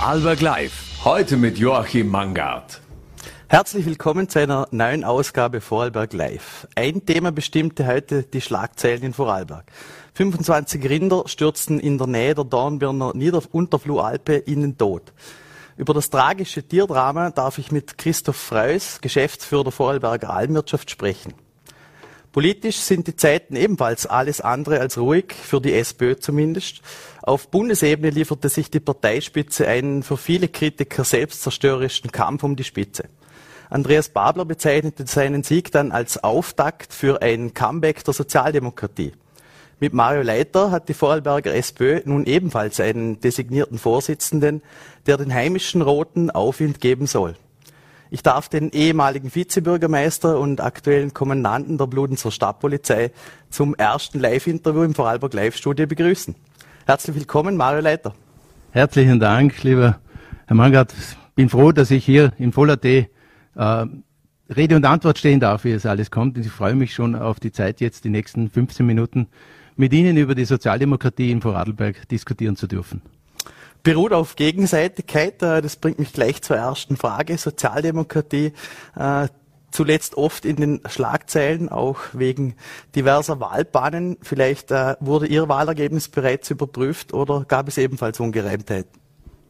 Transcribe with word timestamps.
Alberg 0.00 0.40
Live, 0.42 1.04
heute 1.04 1.36
mit 1.36 1.58
Joachim 1.58 2.08
Mangard. 2.08 2.80
Herzlich 3.48 3.84
willkommen 3.84 4.28
zu 4.28 4.38
einer 4.38 4.68
neuen 4.70 5.02
Ausgabe 5.02 5.60
Vorarlberg 5.60 6.12
Live. 6.12 6.68
Ein 6.76 7.04
Thema 7.04 7.32
bestimmte 7.32 7.84
heute 7.84 8.22
die 8.22 8.40
Schlagzeilen 8.40 9.02
in 9.02 9.12
Vorarlberg. 9.12 9.64
25 10.14 10.88
Rinder 10.88 11.24
stürzten 11.26 11.80
in 11.80 11.98
der 11.98 12.06
Nähe 12.06 12.36
der 12.36 12.44
Dornbirner 12.44 13.12
Niederunterflualpe 13.12 14.34
in 14.34 14.60
den 14.60 14.78
Tod. 14.78 15.12
Über 15.76 15.94
das 15.94 16.10
tragische 16.10 16.62
Tierdrama 16.62 17.30
darf 17.30 17.58
ich 17.58 17.72
mit 17.72 17.98
Christoph 17.98 18.36
Freus, 18.36 19.00
Geschäftsführer 19.00 19.64
der 19.64 19.72
Vorarlberger 19.72 20.30
Almwirtschaft, 20.30 20.92
sprechen. 20.92 21.34
Politisch 22.30 22.76
sind 22.76 23.08
die 23.08 23.16
Zeiten 23.16 23.56
ebenfalls 23.56 24.06
alles 24.06 24.40
andere 24.40 24.78
als 24.78 24.96
ruhig, 24.96 25.32
für 25.32 25.60
die 25.60 25.72
SPÖ 25.72 26.16
zumindest. 26.16 26.82
Auf 27.28 27.48
Bundesebene 27.48 28.08
lieferte 28.08 28.48
sich 28.48 28.70
die 28.70 28.80
Parteispitze 28.80 29.68
einen 29.68 30.02
für 30.02 30.16
viele 30.16 30.48
Kritiker 30.48 31.04
selbstzerstörerischen 31.04 32.10
Kampf 32.10 32.42
um 32.42 32.56
die 32.56 32.64
Spitze. 32.64 33.04
Andreas 33.68 34.08
Babler 34.08 34.46
bezeichnete 34.46 35.06
seinen 35.06 35.42
Sieg 35.42 35.70
dann 35.70 35.92
als 35.92 36.24
Auftakt 36.24 36.94
für 36.94 37.20
ein 37.20 37.52
Comeback 37.52 38.02
der 38.02 38.14
Sozialdemokratie. 38.14 39.12
Mit 39.78 39.92
Mario 39.92 40.22
Leiter 40.22 40.70
hat 40.70 40.88
die 40.88 40.94
Vorarlberger 40.94 41.54
SPÖ 41.54 42.00
nun 42.06 42.24
ebenfalls 42.24 42.80
einen 42.80 43.20
designierten 43.20 43.76
Vorsitzenden, 43.76 44.62
der 45.06 45.18
den 45.18 45.34
heimischen 45.34 45.82
Roten 45.82 46.30
Aufwind 46.30 46.80
geben 46.80 47.06
soll. 47.06 47.34
Ich 48.10 48.22
darf 48.22 48.48
den 48.48 48.70
ehemaligen 48.70 49.34
Vizebürgermeister 49.34 50.40
und 50.40 50.62
aktuellen 50.62 51.12
Kommandanten 51.12 51.76
der 51.76 51.88
Bludenzer 51.88 52.30
Stadtpolizei 52.30 53.12
zum 53.50 53.74
ersten 53.74 54.18
Live-Interview 54.18 54.82
im 54.82 54.94
Vorarlberg 54.94 55.34
Live-Studio 55.34 55.86
begrüßen. 55.86 56.34
Herzlich 56.88 57.16
willkommen, 57.16 57.54
Mario 57.54 57.82
Leiter. 57.82 58.14
Herzlichen 58.70 59.20
Dank, 59.20 59.62
lieber 59.62 59.98
Herr 60.46 60.56
Mangard. 60.56 60.94
Bin 61.34 61.50
froh, 61.50 61.70
dass 61.70 61.90
ich 61.90 62.02
hier 62.02 62.32
im 62.38 62.50
Voller 62.50 62.80
T 62.80 63.10
äh, 63.56 63.86
Rede 64.48 64.74
und 64.74 64.86
Antwort 64.86 65.18
stehen 65.18 65.38
darf, 65.38 65.64
wie 65.64 65.72
es 65.72 65.84
alles 65.84 66.10
kommt. 66.10 66.38
Und 66.38 66.46
ich 66.46 66.50
freue 66.50 66.74
mich 66.74 66.94
schon 66.94 67.14
auf 67.14 67.40
die 67.40 67.52
Zeit 67.52 67.82
jetzt, 67.82 68.04
die 68.04 68.08
nächsten 68.08 68.48
15 68.48 68.86
Minuten 68.86 69.26
mit 69.76 69.92
Ihnen 69.92 70.16
über 70.16 70.34
die 70.34 70.46
Sozialdemokratie 70.46 71.30
in 71.30 71.42
Vorarlberg 71.42 72.08
diskutieren 72.08 72.56
zu 72.56 72.66
dürfen 72.66 73.02
beruht 73.82 74.12
auf 74.12 74.34
Gegenseitigkeit. 74.34 75.42
Äh, 75.42 75.60
das 75.60 75.76
bringt 75.76 75.98
mich 75.98 76.14
gleich 76.14 76.40
zur 76.40 76.56
ersten 76.56 76.96
Frage. 76.96 77.36
Sozialdemokratie 77.36 78.52
äh, 78.96 79.28
zuletzt 79.70 80.16
oft 80.16 80.44
in 80.44 80.56
den 80.56 80.80
Schlagzeilen, 80.88 81.68
auch 81.68 81.98
wegen 82.12 82.54
diverser 82.94 83.40
Wahlbahnen. 83.40 84.16
Vielleicht 84.22 84.70
äh, 84.70 84.96
wurde 85.00 85.26
Ihr 85.26 85.48
Wahlergebnis 85.48 86.08
bereits 86.08 86.50
überprüft 86.50 87.12
oder 87.12 87.44
gab 87.46 87.68
es 87.68 87.78
ebenfalls 87.78 88.20
Ungereimtheiten? 88.20 89.00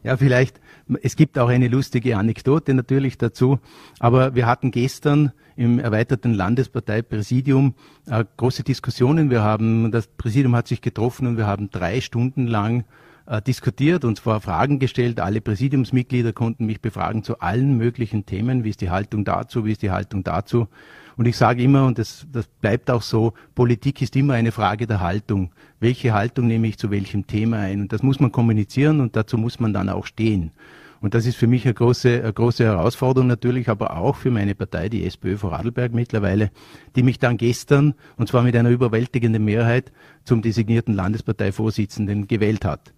Ja, 0.03 0.15
vielleicht. 0.15 0.61
Es 1.03 1.15
gibt 1.15 1.37
auch 1.37 1.49
eine 1.49 1.67
lustige 1.67 2.17
Anekdote 2.17 2.73
natürlich 2.73 3.17
dazu. 3.17 3.59
Aber 3.99 4.33
wir 4.33 4.45
hatten 4.45 4.71
gestern 4.71 5.33
im 5.55 5.77
erweiterten 5.77 6.33
Landesparteipräsidium 6.33 7.75
äh, 8.07 8.23
große 8.37 8.63
Diskussionen. 8.63 9.29
Wir 9.29 9.43
haben, 9.43 9.91
das 9.91 10.07
Präsidium 10.07 10.55
hat 10.55 10.67
sich 10.67 10.81
getroffen 10.81 11.27
und 11.27 11.37
wir 11.37 11.47
haben 11.47 11.69
drei 11.69 11.99
Stunden 11.99 12.47
lang 12.47 12.85
äh, 13.29 13.43
diskutiert 13.43 14.05
und 14.05 14.17
zwar 14.17 14.41
Fragen 14.41 14.79
gestellt. 14.79 15.19
Alle 15.19 15.39
Präsidiumsmitglieder 15.39 16.33
konnten 16.33 16.65
mich 16.65 16.81
befragen 16.81 17.23
zu 17.23 17.39
allen 17.39 17.77
möglichen 17.77 18.25
Themen. 18.25 18.63
Wie 18.63 18.71
ist 18.71 18.81
die 18.81 18.89
Haltung 18.89 19.23
dazu? 19.23 19.65
Wie 19.65 19.71
ist 19.71 19.83
die 19.83 19.91
Haltung 19.91 20.23
dazu? 20.23 20.67
Und 21.15 21.27
ich 21.27 21.37
sage 21.37 21.61
immer, 21.61 21.85
und 21.85 21.99
das, 21.99 22.25
das 22.31 22.47
bleibt 22.47 22.89
auch 22.89 23.03
so, 23.03 23.33
Politik 23.53 24.01
ist 24.01 24.15
immer 24.15 24.33
eine 24.33 24.51
Frage 24.51 24.87
der 24.87 25.01
Haltung. 25.01 25.51
Welche 25.79 26.13
Haltung 26.13 26.47
nehme 26.47 26.67
ich 26.67 26.79
zu 26.79 26.89
welchem 26.89 27.27
Thema 27.27 27.57
ein? 27.57 27.81
Und 27.81 27.93
das 27.93 28.01
muss 28.01 28.19
man 28.19 28.31
kommunizieren 28.31 28.99
und 28.99 29.15
dazu 29.15 29.37
muss 29.37 29.59
man 29.59 29.73
dann 29.73 29.89
auch 29.89 30.07
stehen. 30.07 30.51
Und 31.01 31.13
das 31.13 31.25
ist 31.25 31.37
für 31.37 31.47
mich 31.47 31.65
eine 31.65 31.73
große, 31.73 32.21
eine 32.21 32.33
große 32.33 32.63
Herausforderung 32.63 33.27
natürlich, 33.27 33.69
aber 33.69 33.97
auch 33.97 34.15
für 34.15 34.31
meine 34.31 34.55
Partei, 34.55 34.89
die 34.89 35.05
SPÖ 35.05 35.37
Vorarlberg 35.37 35.93
mittlerweile, 35.93 36.51
die 36.95 37.03
mich 37.03 37.19
dann 37.19 37.37
gestern, 37.37 37.93
und 38.17 38.27
zwar 38.27 38.43
mit 38.43 38.55
einer 38.55 38.69
überwältigenden 38.69 39.45
Mehrheit, 39.45 39.91
zum 40.25 40.41
designierten 40.41 40.93
Landesparteivorsitzenden 40.93 42.27
gewählt 42.27 42.65
hat. 42.65 42.93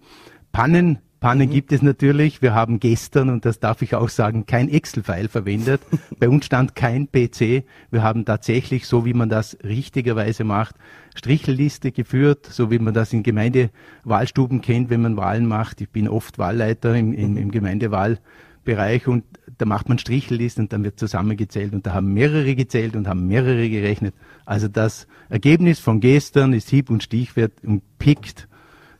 Pannen 0.50 0.98
Pannen 1.22 1.48
mhm. 1.48 1.52
gibt 1.52 1.72
es 1.72 1.82
natürlich. 1.82 2.42
Wir 2.42 2.52
haben 2.52 2.80
gestern, 2.80 3.30
und 3.30 3.44
das 3.44 3.60
darf 3.60 3.80
ich 3.80 3.94
auch 3.94 4.08
sagen, 4.08 4.44
kein 4.44 4.68
Excel-File 4.68 5.28
verwendet. 5.28 5.80
Bei 6.18 6.28
uns 6.28 6.46
stand 6.46 6.74
kein 6.74 7.06
PC. 7.06 7.64
Wir 7.92 8.02
haben 8.02 8.24
tatsächlich, 8.24 8.88
so 8.88 9.06
wie 9.06 9.14
man 9.14 9.28
das 9.28 9.56
richtigerweise 9.62 10.42
macht, 10.42 10.74
Strichelliste 11.14 11.92
geführt, 11.92 12.46
so 12.50 12.72
wie 12.72 12.80
man 12.80 12.92
das 12.92 13.12
in 13.12 13.22
Gemeindewahlstuben 13.22 14.62
kennt, 14.62 14.90
wenn 14.90 15.02
man 15.02 15.16
Wahlen 15.16 15.46
macht. 15.46 15.80
Ich 15.80 15.90
bin 15.90 16.08
oft 16.08 16.40
Wahlleiter 16.40 16.96
im, 16.96 17.12
im, 17.12 17.36
im 17.36 17.52
Gemeindewahlbereich 17.52 19.06
und 19.06 19.22
da 19.58 19.64
macht 19.64 19.88
man 19.88 19.98
Strichellisten 19.98 20.64
und 20.64 20.72
dann 20.72 20.82
wird 20.82 20.98
zusammengezählt 20.98 21.72
und 21.72 21.86
da 21.86 21.94
haben 21.94 22.12
mehrere 22.12 22.56
gezählt 22.56 22.96
und 22.96 23.06
haben 23.06 23.28
mehrere 23.28 23.70
gerechnet. 23.70 24.16
Also 24.44 24.66
das 24.66 25.06
Ergebnis 25.28 25.78
von 25.78 26.00
gestern 26.00 26.52
ist 26.52 26.68
hieb- 26.68 26.90
und 26.90 27.04
stichwert 27.04 27.52
und 27.62 27.82
pickt 27.98 28.48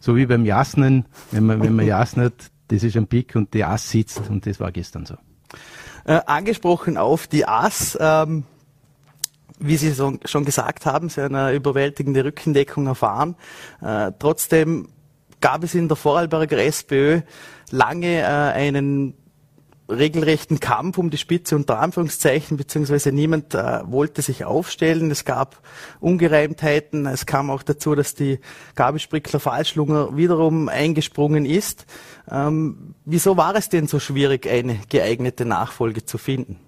so 0.02 0.16
wie 0.16 0.26
beim 0.26 0.44
Jasnen, 0.44 1.06
wenn 1.30 1.46
man, 1.46 1.62
wenn 1.62 1.76
man 1.76 1.86
jasnet, 1.86 2.50
das 2.66 2.82
ist 2.82 2.96
ein 2.96 3.06
Pick 3.06 3.36
und 3.36 3.54
die 3.54 3.62
Ass 3.62 3.88
sitzt 3.88 4.28
und 4.28 4.44
das 4.46 4.58
war 4.58 4.72
gestern 4.72 5.06
so. 5.06 5.14
Äh, 6.04 6.20
angesprochen 6.26 6.96
auf 6.96 7.28
die 7.28 7.46
Ass, 7.46 7.96
ähm, 8.00 8.42
wie 9.60 9.76
Sie 9.76 9.92
so, 9.92 10.18
schon 10.24 10.44
gesagt 10.44 10.86
haben, 10.86 11.08
Sie 11.08 11.22
haben 11.22 11.36
eine 11.36 11.54
überwältigende 11.54 12.24
Rückendeckung 12.24 12.88
erfahren. 12.88 13.36
Äh, 13.80 14.10
trotzdem 14.18 14.88
gab 15.40 15.62
es 15.62 15.76
in 15.76 15.86
der 15.86 15.96
Vorarlberger 15.96 16.58
SPÖ 16.58 17.20
lange 17.70 18.22
äh, 18.22 18.24
einen 18.24 19.14
regelrechten 19.88 20.60
Kampf 20.60 20.98
um 20.98 21.10
die 21.10 21.18
Spitze 21.18 21.56
unter 21.56 21.78
Anführungszeichen, 21.80 22.56
beziehungsweise 22.56 23.12
niemand 23.12 23.54
äh, 23.54 23.80
wollte 23.84 24.22
sich 24.22 24.44
aufstellen. 24.44 25.10
Es 25.10 25.24
gab 25.24 25.60
Ungereimtheiten. 26.00 27.06
Es 27.06 27.26
kam 27.26 27.50
auch 27.50 27.62
dazu, 27.62 27.94
dass 27.94 28.14
die 28.14 28.38
Gabi 28.74 28.98
Sprickler-Falschlunger 28.98 30.16
wiederum 30.16 30.68
eingesprungen 30.68 31.44
ist. 31.44 31.86
Ähm, 32.30 32.94
wieso 33.04 33.36
war 33.36 33.54
es 33.54 33.68
denn 33.68 33.86
so 33.86 33.98
schwierig, 33.98 34.48
eine 34.48 34.78
geeignete 34.88 35.44
Nachfolge 35.44 36.04
zu 36.04 36.18
finden? 36.18 36.58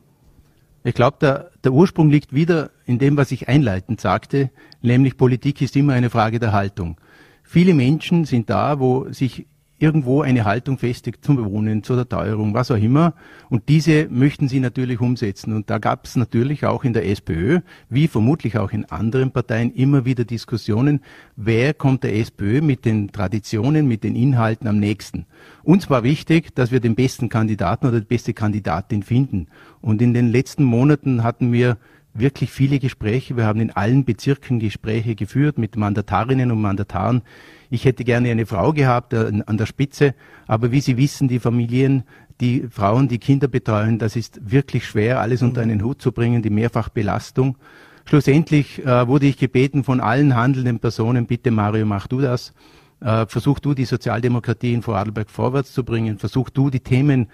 Ich 0.86 0.94
glaube, 0.94 1.16
der, 1.20 1.50
der 1.64 1.72
Ursprung 1.72 2.10
liegt 2.10 2.34
wieder 2.34 2.70
in 2.84 2.98
dem, 2.98 3.16
was 3.16 3.32
ich 3.32 3.48
einleitend 3.48 4.02
sagte, 4.02 4.50
nämlich 4.82 5.16
Politik 5.16 5.62
ist 5.62 5.76
immer 5.76 5.94
eine 5.94 6.10
Frage 6.10 6.38
der 6.38 6.52
Haltung. 6.52 7.00
Viele 7.42 7.72
Menschen 7.72 8.26
sind 8.26 8.50
da, 8.50 8.80
wo 8.80 9.10
sich 9.10 9.46
irgendwo 9.78 10.22
eine 10.22 10.44
Haltung 10.44 10.78
festigt 10.78 11.24
zum 11.24 11.44
Wohnen, 11.44 11.82
zu 11.82 11.96
der 11.96 12.08
Teuerung, 12.08 12.54
was 12.54 12.70
auch 12.70 12.76
immer. 12.76 13.14
Und 13.48 13.68
diese 13.68 14.08
möchten 14.08 14.48
sie 14.48 14.60
natürlich 14.60 15.00
umsetzen. 15.00 15.52
Und 15.52 15.68
da 15.68 15.78
gab 15.78 16.06
es 16.06 16.16
natürlich 16.16 16.64
auch 16.64 16.84
in 16.84 16.92
der 16.92 17.08
SPÖ, 17.08 17.60
wie 17.88 18.08
vermutlich 18.08 18.56
auch 18.56 18.72
in 18.72 18.84
anderen 18.86 19.32
Parteien, 19.32 19.72
immer 19.74 20.04
wieder 20.04 20.24
Diskussionen, 20.24 21.00
wer 21.36 21.74
kommt 21.74 22.04
der 22.04 22.16
SPÖ 22.16 22.60
mit 22.60 22.84
den 22.84 23.10
Traditionen, 23.10 23.88
mit 23.88 24.04
den 24.04 24.14
Inhalten 24.14 24.68
am 24.68 24.78
nächsten. 24.78 25.26
Uns 25.62 25.90
war 25.90 26.04
wichtig, 26.04 26.54
dass 26.54 26.70
wir 26.70 26.80
den 26.80 26.94
besten 26.94 27.28
Kandidaten 27.28 27.86
oder 27.86 28.00
die 28.00 28.06
beste 28.06 28.32
Kandidatin 28.32 29.02
finden. 29.02 29.48
Und 29.80 30.00
in 30.00 30.14
den 30.14 30.28
letzten 30.28 30.64
Monaten 30.64 31.22
hatten 31.22 31.52
wir 31.52 31.78
wirklich 32.14 32.50
viele 32.50 32.78
Gespräche. 32.78 33.36
Wir 33.36 33.44
haben 33.44 33.60
in 33.60 33.70
allen 33.70 34.04
Bezirken 34.04 34.60
Gespräche 34.60 35.14
geführt 35.14 35.58
mit 35.58 35.76
Mandatarinnen 35.76 36.50
und 36.50 36.60
Mandataren. 36.60 37.22
Ich 37.70 37.84
hätte 37.84 38.04
gerne 38.04 38.30
eine 38.30 38.46
Frau 38.46 38.72
gehabt 38.72 39.12
äh, 39.12 39.42
an 39.46 39.58
der 39.58 39.66
Spitze, 39.66 40.14
aber 40.46 40.70
wie 40.70 40.80
Sie 40.80 40.96
wissen, 40.96 41.28
die 41.28 41.40
Familien, 41.40 42.04
die 42.40 42.66
Frauen, 42.70 43.08
die 43.08 43.18
Kinder 43.18 43.48
betreuen, 43.48 43.98
das 43.98 44.16
ist 44.16 44.40
wirklich 44.50 44.86
schwer, 44.86 45.20
alles 45.20 45.42
unter 45.42 45.60
einen 45.60 45.82
Hut 45.82 46.00
zu 46.00 46.12
bringen, 46.12 46.42
die 46.42 46.50
Mehrfachbelastung. 46.50 47.56
Schlussendlich 48.04 48.84
äh, 48.84 49.08
wurde 49.08 49.26
ich 49.26 49.38
gebeten 49.38 49.82
von 49.82 50.00
allen 50.00 50.36
handelnden 50.36 50.78
Personen, 50.78 51.26
bitte 51.26 51.50
Mario, 51.50 51.86
mach 51.86 52.06
du 52.06 52.20
das. 52.20 52.52
Äh, 53.00 53.26
versuch 53.26 53.58
du 53.58 53.74
die 53.74 53.84
Sozialdemokratie 53.84 54.72
in 54.72 54.82
Vorarlberg 54.82 55.30
vorwärts 55.30 55.72
zu 55.72 55.84
bringen. 55.84 56.18
Versuch 56.18 56.50
du 56.50 56.70
die 56.70 56.80
Themen 56.80 57.28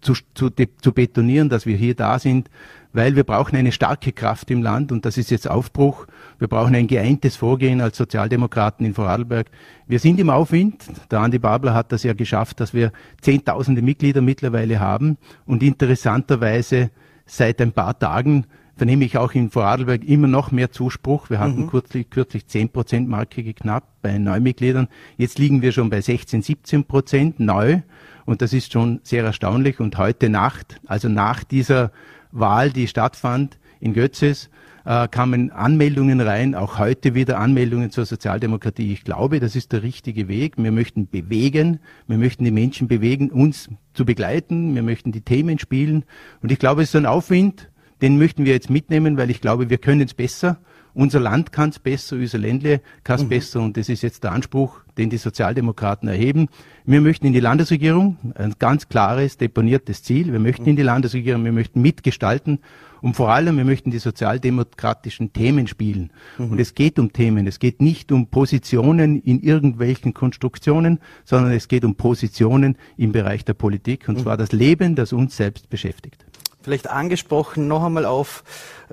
zu, 0.00 0.14
zu, 0.34 0.50
zu 0.50 0.92
betonieren, 0.92 1.48
dass 1.48 1.66
wir 1.66 1.76
hier 1.76 1.94
da 1.94 2.18
sind 2.18 2.48
weil 2.92 3.14
wir 3.16 3.24
brauchen 3.24 3.56
eine 3.56 3.72
starke 3.72 4.12
Kraft 4.12 4.50
im 4.50 4.62
Land 4.62 4.90
und 4.92 5.04
das 5.04 5.16
ist 5.16 5.30
jetzt 5.30 5.48
Aufbruch. 5.48 6.06
Wir 6.38 6.48
brauchen 6.48 6.74
ein 6.74 6.86
geeintes 6.86 7.36
Vorgehen 7.36 7.80
als 7.80 7.96
Sozialdemokraten 7.96 8.84
in 8.84 8.94
Vorarlberg. 8.94 9.50
Wir 9.86 9.98
sind 9.98 10.18
im 10.18 10.30
Aufwind. 10.30 10.84
Der 11.10 11.20
Andi 11.20 11.38
Babler 11.38 11.74
hat 11.74 11.92
das 11.92 12.02
ja 12.02 12.14
geschafft, 12.14 12.60
dass 12.60 12.74
wir 12.74 12.92
zehntausende 13.20 13.82
Mitglieder 13.82 14.20
mittlerweile 14.20 14.80
haben 14.80 15.18
und 15.46 15.62
interessanterweise 15.62 16.90
seit 17.26 17.60
ein 17.60 17.72
paar 17.72 17.98
Tagen 17.98 18.46
vernehme 18.80 19.04
ich 19.04 19.18
auch 19.18 19.32
in 19.32 19.50
Vorarlberg 19.50 20.04
immer 20.04 20.26
noch 20.26 20.52
mehr 20.52 20.70
Zuspruch. 20.70 21.28
Wir 21.28 21.38
hatten 21.38 21.64
mhm. 21.64 21.66
kürzlich, 21.68 22.08
kürzlich 22.08 22.46
10 22.46 22.70
Prozent 22.70 23.10
Marke 23.10 23.42
geknappt 23.42 24.00
bei 24.00 24.16
Neumitgliedern. 24.16 24.88
Jetzt 25.18 25.38
liegen 25.38 25.60
wir 25.60 25.72
schon 25.72 25.90
bei 25.90 26.00
16, 26.00 26.40
17 26.40 26.84
Prozent 26.84 27.40
neu. 27.40 27.82
Und 28.24 28.40
das 28.40 28.54
ist 28.54 28.72
schon 28.72 29.00
sehr 29.02 29.22
erstaunlich. 29.22 29.80
Und 29.80 29.98
heute 29.98 30.30
Nacht, 30.30 30.80
also 30.86 31.10
nach 31.10 31.44
dieser 31.44 31.92
Wahl, 32.32 32.70
die 32.70 32.88
stattfand 32.88 33.58
in 33.80 33.92
Götzes, 33.92 34.48
äh, 34.86 35.08
kamen 35.08 35.50
Anmeldungen 35.50 36.22
rein, 36.22 36.54
auch 36.54 36.78
heute 36.78 37.14
wieder 37.14 37.38
Anmeldungen 37.38 37.90
zur 37.90 38.06
Sozialdemokratie. 38.06 38.94
Ich 38.94 39.04
glaube, 39.04 39.40
das 39.40 39.56
ist 39.56 39.72
der 39.72 39.82
richtige 39.82 40.26
Weg. 40.26 40.54
Wir 40.56 40.72
möchten 40.72 41.06
bewegen, 41.06 41.80
wir 42.06 42.16
möchten 42.16 42.44
die 42.44 42.50
Menschen 42.50 42.88
bewegen, 42.88 43.30
uns 43.30 43.68
zu 43.92 44.06
begleiten, 44.06 44.74
wir 44.74 44.82
möchten 44.82 45.12
die 45.12 45.20
Themen 45.20 45.58
spielen. 45.58 46.04
Und 46.42 46.50
ich 46.50 46.58
glaube, 46.58 46.82
es 46.82 46.88
ist 46.88 46.96
ein 46.96 47.04
Aufwind, 47.04 47.69
den 48.02 48.18
möchten 48.18 48.44
wir 48.44 48.52
jetzt 48.52 48.70
mitnehmen, 48.70 49.16
weil 49.16 49.30
ich 49.30 49.40
glaube, 49.40 49.70
wir 49.70 49.78
können 49.78 50.02
es 50.02 50.14
besser. 50.14 50.58
Unser 50.92 51.20
Land 51.20 51.52
kann 51.52 51.70
es 51.70 51.78
besser, 51.78 52.16
unser 52.16 52.38
Ländle 52.38 52.80
kann 53.04 53.16
es 53.16 53.24
mhm. 53.24 53.28
besser 53.28 53.60
und 53.60 53.76
das 53.76 53.88
ist 53.88 54.02
jetzt 54.02 54.24
der 54.24 54.32
Anspruch, 54.32 54.80
den 54.98 55.08
die 55.08 55.18
Sozialdemokraten 55.18 56.08
erheben. 56.08 56.48
Wir 56.84 57.00
möchten 57.00 57.26
in 57.26 57.32
die 57.32 57.40
Landesregierung, 57.40 58.16
ein 58.34 58.54
ganz 58.58 58.88
klares, 58.88 59.36
deponiertes 59.36 60.02
Ziel. 60.02 60.32
Wir 60.32 60.40
möchten 60.40 60.66
in 60.66 60.74
die 60.74 60.82
Landesregierung, 60.82 61.44
wir 61.44 61.52
möchten 61.52 61.80
mitgestalten 61.80 62.58
und 63.02 63.14
vor 63.14 63.30
allem, 63.30 63.56
wir 63.56 63.64
möchten 63.64 63.92
die 63.92 63.98
sozialdemokratischen 63.98 65.32
Themen 65.32 65.68
spielen. 65.68 66.12
Mhm. 66.38 66.52
Und 66.52 66.60
es 66.60 66.74
geht 66.74 66.98
um 66.98 67.12
Themen, 67.12 67.46
es 67.46 67.60
geht 67.60 67.80
nicht 67.80 68.10
um 68.10 68.26
Positionen 68.26 69.20
in 69.22 69.40
irgendwelchen 69.40 70.12
Konstruktionen, 70.12 70.98
sondern 71.24 71.52
es 71.52 71.68
geht 71.68 71.84
um 71.84 71.94
Positionen 71.94 72.76
im 72.96 73.12
Bereich 73.12 73.44
der 73.44 73.54
Politik 73.54 74.08
und 74.08 74.18
mhm. 74.18 74.22
zwar 74.22 74.36
das 74.36 74.50
Leben, 74.50 74.96
das 74.96 75.12
uns 75.12 75.36
selbst 75.36 75.70
beschäftigt 75.70 76.24
vielleicht 76.62 76.88
angesprochen, 76.88 77.68
noch 77.68 77.84
einmal 77.84 78.06
auf 78.06 78.44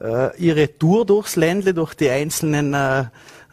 äh, 0.02 0.36
Ihre 0.38 0.78
Tour 0.78 1.06
durchs 1.06 1.36
Ländle, 1.36 1.74
durch 1.74 1.94
die 1.94 2.10
einzelnen 2.10 2.74
äh, 2.74 3.06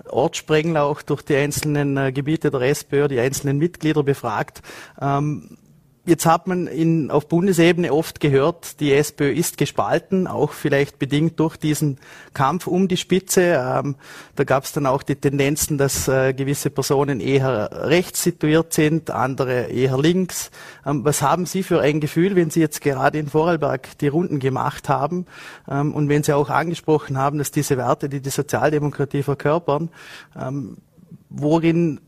Ortssprengler, 0.08 0.84
auch 0.84 1.02
durch 1.02 1.22
die 1.22 1.37
einzelnen 1.37 1.96
äh, 1.96 2.12
Gebiete 2.12 2.50
der 2.50 2.61
SPÖ, 2.62 3.08
die 3.08 3.20
einzelnen 3.20 3.58
Mitglieder 3.58 4.02
befragt. 4.02 4.62
Ähm, 5.00 5.56
Jetzt 6.06 6.27
hat 6.27 6.47
man 6.47 6.67
in, 6.67 7.11
auf 7.11 7.29
Bundesebene 7.29 7.91
oft 7.91 8.21
gehört, 8.21 8.79
die 8.81 8.93
SPÖ 8.93 9.33
ist 9.33 9.56
gespalten, 9.56 10.27
auch 10.27 10.53
vielleicht 10.53 10.99
bedingt 10.99 11.41
durch 11.41 11.56
diesen 11.56 11.99
Kampf 12.35 12.67
um 12.67 12.89
die 12.89 12.99
Spitze. 12.99 13.59
Ähm, 13.59 13.95
da 14.37 14.45
gab 14.45 14.65
es 14.65 14.73
dann 14.73 14.85
auch 14.85 15.03
die 15.03 15.17
Tendenzen, 15.17 15.79
dass 15.79 16.06
äh, 16.06 16.35
gewisse 16.35 16.69
Personen 16.69 17.21
eher 17.21 17.71
rechts 17.89 18.23
situiert 18.23 18.75
sind, 18.75 19.11
andere 19.11 19.69
eher 19.69 19.97
links. 19.97 20.51
Ähm, 20.85 21.06
was 21.06 21.23
haben 21.23 21.47
Sie 21.47 21.62
für 21.62 21.81
ein 21.81 22.01
Gefühl, 22.01 22.37
wenn 22.37 22.51
Sie 22.51 22.61
jetzt 22.61 22.83
gerade 22.83 23.19
in 23.19 23.29
Vorarlberg 23.29 23.97
die 23.97 24.09
Runden 24.09 24.41
gemacht 24.41 24.91
haben 24.91 25.25
ähm, 25.71 25.95
und 25.95 26.11
wenn 26.11 26.23
Sie 26.23 26.37
auch 26.37 26.51
angesprochen 26.51 27.17
haben, 27.17 27.39
dass 27.39 27.51
diese 27.51 27.79
Werte, 27.79 28.11
die 28.11 28.21
die 28.21 28.29
Sozialdemokratie 28.29 29.23
verkörpern, 29.23 29.89
ähm, 30.39 30.77
worin 31.31 32.01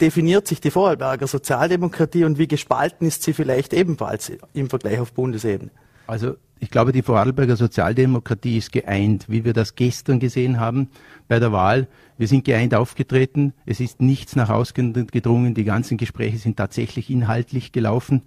definiert 0.00 0.46
sich 0.46 0.60
die 0.60 0.70
Vorarlberger 0.70 1.26
Sozialdemokratie 1.26 2.24
und 2.24 2.38
wie 2.38 2.48
gespalten 2.48 3.06
ist 3.06 3.22
sie 3.22 3.32
vielleicht 3.32 3.72
ebenfalls 3.72 4.32
im 4.54 4.70
Vergleich 4.70 5.00
auf 5.00 5.12
Bundesebene? 5.12 5.70
Also 6.06 6.36
ich 6.60 6.70
glaube, 6.70 6.92
die 6.92 7.02
Vorarlberger 7.02 7.56
Sozialdemokratie 7.56 8.58
ist 8.58 8.72
geeint, 8.72 9.26
wie 9.28 9.44
wir 9.44 9.52
das 9.52 9.74
gestern 9.74 10.18
gesehen 10.18 10.58
haben 10.58 10.88
bei 11.28 11.38
der 11.38 11.52
Wahl. 11.52 11.86
Wir 12.16 12.26
sind 12.26 12.44
geeint 12.44 12.74
aufgetreten. 12.74 13.52
Es 13.64 13.78
ist 13.78 14.00
nichts 14.00 14.34
nach 14.34 14.48
außen 14.48 15.06
gedrungen. 15.06 15.54
Die 15.54 15.64
ganzen 15.64 15.98
Gespräche 15.98 16.38
sind 16.38 16.56
tatsächlich 16.56 17.10
inhaltlich 17.10 17.70
gelaufen. 17.70 18.22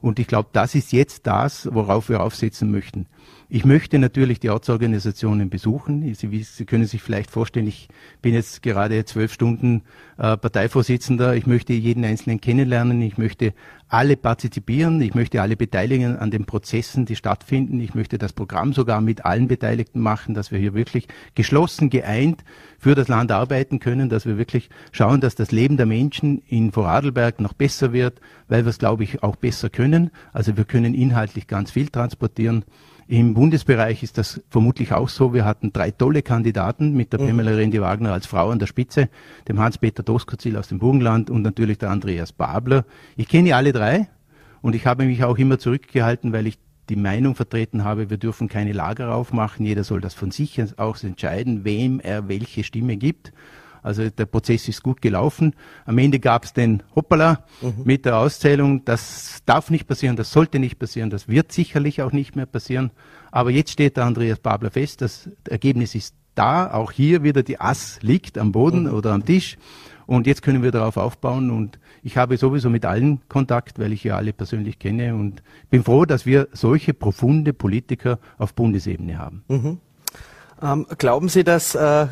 Und 0.00 0.18
ich 0.18 0.26
glaube, 0.26 0.48
das 0.52 0.74
ist 0.74 0.92
jetzt 0.92 1.26
das, 1.26 1.68
worauf 1.72 2.08
wir 2.08 2.22
aufsetzen 2.22 2.70
möchten. 2.70 3.06
Ich 3.48 3.64
möchte 3.64 4.00
natürlich 4.00 4.40
die 4.40 4.50
Ortsorganisationen 4.50 5.50
besuchen. 5.50 6.12
Sie, 6.14 6.42
Sie, 6.42 6.64
können 6.64 6.84
sich 6.84 7.00
vielleicht 7.00 7.30
vorstellen, 7.30 7.68
ich 7.68 7.88
bin 8.20 8.34
jetzt 8.34 8.60
gerade 8.60 9.04
zwölf 9.04 9.32
Stunden 9.32 9.82
äh, 10.18 10.36
Parteivorsitzender. 10.36 11.36
Ich 11.36 11.46
möchte 11.46 11.72
jeden 11.72 12.04
Einzelnen 12.04 12.40
kennenlernen. 12.40 13.00
Ich 13.02 13.18
möchte 13.18 13.54
alle 13.88 14.16
partizipieren. 14.16 15.00
Ich 15.00 15.14
möchte 15.14 15.42
alle 15.42 15.56
beteiligen 15.56 16.16
an 16.16 16.32
den 16.32 16.44
Prozessen, 16.44 17.06
die 17.06 17.14
stattfinden. 17.14 17.78
Ich 17.78 17.94
möchte 17.94 18.18
das 18.18 18.32
Programm 18.32 18.72
sogar 18.72 19.00
mit 19.00 19.24
allen 19.24 19.46
Beteiligten 19.46 20.00
machen, 20.00 20.34
dass 20.34 20.50
wir 20.50 20.58
hier 20.58 20.74
wirklich 20.74 21.06
geschlossen, 21.36 21.88
geeint 21.88 22.42
für 22.80 22.96
das 22.96 23.06
Land 23.06 23.30
arbeiten 23.30 23.78
können, 23.78 24.08
dass 24.08 24.26
wir 24.26 24.38
wirklich 24.38 24.70
schauen, 24.90 25.20
dass 25.20 25.36
das 25.36 25.52
Leben 25.52 25.76
der 25.76 25.86
Menschen 25.86 26.42
in 26.48 26.72
Vorarlberg 26.72 27.40
noch 27.40 27.52
besser 27.52 27.92
wird, 27.92 28.20
weil 28.48 28.64
wir 28.64 28.70
es, 28.70 28.78
glaube 28.78 29.04
ich, 29.04 29.22
auch 29.22 29.36
besser 29.36 29.70
können. 29.70 30.10
Also 30.32 30.56
wir 30.56 30.64
können 30.64 30.94
inhaltlich 30.94 31.46
ganz 31.46 31.70
viel 31.70 31.88
transportieren. 31.88 32.64
Im 33.08 33.34
Bundesbereich 33.34 34.02
ist 34.02 34.18
das 34.18 34.42
vermutlich 34.48 34.92
auch 34.92 35.08
so. 35.08 35.32
Wir 35.32 35.44
hatten 35.44 35.72
drei 35.72 35.92
tolle 35.92 36.22
Kandidaten 36.22 36.92
mit 36.92 37.12
der 37.12 37.20
mhm. 37.20 37.28
Pamela 37.28 37.52
Rendi 37.52 37.80
Wagner 37.80 38.12
als 38.12 38.26
Frau 38.26 38.50
an 38.50 38.58
der 38.58 38.66
Spitze, 38.66 39.08
dem 39.46 39.60
Hans-Peter 39.60 40.02
Doskozil 40.02 40.56
aus 40.56 40.68
dem 40.68 40.80
Burgenland 40.80 41.30
und 41.30 41.42
natürlich 41.42 41.78
der 41.78 41.90
Andreas 41.90 42.32
Babler. 42.32 42.84
Ich 43.16 43.28
kenne 43.28 43.54
alle 43.54 43.72
drei 43.72 44.08
und 44.60 44.74
ich 44.74 44.86
habe 44.86 45.04
mich 45.04 45.22
auch 45.22 45.38
immer 45.38 45.58
zurückgehalten, 45.60 46.32
weil 46.32 46.48
ich 46.48 46.58
die 46.88 46.96
Meinung 46.96 47.34
vertreten 47.34 47.84
habe, 47.84 48.10
wir 48.10 48.16
dürfen 48.16 48.48
keine 48.48 48.72
Lager 48.72 49.14
aufmachen, 49.14 49.66
jeder 49.66 49.84
soll 49.84 50.00
das 50.00 50.14
von 50.14 50.30
sich 50.30 50.60
aus 50.76 51.04
entscheiden, 51.04 51.64
wem 51.64 52.00
er 52.00 52.28
welche 52.28 52.64
Stimme 52.64 52.96
gibt. 52.96 53.32
Also 53.86 54.10
der 54.10 54.26
Prozess 54.26 54.66
ist 54.66 54.82
gut 54.82 55.00
gelaufen. 55.00 55.54
Am 55.84 55.96
Ende 55.98 56.18
gab 56.18 56.44
es 56.44 56.52
den 56.52 56.82
Hoppala 56.96 57.44
mhm. 57.62 57.82
mit 57.84 58.04
der 58.04 58.18
Auszählung. 58.18 58.84
Das 58.84 59.42
darf 59.46 59.70
nicht 59.70 59.86
passieren, 59.86 60.16
das 60.16 60.32
sollte 60.32 60.58
nicht 60.58 60.80
passieren, 60.80 61.08
das 61.08 61.28
wird 61.28 61.52
sicherlich 61.52 62.02
auch 62.02 62.10
nicht 62.10 62.34
mehr 62.34 62.46
passieren. 62.46 62.90
Aber 63.30 63.50
jetzt 63.50 63.70
steht 63.70 63.96
der 63.96 64.04
Andreas 64.04 64.40
Babler 64.40 64.72
fest, 64.72 65.02
das 65.02 65.30
Ergebnis 65.48 65.94
ist 65.94 66.16
da. 66.34 66.72
Auch 66.72 66.90
hier 66.90 67.22
wieder 67.22 67.44
die 67.44 67.60
Ass 67.60 68.00
liegt 68.02 68.38
am 68.38 68.50
Boden 68.50 68.84
mhm. 68.84 68.94
oder 68.94 69.12
am 69.12 69.24
Tisch. 69.24 69.56
Und 70.06 70.26
jetzt 70.26 70.42
können 70.42 70.64
wir 70.64 70.72
darauf 70.72 70.96
aufbauen. 70.96 71.50
Und 71.50 71.78
ich 72.02 72.16
habe 72.16 72.36
sowieso 72.36 72.70
mit 72.70 72.84
allen 72.84 73.20
Kontakt, 73.28 73.78
weil 73.78 73.92
ich 73.92 74.02
ja 74.02 74.16
alle 74.16 74.32
persönlich 74.32 74.80
kenne. 74.80 75.14
Und 75.14 75.42
bin 75.70 75.84
froh, 75.84 76.04
dass 76.04 76.26
wir 76.26 76.48
solche 76.52 76.92
profunde 76.92 77.52
Politiker 77.52 78.18
auf 78.36 78.54
Bundesebene 78.54 79.18
haben. 79.18 79.44
Mhm. 79.48 79.78
Ähm, 80.62 80.86
glauben 80.98 81.28
Sie, 81.28 81.44
dass 81.44 81.74
äh, 81.74 82.06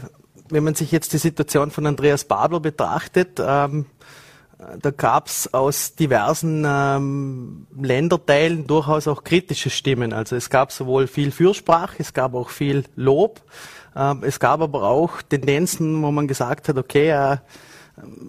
wenn 0.48 0.64
man 0.64 0.74
sich 0.74 0.92
jetzt 0.92 1.12
die 1.12 1.18
Situation 1.18 1.70
von 1.70 1.86
Andreas 1.86 2.24
Babler 2.24 2.60
betrachtet, 2.60 3.40
ähm, 3.40 3.86
da 4.80 4.90
gab 4.90 5.26
es 5.26 5.52
aus 5.52 5.94
diversen 5.94 6.64
ähm, 6.66 7.66
Länderteilen 7.76 8.66
durchaus 8.66 9.08
auch 9.08 9.24
kritische 9.24 9.70
Stimmen. 9.70 10.12
Also 10.12 10.36
es 10.36 10.48
gab 10.48 10.72
sowohl 10.72 11.06
viel 11.06 11.32
Fürsprache, 11.32 11.96
es 11.98 12.12
gab 12.12 12.34
auch 12.34 12.50
viel 12.50 12.84
Lob. 12.94 13.42
Ähm, 13.96 14.22
es 14.22 14.40
gab 14.40 14.60
aber 14.60 14.84
auch 14.84 15.22
Tendenzen, 15.22 16.02
wo 16.02 16.10
man 16.10 16.28
gesagt 16.28 16.68
hat, 16.68 16.78
okay, 16.78 17.10
äh, 17.10 17.36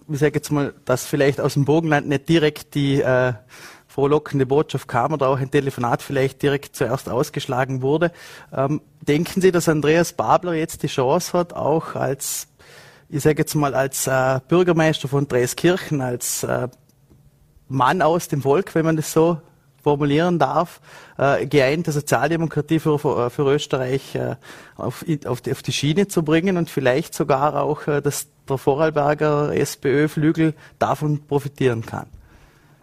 ich 0.10 0.20
sage 0.20 0.36
jetzt 0.36 0.52
mal, 0.52 0.74
dass 0.86 1.06
vielleicht 1.06 1.40
aus 1.40 1.54
dem 1.54 1.66
Burgenland 1.66 2.08
nicht 2.08 2.30
direkt 2.30 2.76
die 2.76 3.02
äh, 3.02 3.34
frohlockende 3.95 4.45
Botschaft 4.45 4.89
kam 4.89 5.13
oder 5.13 5.30
auch 5.30 5.39
ein 5.39 5.50
Telefonat 5.50 6.01
vielleicht 6.01 6.42
direkt 6.42 6.75
zuerst 6.75 7.07
ausgeschlagen 7.07 7.81
wurde. 7.81 8.12
Ähm, 8.53 8.81
denken 9.00 9.39
Sie, 9.39 9.53
dass 9.53 9.69
Andreas 9.69 10.12
Babler 10.12 10.53
jetzt 10.53 10.83
die 10.83 10.88
Chance 10.88 11.31
hat, 11.31 11.53
auch 11.53 11.95
als, 11.95 12.50
ich 13.07 13.24
sage 13.24 13.38
jetzt 13.38 13.56
mal, 13.56 13.74
als 13.74 14.06
äh, 14.07 14.42
Bürgermeister 14.50 15.07
von 15.07 15.30
Dreiskirchen, 15.30 16.01
als 16.01 16.44
äh, 16.44 16.68
Mann 17.69 18.01
aus 18.01 18.27
dem 18.27 18.42
Volk, 18.42 18.75
wenn 18.75 18.83
man 18.83 18.97
das 18.97 19.13
so 19.13 19.39
formulieren 19.81 20.39
darf, 20.39 20.81
äh, 21.18 21.45
geeinte 21.45 21.94
Sozialdemokratie 21.94 22.80
für, 22.80 22.99
für, 22.99 23.30
für 23.30 23.44
Österreich 23.44 24.14
äh, 24.16 24.35
auf, 24.75 25.06
auf, 25.25 25.40
die, 25.40 25.52
auf, 25.52 25.64
die, 25.64 25.71
Schiene 25.71 26.09
zu 26.09 26.21
bringen 26.23 26.57
und 26.57 26.69
vielleicht 26.69 27.14
sogar 27.14 27.64
auch, 27.64 27.87
äh, 27.87 28.02
dass 28.02 28.28
der 28.49 28.57
Vorarlberger 28.57 29.56
SPÖ-Flügel 29.56 30.54
davon 30.80 31.25
profitieren 31.25 31.85
kann. 31.85 32.07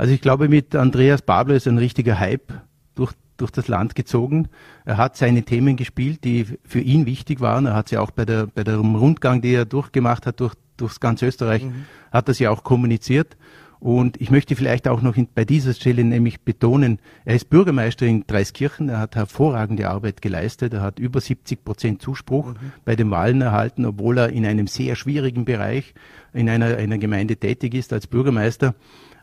Also 0.02 0.14
ich 0.14 0.20
glaube, 0.20 0.48
mit 0.48 0.74
Andreas 0.74 1.22
Babler 1.22 1.54
ist 1.54 1.68
ein 1.68 1.78
richtiger 1.78 2.18
Hype 2.18 2.52
durch, 2.96 3.12
durch 3.36 3.52
das 3.52 3.68
Land 3.68 3.94
gezogen. 3.94 4.48
Er 4.84 4.96
hat 4.96 5.16
seine 5.16 5.44
Themen 5.44 5.76
gespielt, 5.76 6.24
die 6.24 6.44
für 6.64 6.80
ihn 6.80 7.06
wichtig 7.06 7.40
waren. 7.40 7.66
Er 7.66 7.74
hat 7.74 7.88
sie 7.88 7.98
auch 7.98 8.10
bei 8.10 8.24
der, 8.24 8.48
bei 8.48 8.64
dem 8.64 8.96
Rundgang, 8.96 9.42
den 9.42 9.54
er 9.54 9.64
durchgemacht 9.64 10.26
hat, 10.26 10.40
durch, 10.40 10.54
durchs 10.76 10.98
ganz 10.98 11.22
Österreich, 11.22 11.62
mhm. 11.62 11.84
hat 12.10 12.26
er 12.26 12.34
sie 12.34 12.48
auch 12.48 12.64
kommuniziert. 12.64 13.36
Und 13.78 14.20
ich 14.20 14.32
möchte 14.32 14.56
vielleicht 14.56 14.88
auch 14.88 15.02
noch 15.02 15.16
in, 15.16 15.28
bei 15.32 15.44
dieser 15.44 15.72
Stelle 15.72 16.02
nämlich 16.02 16.40
betonen, 16.40 16.98
er 17.24 17.36
ist 17.36 17.48
Bürgermeister 17.48 18.04
in 18.04 18.26
Dreiskirchen, 18.26 18.88
er 18.88 18.98
hat 18.98 19.14
hervorragende 19.14 19.88
Arbeit 19.88 20.20
geleistet, 20.20 20.74
er 20.74 20.82
hat 20.82 20.98
über 20.98 21.20
70 21.20 21.64
Prozent 21.64 22.02
Zuspruch 22.02 22.54
mhm. 22.54 22.72
bei 22.84 22.96
den 22.96 23.12
Wahlen 23.12 23.40
erhalten, 23.40 23.86
obwohl 23.86 24.18
er 24.18 24.30
in 24.30 24.46
einem 24.46 24.66
sehr 24.66 24.96
schwierigen 24.96 25.44
Bereich 25.44 25.94
in 26.32 26.48
einer, 26.48 26.76
einer 26.76 26.98
Gemeinde 26.98 27.36
tätig 27.36 27.74
ist 27.74 27.92
als 27.92 28.08
Bürgermeister. 28.08 28.74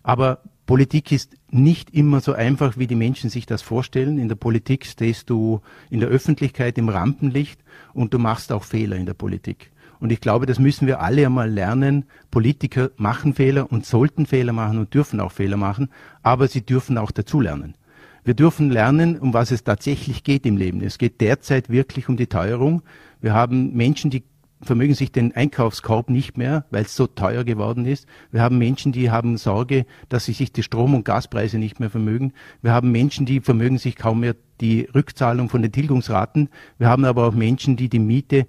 Aber 0.03 0.41
Politik 0.69 1.11
ist 1.11 1.35
nicht 1.49 1.95
immer 1.95 2.21
so 2.21 2.33
einfach, 2.33 2.77
wie 2.77 2.85
die 2.85 2.93
Menschen 2.93 3.31
sich 3.31 3.47
das 3.47 3.63
vorstellen. 3.63 4.19
In 4.19 4.29
der 4.29 4.35
Politik 4.35 4.85
stehst 4.85 5.27
du 5.31 5.61
in 5.89 5.99
der 5.99 6.09
Öffentlichkeit 6.09 6.77
im 6.77 6.89
Rampenlicht 6.89 7.59
und 7.91 8.13
du 8.13 8.19
machst 8.19 8.51
auch 8.51 8.63
Fehler 8.63 8.95
in 8.95 9.07
der 9.07 9.15
Politik. 9.15 9.71
Und 9.99 10.11
ich 10.11 10.21
glaube, 10.21 10.45
das 10.45 10.59
müssen 10.59 10.85
wir 10.85 11.01
alle 11.01 11.25
einmal 11.25 11.49
lernen. 11.49 12.05
Politiker 12.29 12.91
machen 12.97 13.33
Fehler 13.33 13.71
und 13.71 13.87
sollten 13.87 14.27
Fehler 14.27 14.53
machen 14.53 14.77
und 14.77 14.93
dürfen 14.93 15.19
auch 15.21 15.31
Fehler 15.31 15.57
machen, 15.57 15.89
aber 16.21 16.47
sie 16.47 16.61
dürfen 16.63 16.99
auch 16.99 17.09
dazulernen. 17.09 17.73
Wir 18.23 18.35
dürfen 18.35 18.69
lernen, 18.69 19.17
um 19.17 19.33
was 19.33 19.49
es 19.49 19.63
tatsächlich 19.63 20.23
geht 20.23 20.45
im 20.45 20.55
Leben. 20.55 20.81
Es 20.81 20.99
geht 20.99 21.19
derzeit 21.19 21.71
wirklich 21.71 22.09
um 22.09 22.15
die 22.15 22.27
Teuerung. 22.27 22.83
Wir 23.21 23.33
haben 23.33 23.73
Menschen, 23.73 24.11
die 24.11 24.23
vermögen 24.61 24.95
sich 24.95 25.11
den 25.11 25.35
Einkaufskorb 25.35 26.09
nicht 26.09 26.37
mehr, 26.37 26.65
weil 26.69 26.83
es 26.83 26.95
so 26.95 27.07
teuer 27.07 27.43
geworden 27.43 27.85
ist. 27.85 28.07
Wir 28.31 28.41
haben 28.41 28.57
Menschen, 28.57 28.91
die 28.91 29.09
haben 29.09 29.37
Sorge, 29.37 29.85
dass 30.09 30.25
sie 30.25 30.33
sich 30.33 30.51
die 30.51 30.63
Strom- 30.63 30.93
und 30.93 31.05
Gaspreise 31.05 31.57
nicht 31.57 31.79
mehr 31.79 31.89
vermögen. 31.89 32.33
Wir 32.61 32.73
haben 32.73 32.91
Menschen, 32.91 33.25
die 33.25 33.39
vermögen 33.39 33.77
sich 33.77 33.95
kaum 33.95 34.21
mehr 34.21 34.35
die 34.59 34.87
Rückzahlung 34.93 35.49
von 35.49 35.61
den 35.61 35.71
Tilgungsraten. 35.71 36.49
Wir 36.77 36.89
haben 36.89 37.05
aber 37.05 37.27
auch 37.27 37.33
Menschen, 37.33 37.77
die 37.77 37.89
die 37.89 37.99
Miete 37.99 38.47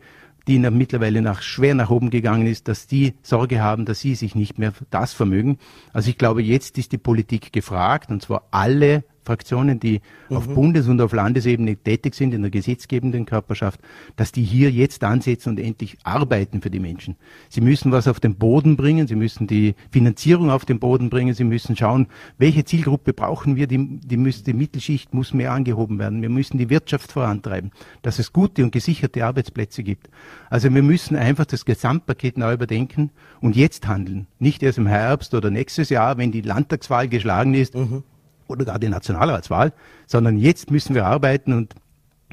die 0.49 0.59
mittlerweile 0.59 1.23
nach, 1.23 1.43
schwer 1.43 1.75
nach 1.75 1.91
oben 1.91 2.11
gegangen 2.11 2.47
ist, 2.47 2.67
dass 2.67 2.89
die 2.89 3.15
Sorge 3.23 3.63
haben, 3.63 3.85
dass 3.85 4.01
sie 4.01 4.17
sich 4.17 4.35
nicht 4.35 4.59
mehr 4.59 4.73
das 4.91 5.13
vermögen. 5.13 5.59
Also 5.93 6.11
ich 6.11 6.19
glaube, 6.19 6.43
jetzt 6.43 6.77
ist 6.77 6.91
die 6.91 6.99
Politik 6.99 7.53
gefragt, 7.53 8.11
und 8.11 8.23
zwar 8.23 8.49
alle 8.51 9.05
Fraktionen, 9.31 9.79
die 9.79 10.01
mhm. 10.29 10.37
auf 10.37 10.49
Bundes- 10.49 10.89
und 10.89 11.01
auf 11.01 11.13
Landesebene 11.13 11.77
tätig 11.77 12.17
sind 12.17 12.35
in 12.35 12.43
der 12.43 12.51
gesetzgebenden 12.51 13.27
Körperschaft, 13.27 13.79
dass 14.17 14.33
die 14.33 14.43
hier 14.43 14.73
jetzt 14.73 15.05
ansetzen 15.05 15.51
und 15.51 15.61
endlich 15.61 15.99
arbeiten 16.03 16.61
für 16.61 16.71
die 16.71 16.81
Menschen. 16.81 17.15
Sie 17.49 17.61
müssen 17.61 17.93
was 17.93 18.09
auf 18.09 18.19
den 18.19 18.35
Boden 18.35 18.77
bringen, 18.77 19.07
sie 19.07 19.15
müssen 19.15 19.47
die 19.47 19.77
Finanzierung 19.93 20.51
auf 20.51 20.65
den 20.65 20.81
Boden 20.81 21.11
bringen, 21.11 21.33
sie 21.35 21.45
müssen 21.45 21.77
schauen, 21.77 22.09
welche 22.39 22.65
Zielgruppe 22.65 23.13
brauchen 23.13 23.55
wir, 23.55 23.69
die, 23.69 24.01
die, 24.01 24.17
müssen, 24.17 24.43
die 24.43 24.53
Mittelschicht 24.53 25.15
muss 25.15 25.33
mehr 25.33 25.53
angehoben 25.53 26.01
werden, 26.01 26.23
wir 26.23 26.29
müssen 26.29 26.59
die 26.59 26.69
Wirtschaft 26.69 27.13
vorantreiben, 27.13 27.71
dass 28.03 28.19
es 28.19 28.33
gute 28.33 28.65
und 28.65 28.73
gesicherte 28.73 29.25
Arbeitsplätze 29.25 29.85
gibt. 29.85 30.11
Also 30.49 30.75
wir 30.75 30.83
müssen 30.83 31.17
einfach 31.17 31.45
das 31.45 31.65
Gesamtpaket 31.65 32.37
neu 32.37 32.55
überdenken 32.55 33.11
und 33.41 33.55
jetzt 33.55 33.87
handeln. 33.87 34.27
Nicht 34.41 34.65
erst 34.65 34.79
im 34.79 34.89
Herbst 34.89 35.35
oder 35.35 35.51
nächstes 35.51 35.89
Jahr, 35.89 36.19
wenn 36.19 36.33
die 36.33 36.41
Landtagswahl 36.41 37.07
geschlagen 37.07 37.55
ist, 37.55 37.77
mhm 37.77 38.03
oder 38.51 38.65
gar 38.65 38.79
die 38.79 38.89
Nationalratswahl, 38.89 39.73
sondern 40.07 40.37
jetzt 40.37 40.71
müssen 40.71 40.95
wir 40.95 41.07
arbeiten 41.07 41.53
und 41.53 41.75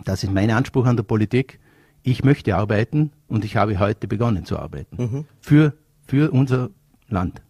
das 0.05 0.23
ist 0.23 0.31
mein 0.31 0.51
Anspruch 0.51 0.85
an 0.85 0.95
der 0.95 1.03
Politik. 1.03 1.59
Ich 2.03 2.23
möchte 2.23 2.55
arbeiten 2.55 3.11
und 3.27 3.43
ich 3.45 3.55
habe 3.55 3.79
heute 3.79 4.07
begonnen 4.07 4.45
zu 4.45 4.59
arbeiten. 4.59 4.97
Mhm. 4.97 5.25
Für, 5.41 5.73
für 6.05 6.31
unser 6.31 6.69
Land. 7.09 7.41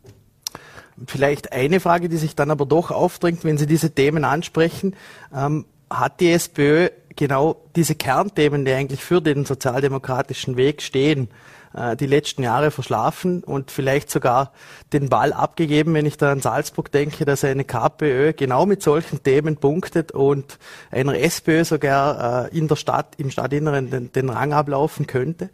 Vielleicht 1.06 1.52
eine 1.52 1.80
Frage, 1.80 2.10
die 2.10 2.18
sich 2.18 2.36
dann 2.36 2.50
aber 2.50 2.66
doch 2.66 2.90
aufdrängt, 2.90 3.44
wenn 3.44 3.58
Sie 3.58 3.68
diese 3.68 3.92
Themen 3.92 4.24
ansprechen. 4.24 4.96
Ähm, 5.36 5.66
hat 5.90 6.20
die 6.20 6.32
SPÖ 6.32 6.90
genau 7.16 7.62
diese 7.76 7.96
Kernthemen, 7.96 8.66
die 8.66 8.72
eigentlich 8.72 9.04
für 9.04 9.22
den 9.22 9.46
sozialdemokratischen 9.46 10.58
Weg 10.58 10.82
stehen, 10.82 11.30
die 12.00 12.06
letzten 12.06 12.44
Jahre 12.44 12.72
verschlafen 12.72 13.44
und 13.44 13.72
vielleicht 13.72 14.10
sogar 14.10 14.52
den 14.94 15.10
Ball 15.10 15.34
abgegeben, 15.34 15.94
wenn 15.94 16.06
ich 16.06 16.18
da 16.18 16.32
an 16.32 16.42
Salzburg 16.42 16.92
denke, 16.92 17.26
dass 17.26 17.44
eine 17.44 17.66
KPÖ 17.66 18.34
genau 18.34 18.66
mit 18.66 18.82
solchen 18.82 19.22
Themen 19.22 19.58
punktet 19.58 20.12
und 20.12 20.58
einer 20.92 21.18
SPÖ 21.18 21.66
sogar 21.66 22.48
äh, 22.52 22.58
in 22.58 22.68
der 22.68 22.76
Stadt, 22.76 23.16
im 23.18 23.30
Stadtinneren 23.32 23.90
den, 23.90 24.12
den 24.12 24.30
Rang 24.30 24.54
ablaufen 24.54 25.08
könnte? 25.08 25.50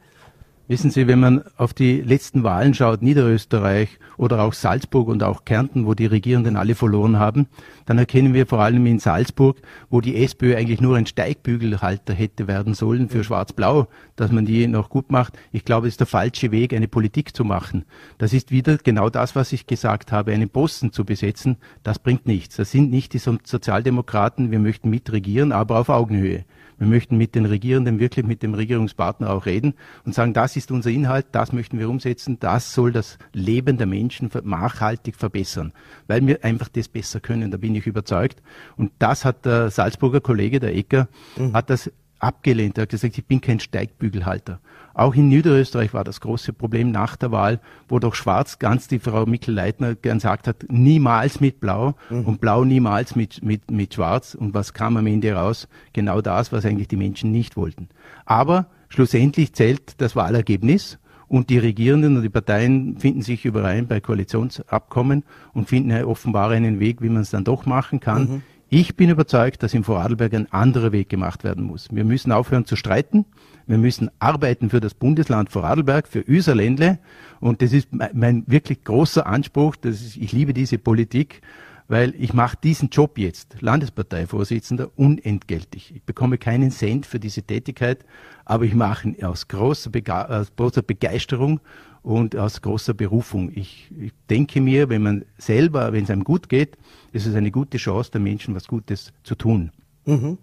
Wissen 0.69 0.91
Sie, 0.91 1.07
wenn 1.07 1.19
man 1.19 1.43
auf 1.57 1.73
die 1.73 1.99
letzten 1.99 2.43
Wahlen 2.43 2.73
schaut, 2.73 3.01
Niederösterreich 3.01 3.99
oder 4.15 4.41
auch 4.41 4.53
Salzburg 4.53 5.09
und 5.09 5.21
auch 5.21 5.43
Kärnten, 5.43 5.85
wo 5.85 5.93
die 5.93 6.05
Regierenden 6.05 6.55
alle 6.55 6.73
verloren 6.73 7.19
haben, 7.19 7.47
dann 7.85 7.97
erkennen 7.97 8.33
wir 8.33 8.47
vor 8.47 8.59
allem 8.59 8.85
in 8.85 8.99
Salzburg, 8.99 9.57
wo 9.89 9.99
die 9.99 10.23
SPÖ 10.23 10.55
eigentlich 10.55 10.79
nur 10.79 10.95
ein 10.95 11.05
Steigbügelhalter 11.05 12.13
hätte 12.13 12.47
werden 12.47 12.75
sollen 12.75 13.09
für 13.09 13.25
Schwarz-Blau, 13.25 13.87
dass 14.15 14.31
man 14.31 14.45
die 14.45 14.65
noch 14.67 14.89
gut 14.89 15.11
macht. 15.11 15.37
Ich 15.51 15.65
glaube, 15.65 15.87
es 15.87 15.95
ist 15.95 15.99
der 15.99 16.07
falsche 16.07 16.51
Weg, 16.51 16.73
eine 16.73 16.87
Politik 16.87 17.35
zu 17.35 17.43
machen. 17.43 17.83
Das 18.17 18.31
ist 18.31 18.49
wieder 18.49 18.77
genau 18.77 19.09
das, 19.09 19.35
was 19.35 19.51
ich 19.51 19.67
gesagt 19.67 20.13
habe, 20.13 20.31
einen 20.31 20.47
Posten 20.47 20.93
zu 20.93 21.03
besetzen. 21.03 21.57
Das 21.83 21.99
bringt 21.99 22.25
nichts. 22.25 22.55
Das 22.55 22.71
sind 22.71 22.89
nicht 22.89 23.11
die 23.11 23.19
Sozialdemokraten. 23.19 24.49
Wir 24.49 24.59
möchten 24.59 24.89
mitregieren, 24.89 25.51
aber 25.51 25.77
auf 25.79 25.89
Augenhöhe. 25.89 26.45
Wir 26.83 26.89
möchten 26.89 27.15
mit 27.15 27.33
den 27.33 27.45
Regierenden 27.45 28.01
wirklich 28.01 28.25
mit 28.25 28.43
dem 28.43 28.53
Regierungspartner 28.53 29.29
auch 29.29 29.45
reden 29.45 29.73
und 30.03 30.13
sagen, 30.13 30.33
das 30.33 30.57
ist 30.57 30.69
unser 30.69 30.89
Inhalt, 30.89 31.27
das 31.31 31.53
möchten 31.53 31.79
wir 31.79 31.89
umsetzen, 31.89 32.39
das 32.41 32.73
soll 32.73 32.91
das 32.91 33.17
Leben 33.31 33.77
der 33.77 33.87
Menschen 33.87 34.29
nachhaltig 34.43 35.15
verbessern, 35.15 35.71
weil 36.07 36.27
wir 36.27 36.43
einfach 36.43 36.67
das 36.67 36.89
besser 36.89 37.21
können, 37.21 37.51
da 37.51 37.57
bin 37.57 37.73
ich 37.73 37.87
überzeugt. 37.87 38.43
Und 38.75 38.91
das 38.99 39.23
hat 39.23 39.45
der 39.45 39.71
Salzburger 39.71 40.19
Kollege, 40.19 40.59
der 40.59 40.75
Ecker, 40.75 41.07
mhm. 41.37 41.53
hat 41.53 41.69
das 41.69 41.89
abgelehnt. 42.23 42.77
Er 42.77 42.83
hat 42.83 42.89
gesagt, 42.89 43.17
ich 43.17 43.25
bin 43.25 43.41
kein 43.41 43.59
Steigbügelhalter. 43.59 44.59
Auch 44.93 45.15
in 45.15 45.27
Niederösterreich 45.27 45.93
war 45.93 46.03
das 46.03 46.21
große 46.21 46.53
Problem 46.53 46.91
nach 46.91 47.15
der 47.15 47.31
Wahl, 47.31 47.59
wo 47.87 47.99
doch 47.99 48.15
Schwarz 48.15 48.59
ganz 48.59 48.87
die 48.87 48.99
Frau 48.99 49.25
Mikl-Leitner 49.25 49.95
gern 49.95 50.17
gesagt 50.17 50.47
hat, 50.47 50.65
niemals 50.69 51.39
mit 51.39 51.59
Blau 51.59 51.95
mhm. 52.09 52.25
und 52.25 52.41
Blau 52.41 52.63
niemals 52.63 53.15
mit, 53.15 53.43
mit, 53.43 53.71
mit 53.71 53.95
Schwarz. 53.95 54.35
Und 54.35 54.53
was 54.53 54.73
kam 54.73 54.97
am 54.97 55.07
Ende 55.07 55.33
raus? 55.33 55.67
Genau 55.93 56.21
das, 56.21 56.51
was 56.51 56.65
eigentlich 56.65 56.87
die 56.87 56.97
Menschen 56.97 57.31
nicht 57.31 57.57
wollten. 57.57 57.89
Aber 58.25 58.67
schlussendlich 58.89 59.53
zählt 59.53 59.99
das 59.99 60.15
Wahlergebnis 60.15 60.99
und 61.27 61.49
die 61.49 61.57
Regierenden 61.57 62.15
und 62.15 62.21
die 62.21 62.29
Parteien 62.29 62.97
finden 62.99 63.23
sich 63.23 63.43
überein 63.45 63.87
bei 63.87 63.99
Koalitionsabkommen 63.99 65.23
und 65.53 65.67
finden 65.67 66.03
offenbar 66.03 66.51
einen 66.51 66.79
Weg, 66.79 67.01
wie 67.01 67.09
man 67.09 67.23
es 67.23 67.31
dann 67.31 67.43
doch 67.43 67.65
machen 67.65 67.99
kann. 67.99 68.21
Mhm. 68.23 68.41
Ich 68.75 68.95
bin 68.95 69.11
überzeugt, 69.11 69.61
dass 69.61 69.75
im 69.75 69.83
Vorarlberg 69.83 70.33
ein 70.33 70.51
anderer 70.51 70.91
Weg 70.91 71.07
gemacht 71.07 71.43
werden 71.43 71.63
muss. 71.63 71.89
Wir 71.91 72.03
müssen 72.03 72.31
aufhören 72.31 72.65
zu 72.65 72.75
streiten. 72.75 73.23
Wir 73.67 73.77
müssen 73.77 74.09
arbeiten 74.17 74.71
für 74.71 74.79
das 74.79 74.95
Bundesland 74.95 75.51
Vorarlberg, 75.51 76.07
für 76.07 76.21
Üserländle. 76.21 76.97
Und 77.39 77.61
das 77.61 77.71
ist 77.71 77.89
mein 77.91 78.43
wirklich 78.47 78.83
großer 78.83 79.27
Anspruch. 79.27 79.75
Das 79.75 80.01
ist, 80.01 80.17
ich 80.17 80.31
liebe 80.31 80.55
diese 80.55 80.79
Politik, 80.79 81.43
weil 81.87 82.15
ich 82.17 82.33
mache 82.33 82.57
diesen 82.63 82.89
Job 82.89 83.19
jetzt, 83.19 83.57
Landesparteivorsitzender, 83.61 84.89
unentgeltlich. 84.95 85.93
Ich 85.95 86.01
bekomme 86.01 86.39
keinen 86.39 86.71
Cent 86.71 87.05
für 87.05 87.19
diese 87.19 87.43
Tätigkeit, 87.43 88.03
aber 88.43 88.63
ich 88.63 88.73
mache 88.73 89.09
ihn 89.09 89.23
aus 89.23 89.47
großer, 89.49 89.91
Bega 89.91 90.25
aus 90.25 90.51
großer 90.55 90.81
Begeisterung 90.81 91.59
und 92.03 92.35
aus 92.35 92.61
großer 92.61 92.93
Berufung. 92.93 93.49
Ich, 93.55 93.89
ich 93.97 94.11
denke 94.29 94.61
mir, 94.61 94.89
wenn 94.89 95.01
man 95.01 95.25
selber, 95.37 95.93
wenn 95.93 96.03
es 96.03 96.09
einem 96.09 96.25
gut 96.25 96.49
geht, 96.49 96.77
ist 97.13 97.25
es 97.25 97.33
eine 97.33 97.49
gute 97.49 97.77
Chance, 97.77 98.11
den 98.11 98.23
Menschen 98.23 98.53
was 98.53 98.67
Gutes 98.67 99.13
zu 99.23 99.35
tun. 99.35 99.71
Mhm. 100.05 100.37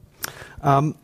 Ähm, 0.65 0.95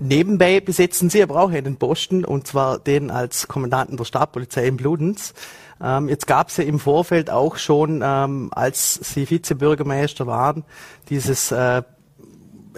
nebenbei 0.00 0.60
besetzen 0.60 1.10
Sie 1.10 1.22
aber 1.22 1.40
auch 1.40 1.50
einen 1.50 1.76
Posten, 1.76 2.24
und 2.24 2.46
zwar 2.46 2.78
den 2.78 3.10
als 3.10 3.46
Kommandanten 3.46 3.96
der 3.98 4.04
Stadtpolizei 4.04 4.66
in 4.66 4.78
Bludenz. 4.78 5.34
Ähm, 5.82 6.08
jetzt 6.08 6.26
gab 6.26 6.48
es 6.48 6.56
ja 6.56 6.64
im 6.64 6.78
Vorfeld 6.78 7.28
auch 7.28 7.56
schon, 7.56 8.00
ähm, 8.02 8.48
als 8.52 8.94
Sie 8.94 9.28
Vizebürgermeister 9.28 10.26
waren, 10.26 10.64
dieses 11.10 11.52
äh, 11.52 11.82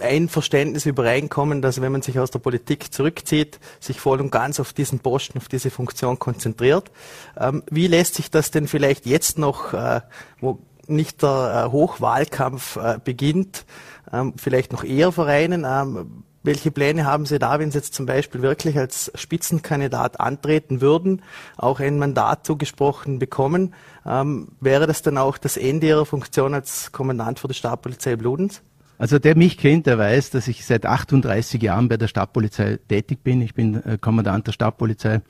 Einverständnis 0.01 0.85
übereinkommen, 0.85 1.61
dass 1.61 1.81
wenn 1.81 1.91
man 1.91 2.01
sich 2.01 2.19
aus 2.19 2.31
der 2.31 2.39
Politik 2.39 2.93
zurückzieht, 2.93 3.59
sich 3.79 3.99
voll 3.99 4.19
und 4.21 4.31
ganz 4.31 4.59
auf 4.59 4.73
diesen 4.73 4.99
Posten, 4.99 5.37
auf 5.37 5.47
diese 5.47 5.69
Funktion 5.69 6.19
konzentriert. 6.19 6.91
Ähm, 7.37 7.63
wie 7.69 7.87
lässt 7.87 8.15
sich 8.15 8.31
das 8.31 8.51
denn 8.51 8.67
vielleicht 8.67 9.05
jetzt 9.05 9.37
noch, 9.37 9.73
äh, 9.73 10.01
wo 10.39 10.59
nicht 10.87 11.21
der 11.21 11.65
äh, 11.67 11.71
Hochwahlkampf 11.71 12.77
äh, 12.77 12.99
beginnt, 13.03 13.65
ähm, 14.11 14.33
vielleicht 14.37 14.71
noch 14.71 14.83
eher 14.83 15.11
vereinen? 15.11 15.65
Ähm, 15.67 16.23
welche 16.41 16.71
Pläne 16.71 17.05
haben 17.05 17.25
Sie 17.25 17.37
da, 17.37 17.59
wenn 17.59 17.69
Sie 17.69 17.77
jetzt 17.77 17.93
zum 17.93 18.05
Beispiel 18.05 18.41
wirklich 18.41 18.77
als 18.77 19.11
Spitzenkandidat 19.15 20.19
antreten 20.19 20.79
würden, 20.79 21.21
auch 21.57 21.79
ein 21.79 21.99
Mandat 21.99 22.45
zugesprochen 22.45 23.19
bekommen? 23.19 23.73
Ähm, 24.05 24.49
wäre 24.61 24.87
das 24.87 25.01
dann 25.01 25.17
auch 25.17 25.37
das 25.37 25.57
Ende 25.57 25.87
Ihrer 25.87 26.05
Funktion 26.05 26.53
als 26.53 26.91
Kommandant 26.91 27.39
für 27.39 27.49
die 27.49 27.53
Stadtpolizei 27.53 28.15
Bludens? 28.15 28.61
Also 28.99 29.17
der 29.17 29.37
mich 29.37 29.57
kennt, 29.57 29.87
der 29.87 29.97
weiß, 29.97 30.29
dass 30.31 30.49
ich 30.49 30.65
seit 30.65 30.85
38 30.85 31.63
Jahren 31.63 31.87
bei 31.87 31.95
der 31.95 32.09
Stadtpolizei 32.09 32.79
tätig 32.89 33.23
bin. 33.23 33.41
Ich 33.41 33.53
bin 33.53 33.81
äh, 33.81 33.97
Kommandant 33.99 34.45
der 34.45 34.51
Stadtpolizei 34.51 35.21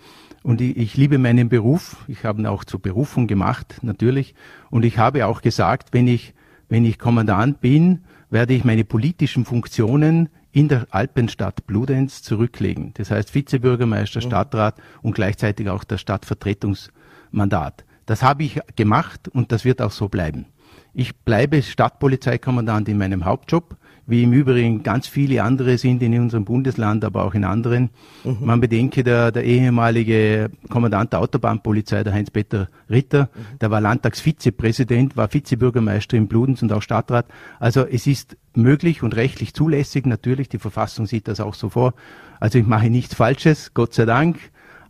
und 0.41 0.59
ich, 0.59 0.75
ich, 0.75 0.97
liebe 0.97 1.19
meinen 1.19 1.49
Beruf. 1.49 1.97
Ich 2.07 2.25
habe 2.25 2.41
ihn 2.41 2.47
auch 2.47 2.63
zur 2.63 2.81
Berufung 2.81 3.27
gemacht, 3.27 3.77
natürlich. 3.83 4.33
Und 4.71 4.85
ich 4.85 4.97
habe 4.97 5.27
auch 5.27 5.43
gesagt, 5.43 5.89
wenn 5.91 6.07
ich, 6.07 6.33
wenn 6.67 6.83
ich 6.83 6.97
Kommandant 6.97 7.61
bin, 7.61 8.05
werde 8.31 8.55
ich 8.55 8.65
meine 8.65 8.85
politischen 8.85 9.45
Funktionen 9.45 10.29
in 10.51 10.67
der 10.67 10.87
Alpenstadt 10.89 11.67
Bludenz 11.67 12.23
zurücklegen. 12.23 12.95
Das 12.95 13.11
heißt 13.11 13.35
Vizebürgermeister, 13.35 14.21
Stadtrat 14.21 14.77
und 15.03 15.13
gleichzeitig 15.13 15.69
auch 15.69 15.83
das 15.83 16.01
Stadtvertretungsmandat. 16.01 17.85
Das 18.07 18.23
habe 18.23 18.41
ich 18.41 18.59
gemacht 18.75 19.27
und 19.27 19.51
das 19.51 19.63
wird 19.63 19.79
auch 19.79 19.91
so 19.91 20.09
bleiben. 20.09 20.47
Ich 20.93 21.15
bleibe 21.15 21.61
Stadtpolizeikommandant 21.61 22.89
in 22.89 22.97
meinem 22.97 23.25
Hauptjob, 23.25 23.77
wie 24.09 24.23
im 24.23 24.33
Übrigen 24.33 24.81
ganz 24.81 25.07
viele 25.07 25.43
andere 25.43 25.77
sind 25.77 26.01
in 26.01 26.19
unserem 26.19 26.43
Bundesland, 26.43 27.05
aber 27.05 27.23
auch 27.23 27.35
in 27.35 27.43
anderen. 27.43 27.91
Mhm. 28.23 28.37
Man 28.41 28.59
bedenke, 28.59 29.03
der, 29.03 29.31
der 29.31 29.43
ehemalige 29.43 30.49
Kommandant 30.67 31.13
der 31.13 31.19
Autobahnpolizei, 31.19 32.03
der 32.03 32.13
Heinz-Peter 32.13 32.69
Ritter, 32.89 33.29
mhm. 33.33 33.59
der 33.59 33.69
war 33.69 33.81
Landtagsvizepräsident, 33.81 35.15
war 35.15 35.31
Vizebürgermeister 35.31 36.17
in 36.17 36.27
Bludenz 36.27 36.63
und 36.63 36.73
auch 36.73 36.81
Stadtrat. 36.81 37.27
Also 37.59 37.85
es 37.85 38.07
ist 38.07 38.35
möglich 38.55 39.03
und 39.03 39.15
rechtlich 39.15 39.53
zulässig, 39.53 40.07
natürlich, 40.07 40.49
die 40.49 40.57
Verfassung 40.57 41.05
sieht 41.05 41.27
das 41.27 41.39
auch 41.39 41.53
so 41.53 41.69
vor. 41.69 41.93
Also 42.39 42.57
ich 42.57 42.65
mache 42.65 42.89
nichts 42.89 43.13
Falsches, 43.13 43.75
Gott 43.75 43.93
sei 43.93 44.05
Dank. 44.05 44.37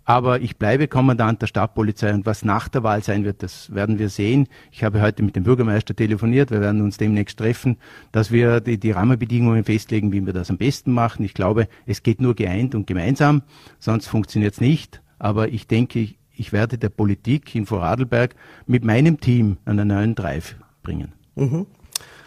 Aber 0.10 0.42
ich 0.42 0.58
bleibe 0.58 0.88
Kommandant 0.88 1.40
der 1.44 1.46
Stadtpolizei 1.46 2.12
und 2.12 2.26
was 2.26 2.44
nach 2.44 2.68
der 2.68 2.82
Wahl 2.82 3.04
sein 3.04 3.26
wird, 3.26 3.44
das 3.44 3.76
werden 3.76 4.00
wir 4.00 4.10
sehen. 4.10 4.48
Ich 4.72 4.84
habe 4.84 5.04
heute 5.04 5.22
mit 5.22 5.36
dem 5.36 5.44
Bürgermeister 5.44 5.96
telefoniert. 5.96 6.50
Wir 6.50 6.62
werden 6.62 6.82
uns 6.82 6.98
demnächst 6.98 7.38
treffen, 7.38 7.78
dass 8.12 8.32
wir 8.32 8.60
die, 8.60 8.80
die 8.80 8.90
Rahmenbedingungen 8.90 9.64
festlegen, 9.64 10.12
wie 10.12 10.26
wir 10.26 10.34
das 10.34 10.50
am 10.50 10.58
besten 10.58 10.94
machen. 10.94 11.24
Ich 11.26 11.36
glaube, 11.36 11.68
es 11.86 12.02
geht 12.02 12.22
nur 12.22 12.34
geeint 12.34 12.74
und 12.74 12.88
gemeinsam, 12.88 13.44
sonst 13.78 14.08
funktioniert 14.08 14.56
es 14.56 14.62
nicht. 14.62 15.00
Aber 15.20 15.50
ich 15.50 15.68
denke, 15.68 16.00
ich, 16.00 16.18
ich 16.32 16.52
werde 16.52 16.80
der 16.80 16.90
Politik 16.90 17.54
in 17.54 17.68
Vorarlberg 17.68 18.34
mit 18.66 18.84
meinem 18.84 19.20
Team 19.20 19.58
einen 19.66 19.90
neuen 19.90 20.16
Drive 20.16 20.56
bringen. 20.82 21.14
Mhm. 21.36 21.68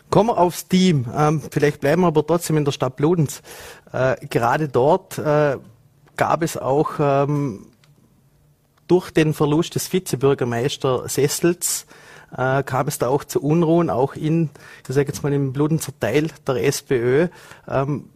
Kommen 0.09 0.29
wir 0.29 0.39
aufs 0.39 0.69
Team. 0.69 1.07
Ähm, 1.13 1.43
vielleicht 1.51 1.81
bleiben 1.81 2.03
wir 2.03 2.07
aber 2.07 2.25
trotzdem 2.25 2.59
in 2.59 2.65
der 2.65 2.71
Stadt 2.71 2.95
Bludenz. 2.95 3.43
Äh, 3.93 4.25
gerade 4.29 4.69
dort 4.69 5.19
äh, 5.19 5.57
gab 6.17 6.43
es 6.43 6.57
auch 6.57 6.93
ähm, 7.01 7.67
durch 8.93 9.11
den 9.11 9.33
Verlust 9.33 9.75
des 9.75 9.91
Vizebürgermeister 9.91 11.09
Sessels 11.09 11.87
äh, 12.37 12.63
kam 12.63 12.89
es 12.89 12.99
da 12.99 13.09
auch 13.09 13.25
zu 13.25 13.43
Unruhen, 13.43 13.89
auch 13.89 14.15
in, 14.15 14.51
ich 14.87 14.95
sage 14.95 15.09
jetzt 15.09 15.23
mal 15.23 15.33
im 15.33 15.55
Bludenzer 15.55 15.93
Teil 15.99 16.29
der 16.47 16.63
SPÖ. 16.63 17.29
Ähm, 17.67 18.11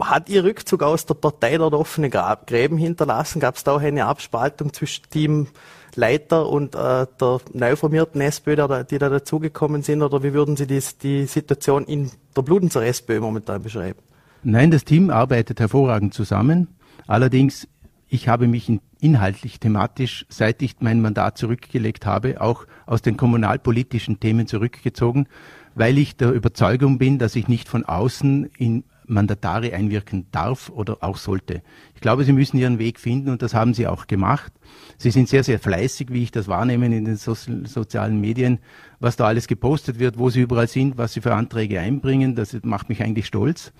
hat 0.00 0.30
Ihr 0.30 0.44
Rückzug 0.44 0.82
aus 0.82 1.04
der 1.04 1.12
Partei 1.12 1.58
dort 1.58 1.74
offene 1.74 2.08
Gräben 2.08 2.78
hinterlassen? 2.78 3.38
Gab 3.38 3.56
es 3.56 3.64
da 3.64 3.72
auch 3.72 3.82
eine 3.82 4.06
Abspaltung 4.06 4.72
zwischen 4.72 5.04
Teamleiter 5.10 6.48
und 6.48 6.74
äh, 6.74 7.06
der 7.20 7.40
neu 7.52 7.76
formierten 7.76 8.22
SPÖ, 8.22 8.56
die 8.84 8.96
da 8.96 9.10
dazugekommen 9.10 9.82
sind? 9.82 10.00
Oder 10.02 10.22
wie 10.22 10.32
würden 10.32 10.56
Sie 10.56 10.66
die, 10.66 10.82
die 11.02 11.26
Situation 11.26 11.84
in 11.84 12.10
der 12.34 12.40
Bludenzer 12.40 12.82
SPÖ 12.82 13.20
momentan 13.20 13.62
beschreiben? 13.62 13.98
Nein, 14.42 14.70
das 14.70 14.84
Team 14.84 15.10
arbeitet 15.10 15.60
hervorragend 15.60 16.14
zusammen. 16.14 16.68
Allerdings, 17.06 17.68
ich 18.14 18.28
habe 18.28 18.46
mich 18.46 18.70
inhaltlich, 19.00 19.58
thematisch, 19.58 20.24
seit 20.28 20.62
ich 20.62 20.76
mein 20.78 21.02
Mandat 21.02 21.36
zurückgelegt 21.36 22.06
habe, 22.06 22.40
auch 22.40 22.66
aus 22.86 23.02
den 23.02 23.16
kommunalpolitischen 23.16 24.20
Themen 24.20 24.46
zurückgezogen, 24.46 25.26
weil 25.74 25.98
ich 25.98 26.16
der 26.16 26.30
Überzeugung 26.30 26.98
bin, 26.98 27.18
dass 27.18 27.34
ich 27.34 27.48
nicht 27.48 27.68
von 27.68 27.84
außen 27.84 28.50
in 28.56 28.84
Mandatare 29.06 29.74
einwirken 29.74 30.26
darf 30.30 30.70
oder 30.70 30.98
auch 31.00 31.16
sollte. 31.16 31.62
Ich 31.94 32.00
glaube, 32.00 32.24
Sie 32.24 32.32
müssen 32.32 32.56
Ihren 32.56 32.78
Weg 32.78 33.00
finden 33.00 33.30
und 33.30 33.42
das 33.42 33.52
haben 33.52 33.74
Sie 33.74 33.86
auch 33.86 34.06
gemacht. 34.06 34.52
Sie 34.96 35.10
sind 35.10 35.28
sehr, 35.28 35.44
sehr 35.44 35.58
fleißig, 35.58 36.12
wie 36.12 36.22
ich 36.22 36.30
das 36.30 36.46
wahrnehme 36.48 36.86
in 36.86 37.04
den 37.04 37.16
so 37.16 37.34
sozialen 37.34 38.20
Medien, 38.20 38.60
was 39.00 39.16
da 39.16 39.26
alles 39.26 39.48
gepostet 39.48 39.98
wird, 39.98 40.18
wo 40.18 40.30
Sie 40.30 40.40
überall 40.40 40.68
sind, 40.68 40.96
was 40.96 41.12
Sie 41.12 41.20
für 41.20 41.34
Anträge 41.34 41.80
einbringen. 41.80 42.36
Das 42.36 42.56
macht 42.62 42.88
mich 42.88 43.02
eigentlich 43.02 43.26
stolz. 43.26 43.72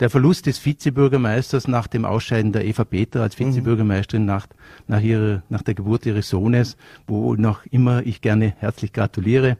Der 0.00 0.08
Verlust 0.08 0.46
des 0.46 0.64
Vizebürgermeisters 0.64 1.68
nach 1.68 1.86
dem 1.86 2.06
Ausscheiden 2.06 2.52
der 2.52 2.64
Eva 2.64 2.84
Peter 2.84 3.20
als 3.20 3.38
mhm. 3.38 3.48
Vizebürgermeisterin 3.48 4.24
nach, 4.24 4.46
nach, 4.88 5.02
ihrer, 5.02 5.42
nach 5.50 5.60
der 5.60 5.74
Geburt 5.74 6.06
ihres 6.06 6.30
Sohnes, 6.30 6.78
wo 7.06 7.34
noch 7.34 7.66
immer 7.66 8.04
ich 8.06 8.22
gerne 8.22 8.54
herzlich 8.58 8.94
gratuliere, 8.94 9.58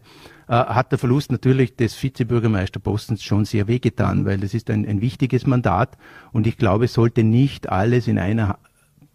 äh, 0.49 0.53
hat 0.53 0.93
der 0.93 0.99
Verlust 0.99 1.31
natürlich 1.31 1.77
des 1.77 2.03
Vizebürgermeisterpostens 2.03 3.23
schon 3.23 3.45
sehr 3.45 3.69
wehgetan, 3.69 4.25
weil 4.25 4.43
es 4.43 4.55
ist 4.55 4.71
ein, 4.71 4.89
ein 4.89 5.03
wichtiges 5.03 5.47
Mandat 5.47 5.99
und 6.33 6.47
ich 6.47 6.57
glaube, 6.57 6.87
es 6.87 6.95
sollte 6.95 7.23
nicht 7.23 7.69
alles 7.69 8.09
in 8.09 8.19
einer 8.19 8.59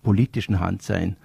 politischen 0.04 0.60
Hand 0.60 0.84
sein. 0.84 1.18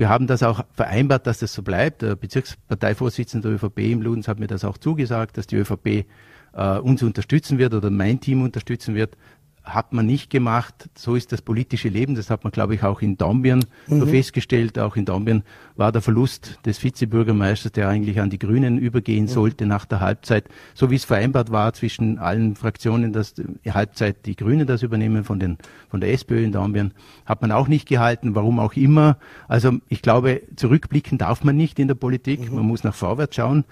Wir 0.00 0.08
haben 0.08 0.26
das 0.26 0.42
auch 0.42 0.64
vereinbart, 0.72 1.26
dass 1.26 1.40
das 1.40 1.52
so 1.52 1.62
bleibt. 1.62 2.00
Der 2.00 2.16
Bezirksparteivorsitzende 2.16 3.48
der 3.48 3.56
ÖVP 3.56 3.80
im 3.80 4.00
Ludens 4.00 4.28
hat 4.28 4.40
mir 4.40 4.46
das 4.46 4.64
auch 4.64 4.78
zugesagt, 4.78 5.36
dass 5.36 5.46
die 5.46 5.56
ÖVP 5.56 6.06
äh, 6.54 6.78
uns 6.78 7.02
unterstützen 7.02 7.58
wird 7.58 7.74
oder 7.74 7.90
mein 7.90 8.18
Team 8.18 8.42
unterstützen 8.42 8.94
wird 8.94 9.18
hat 9.62 9.92
man 9.92 10.06
nicht 10.06 10.30
gemacht. 10.30 10.88
So 10.94 11.14
ist 11.14 11.32
das 11.32 11.42
politische 11.42 11.88
Leben. 11.88 12.14
Das 12.14 12.30
hat 12.30 12.44
man, 12.44 12.50
glaube 12.50 12.74
ich, 12.74 12.82
auch 12.82 13.02
in 13.02 13.16
Dornbirn 13.16 13.64
mhm. 13.86 14.00
so 14.00 14.06
festgestellt. 14.06 14.78
Auch 14.78 14.96
in 14.96 15.04
Dornbirn 15.04 15.42
war 15.76 15.92
der 15.92 16.02
Verlust 16.02 16.58
des 16.64 16.82
Vizebürgermeisters, 16.82 17.72
der 17.72 17.88
eigentlich 17.88 18.20
an 18.20 18.30
die 18.30 18.38
Grünen 18.38 18.78
übergehen 18.78 19.24
mhm. 19.24 19.28
sollte 19.28 19.66
nach 19.66 19.84
der 19.84 20.00
Halbzeit, 20.00 20.48
so 20.74 20.90
wie 20.90 20.96
es 20.96 21.04
vereinbart 21.04 21.50
war 21.50 21.72
zwischen 21.72 22.18
allen 22.18 22.56
Fraktionen, 22.56 23.12
dass 23.12 23.34
die 23.34 23.72
Halbzeit 23.72 24.26
die 24.26 24.36
Grünen 24.36 24.66
das 24.66 24.82
übernehmen 24.82 25.24
von 25.24 25.38
den, 25.38 25.58
von 25.88 26.00
der 26.00 26.12
SPÖ 26.12 26.42
in 26.42 26.52
Dornbirn, 26.52 26.92
hat 27.26 27.42
man 27.42 27.52
auch 27.52 27.68
nicht 27.68 27.88
gehalten. 27.88 28.34
Warum 28.34 28.58
auch 28.58 28.74
immer. 28.74 29.18
Also, 29.48 29.78
ich 29.88 30.02
glaube, 30.02 30.42
zurückblicken 30.56 31.18
darf 31.18 31.44
man 31.44 31.56
nicht 31.56 31.78
in 31.78 31.88
der 31.88 31.94
Politik. 31.94 32.50
Mhm. 32.50 32.56
Man 32.56 32.66
muss 32.66 32.84
nach 32.84 32.94
vorwärts 32.94 33.36
schauen. 33.36 33.64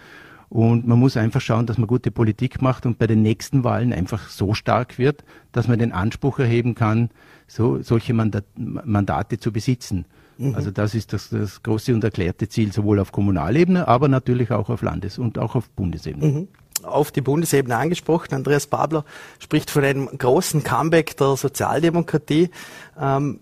Und 0.51 0.87
man 0.87 0.99
muss 0.99 1.17
einfach 1.17 1.41
schauen, 1.41 1.67
dass 1.67 1.77
man 1.77 1.87
gute 1.87 2.11
Politik 2.11 2.63
macht 2.63 2.87
und 2.87 2.99
bei 2.99 3.07
den 3.07 3.21
nächsten 3.21 3.65
Wahlen 3.65 3.93
einfach 3.93 4.29
so 4.29 4.55
stark 4.55 4.99
wird, 4.99 5.25
dass 5.53 5.69
man 5.69 5.79
den 5.79 5.93
Anspruch 5.93 6.39
erheben 6.39 6.75
kann, 6.75 7.11
so, 7.47 7.83
solche 7.83 8.15
Mandat, 8.15 8.45
Mandate 8.57 9.39
zu 9.39 9.53
besitzen. 9.53 10.07
Mhm. 10.39 10.55
Also 10.55 10.71
das 10.71 10.95
ist 10.95 11.13
das, 11.13 11.29
das 11.29 11.63
große 11.63 11.93
und 11.93 12.03
erklärte 12.03 12.49
Ziel, 12.49 12.73
sowohl 12.73 12.99
auf 12.99 13.13
Kommunalebene, 13.13 13.89
aber 13.89 14.09
natürlich 14.09 14.51
auch 14.51 14.71
auf 14.71 14.81
Landes- 14.83 15.19
und 15.19 15.39
auch 15.39 15.55
auf 15.55 15.69
Bundesebene. 15.71 16.27
Mhm 16.27 16.49
auf 16.85 17.11
die 17.11 17.21
Bundesebene 17.21 17.77
angesprochen. 17.77 18.35
Andreas 18.35 18.69
Babler 18.69 19.05
spricht 19.41 19.69
von 19.69 19.83
einem 19.83 20.07
großen 20.17 20.63
Comeback 20.63 21.17
der 21.17 21.37
Sozialdemokratie. 21.37 22.51
Ähm, 22.97 23.41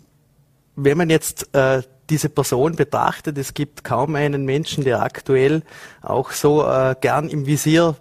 wenn 0.74 0.98
man 0.98 1.10
jetzt 1.10 1.54
äh, 1.54 1.82
diese 2.10 2.28
Person 2.28 2.76
betrachtet, 2.76 3.38
es 3.38 3.54
gibt 3.54 3.84
kaum 3.84 4.14
einen 4.14 4.44
Menschen, 4.44 4.84
der 4.84 5.02
aktuell 5.02 5.62
auch 6.02 6.30
so 6.30 6.64
äh, 6.64 6.94
gern 7.00 7.28
im 7.28 7.46
Visier 7.46 7.96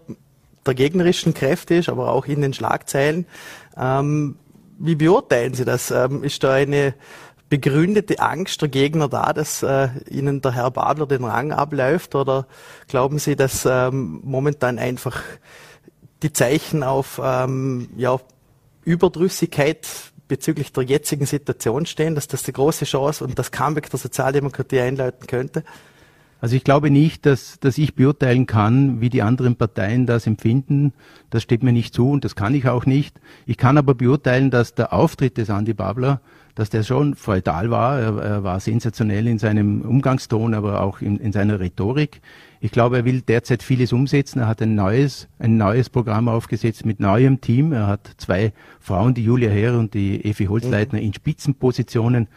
der 0.66 0.74
gegnerischen 0.74 1.34
Kräfte 1.34 1.76
ist, 1.76 1.90
aber 1.90 2.12
auch 2.12 2.26
in 2.26 2.42
den 2.42 2.54
Schlagzeilen. 2.54 3.26
Ähm, 3.78 4.38
wie 4.78 4.96
beurteilen 4.96 5.54
Sie 5.54 5.66
das? 5.66 5.92
Ähm, 5.92 6.24
ist 6.24 6.44
da 6.44 6.54
eine 6.54 6.94
begründete 7.50 8.20
Angst 8.20 8.62
der 8.62 8.70
Gegner 8.70 9.08
da, 9.08 9.32
dass 9.32 9.64
äh, 9.64 9.90
Ihnen 10.10 10.42
der 10.42 10.54
Herr 10.54 10.72
Babler 10.72 11.06
den 11.06 11.24
Rang 11.24 11.52
abläuft? 11.52 12.16
Oder 12.16 12.48
glauben 12.88 13.20
Sie, 13.20 13.36
dass 13.36 13.66
ähm, 13.66 14.22
momentan 14.24 14.80
einfach 14.80 15.22
die 16.24 16.34
Zeichen 16.34 16.84
auf 16.84 17.22
ähm, 17.24 17.90
ja, 17.96 18.20
Überdrüssigkeit 18.84 19.88
bezüglich 20.28 20.72
der 20.72 20.84
jetzigen 20.84 21.26
Situation 21.26 21.86
stehen, 21.86 22.16
dass 22.16 22.28
das 22.28 22.44
die 22.44 22.54
große 22.54 22.86
Chance 22.86 23.24
und 23.24 23.38
das 23.38 23.52
Comeback 23.52 23.90
der 23.90 24.00
Sozialdemokratie 24.00 24.80
einleiten 24.80 25.28
könnte? 25.28 25.64
Also 26.42 26.56
ich 26.56 26.64
glaube 26.64 26.92
nicht, 26.92 27.26
dass, 27.26 27.60
dass 27.60 27.78
ich 27.78 27.96
beurteilen 27.96 28.46
kann, 28.46 29.02
wie 29.02 29.10
die 29.10 29.22
anderen 29.22 29.56
Parteien 29.56 30.06
das 30.06 30.28
empfinden. 30.28 30.94
Das 31.30 31.42
steht 31.44 31.64
mir 31.64 31.72
nicht 31.72 31.94
zu 31.94 32.12
und 32.12 32.26
das 32.26 32.36
kann 32.36 32.54
ich 32.54 32.68
auch 32.68 32.86
nicht. 32.86 33.20
Ich 33.46 33.58
kann 33.58 33.78
aber 33.78 33.96
beurteilen, 33.96 34.52
dass 34.52 34.76
der 34.76 34.94
Auftritt 34.94 35.38
des 35.38 35.50
Andi 35.50 35.74
Babler, 35.74 36.22
dass 36.54 36.70
der 36.70 36.84
schon 36.84 37.16
feudal 37.16 37.72
war. 37.72 38.00
Er, 38.00 38.18
er 38.18 38.44
war 38.44 38.60
sensationell 38.60 39.28
in 39.28 39.40
seinem 39.40 39.82
Umgangston, 39.82 40.54
aber 40.54 40.82
auch 40.82 41.02
in, 41.02 41.18
in 41.18 41.32
seiner 41.32 41.60
Rhetorik. 41.60 42.22
Ich 42.66 42.72
glaube, 42.72 42.98
er 42.98 43.06
will 43.06 43.22
derzeit 43.22 43.62
vieles 43.62 43.94
umsetzen. 43.94 44.40
Er 44.40 44.48
hat 44.48 44.60
ein 44.60 44.74
neues, 44.74 45.28
ein 45.38 45.56
neues 45.56 45.88
Programm 45.88 46.28
aufgesetzt 46.28 46.84
mit 46.84 47.00
neuem 47.00 47.40
Team. 47.40 47.74
Er 47.74 47.86
hat 47.86 48.10
zwei 48.18 48.54
Frauen, 48.80 49.14
die 49.14 49.24
Julia 49.24 49.52
Heer 49.52 49.78
und 49.78 49.94
die 49.94 50.26
Evi 50.26 50.46
Holzleitner, 50.46 50.98
mhm. 50.98 51.06
in 51.06 51.14
Spitzenpositionen 51.14 52.28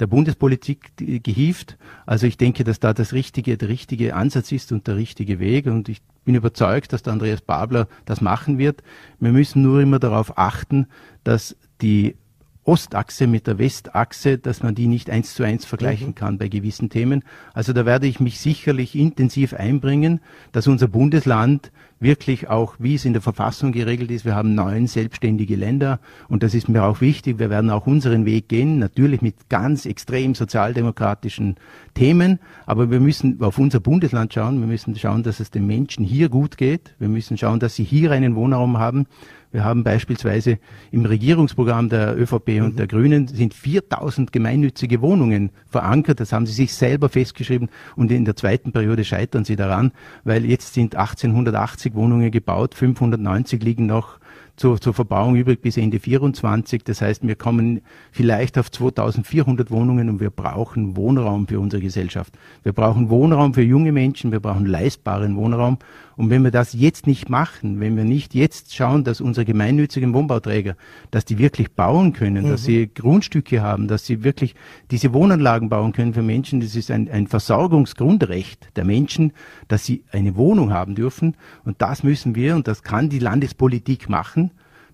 der 0.00 0.06
Bundespolitik 0.06 0.92
gehievt. 0.96 1.76
Also 2.06 2.26
ich 2.26 2.38
denke, 2.38 2.64
dass 2.64 2.80
da 2.80 2.94
das 2.94 3.12
richtige, 3.12 3.58
der 3.58 3.68
richtige 3.68 4.16
Ansatz 4.16 4.52
ist 4.52 4.72
und 4.72 4.86
der 4.86 4.96
richtige 4.96 5.38
Weg. 5.38 5.66
Und 5.66 5.90
ich 5.90 6.00
bin 6.24 6.34
überzeugt, 6.34 6.94
dass 6.94 7.02
der 7.02 7.12
Andreas 7.12 7.42
Babler 7.42 7.86
das 8.06 8.22
machen 8.22 8.56
wird. 8.56 8.82
Wir 9.20 9.32
müssen 9.32 9.60
nur 9.60 9.82
immer 9.82 9.98
darauf 9.98 10.38
achten, 10.38 10.86
dass 11.24 11.58
die 11.82 12.16
Ostachse 12.64 13.26
mit 13.26 13.46
der 13.46 13.58
Westachse, 13.58 14.38
dass 14.38 14.62
man 14.62 14.74
die 14.74 14.86
nicht 14.86 15.10
eins 15.10 15.34
zu 15.34 15.42
eins 15.42 15.64
vergleichen 15.64 16.08
mhm. 16.08 16.14
kann 16.14 16.38
bei 16.38 16.48
gewissen 16.48 16.88
Themen. 16.88 17.22
Also 17.52 17.72
da 17.72 17.84
werde 17.84 18.06
ich 18.06 18.20
mich 18.20 18.40
sicherlich 18.40 18.94
intensiv 18.94 19.52
einbringen, 19.54 20.20
dass 20.52 20.66
unser 20.66 20.88
Bundesland 20.88 21.70
wirklich 22.00 22.48
auch, 22.48 22.74
wie 22.78 22.94
es 22.94 23.04
in 23.04 23.12
der 23.12 23.22
Verfassung 23.22 23.72
geregelt 23.72 24.10
ist, 24.10 24.24
wir 24.24 24.34
haben 24.34 24.54
neun 24.54 24.86
selbstständige 24.86 25.56
Länder 25.56 26.00
und 26.28 26.42
das 26.42 26.54
ist 26.54 26.68
mir 26.68 26.84
auch 26.84 27.00
wichtig. 27.00 27.38
Wir 27.38 27.50
werden 27.50 27.70
auch 27.70 27.86
unseren 27.86 28.26
Weg 28.26 28.48
gehen, 28.48 28.78
natürlich 28.78 29.22
mit 29.22 29.48
ganz 29.48 29.86
extrem 29.86 30.34
sozialdemokratischen 30.34 31.56
Themen, 31.94 32.40
aber 32.66 32.90
wir 32.90 33.00
müssen 33.00 33.40
auf 33.42 33.58
unser 33.58 33.80
Bundesland 33.80 34.34
schauen. 34.34 34.60
Wir 34.60 34.66
müssen 34.66 34.94
schauen, 34.96 35.22
dass 35.22 35.40
es 35.40 35.50
den 35.50 35.66
Menschen 35.66 36.04
hier 36.04 36.28
gut 36.28 36.56
geht. 36.56 36.94
Wir 36.98 37.08
müssen 37.08 37.38
schauen, 37.38 37.60
dass 37.60 37.74
sie 37.74 37.84
hier 37.84 38.10
einen 38.10 38.36
Wohnraum 38.36 38.78
haben. 38.78 39.06
Wir 39.54 39.62
haben 39.62 39.84
beispielsweise 39.84 40.58
im 40.90 41.04
Regierungsprogramm 41.04 41.88
der 41.88 42.18
ÖVP 42.18 42.60
und 42.60 42.72
mhm. 42.72 42.76
der 42.76 42.88
Grünen 42.88 43.28
sind 43.28 43.54
4000 43.54 44.32
gemeinnützige 44.32 45.00
Wohnungen 45.00 45.50
verankert. 45.70 46.18
Das 46.18 46.32
haben 46.32 46.44
sie 46.44 46.52
sich 46.52 46.74
selber 46.74 47.08
festgeschrieben 47.08 47.68
und 47.94 48.10
in 48.10 48.24
der 48.24 48.34
zweiten 48.34 48.72
Periode 48.72 49.04
scheitern 49.04 49.44
sie 49.44 49.54
daran, 49.54 49.92
weil 50.24 50.44
jetzt 50.44 50.74
sind 50.74 50.96
1880 50.96 51.94
Wohnungen 51.94 52.32
gebaut, 52.32 52.74
590 52.74 53.62
liegen 53.62 53.86
noch 53.86 54.18
zur, 54.56 54.80
zur 54.80 54.94
Verbauung 54.94 55.34
übrig 55.36 55.60
bis 55.62 55.76
Ende 55.76 55.98
24. 55.98 56.84
Das 56.84 57.00
heißt, 57.00 57.26
wir 57.26 57.34
kommen 57.34 57.80
vielleicht 58.12 58.56
auf 58.58 58.70
2400 58.70 59.70
Wohnungen 59.70 60.08
und 60.08 60.20
wir 60.20 60.30
brauchen 60.30 60.96
Wohnraum 60.96 61.48
für 61.48 61.58
unsere 61.58 61.82
Gesellschaft. 61.82 62.34
Wir 62.62 62.72
brauchen 62.72 63.10
Wohnraum 63.10 63.54
für 63.54 63.62
junge 63.62 63.92
Menschen, 63.92 64.30
wir 64.32 64.40
brauchen 64.40 64.66
leistbaren 64.66 65.36
Wohnraum. 65.36 65.78
Und 66.16 66.30
wenn 66.30 66.44
wir 66.44 66.52
das 66.52 66.72
jetzt 66.74 67.08
nicht 67.08 67.28
machen, 67.28 67.80
wenn 67.80 67.96
wir 67.96 68.04
nicht 68.04 68.34
jetzt 68.34 68.74
schauen, 68.74 69.02
dass 69.02 69.20
unsere 69.20 69.44
gemeinnützigen 69.44 70.14
Wohnbauträger, 70.14 70.76
dass 71.10 71.24
die 71.24 71.38
wirklich 71.38 71.72
bauen 71.72 72.12
können, 72.12 72.44
mhm. 72.44 72.50
dass 72.50 72.64
sie 72.64 72.88
Grundstücke 72.92 73.62
haben, 73.62 73.88
dass 73.88 74.06
sie 74.06 74.22
wirklich 74.22 74.54
diese 74.92 75.12
Wohnanlagen 75.12 75.68
bauen 75.68 75.92
können 75.92 76.14
für 76.14 76.22
Menschen, 76.22 76.60
das 76.60 76.76
ist 76.76 76.92
ein, 76.92 77.10
ein 77.10 77.26
Versorgungsgrundrecht 77.26 78.68
der 78.76 78.84
Menschen, 78.84 79.32
dass 79.66 79.84
sie 79.84 80.04
eine 80.12 80.36
Wohnung 80.36 80.72
haben 80.72 80.94
dürfen. 80.94 81.36
Und 81.64 81.82
das 81.82 82.04
müssen 82.04 82.36
wir, 82.36 82.54
und 82.54 82.68
das 82.68 82.84
kann 82.84 83.08
die 83.08 83.18
Landespolitik 83.18 84.08
machen, 84.08 84.43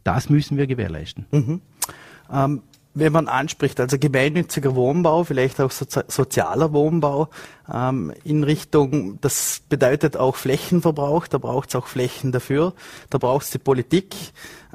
das 0.04 0.30
müssen 0.30 0.56
wir 0.56 0.66
gewährleisten. 0.66 1.26
Mhm. 1.30 1.60
Ähm, 2.32 2.62
wenn 2.92 3.12
man 3.12 3.28
anspricht, 3.28 3.78
also 3.78 3.98
gemeinnütziger 3.98 4.74
Wohnbau, 4.74 5.22
vielleicht 5.24 5.60
auch 5.60 5.70
sozi 5.70 6.00
sozialer 6.08 6.72
Wohnbau 6.72 7.28
ähm, 7.72 8.12
in 8.24 8.42
Richtung, 8.42 9.20
das 9.20 9.62
bedeutet 9.68 10.16
auch 10.16 10.34
Flächenverbrauch, 10.34 11.28
da 11.28 11.38
braucht 11.38 11.68
es 11.68 11.76
auch 11.76 11.86
Flächen 11.86 12.32
dafür, 12.32 12.74
da 13.08 13.18
braucht 13.18 13.44
es 13.44 13.50
die 13.50 13.58
Politik, 13.58 14.16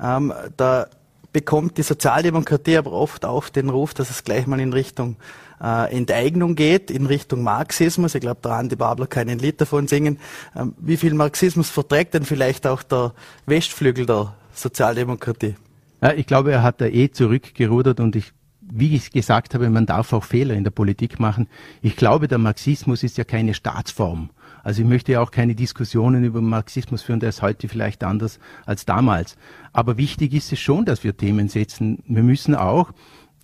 ähm, 0.02 0.34
da 0.56 0.88
bekommt 1.34 1.78
die 1.78 1.84
Sozialdemokratie 1.84 2.78
aber 2.78 2.94
oft 2.94 3.26
auch 3.26 3.50
den 3.50 3.70
Ruf, 3.70 3.94
dass 3.94 4.10
es 4.10 4.24
gleich 4.24 4.48
mal 4.48 4.62
in 4.62 4.72
Richtung 4.72 5.18
äh, 5.62 5.94
Enteignung 5.94 6.56
geht, 6.56 6.90
in 6.90 7.06
Richtung 7.06 7.44
Marxismus. 7.44 8.16
Ich 8.16 8.22
glaube, 8.22 8.40
der 8.42 8.54
Andi 8.54 8.78
Babler 8.78 9.08
kann 9.08 9.28
ein 9.28 9.40
Lied 9.40 9.60
davon 9.60 9.90
singen. 9.90 10.20
Ähm, 10.56 10.74
wie 10.78 10.96
viel 10.96 11.14
Marxismus 11.14 11.70
verträgt 11.70 12.14
denn 12.14 12.24
vielleicht 12.24 12.66
auch 12.66 12.84
der 12.84 13.14
Westflügel 13.46 14.06
der 14.06 14.34
Sozialdemokratie? 14.56 15.56
Ja, 16.02 16.14
ich 16.14 16.26
glaube, 16.26 16.52
er 16.52 16.64
hat 16.64 16.82
da 16.82 16.86
eh 16.86 17.10
zurückgerudert 17.12 18.00
und 18.00 18.16
ich 18.16 18.34
wie 18.68 18.96
ich 18.96 19.12
gesagt 19.12 19.54
habe, 19.54 19.70
man 19.70 19.86
darf 19.86 20.12
auch 20.14 20.24
Fehler 20.24 20.56
in 20.56 20.64
der 20.64 20.72
Politik 20.72 21.20
machen. 21.20 21.48
Ich 21.82 21.96
glaube, 21.96 22.28
der 22.28 22.40
Marxismus 22.40 23.04
ist 23.04 23.18
ja 23.18 23.24
keine 23.24 23.54
Staatsform. 23.54 24.32
Also 24.64 24.82
ich 24.82 24.88
möchte 24.88 25.12
ja 25.12 25.22
auch 25.22 25.30
keine 25.30 25.54
Diskussionen 25.54 26.24
über 26.24 26.42
Marxismus 26.42 27.04
führen, 27.04 27.20
der 27.20 27.30
ist 27.30 27.44
heute 27.44 27.68
vielleicht 27.68 28.04
anders 28.04 28.40
als 28.66 28.86
damals. 28.86 29.38
Aber 29.74 29.98
wichtig 29.98 30.34
ist 30.34 30.52
es 30.52 30.60
schon, 30.60 30.86
dass 30.86 31.04
wir 31.04 31.16
Themen 31.16 31.50
setzen. 31.50 32.02
Wir 32.08 32.24
müssen 32.24 32.56
auch 32.56 32.92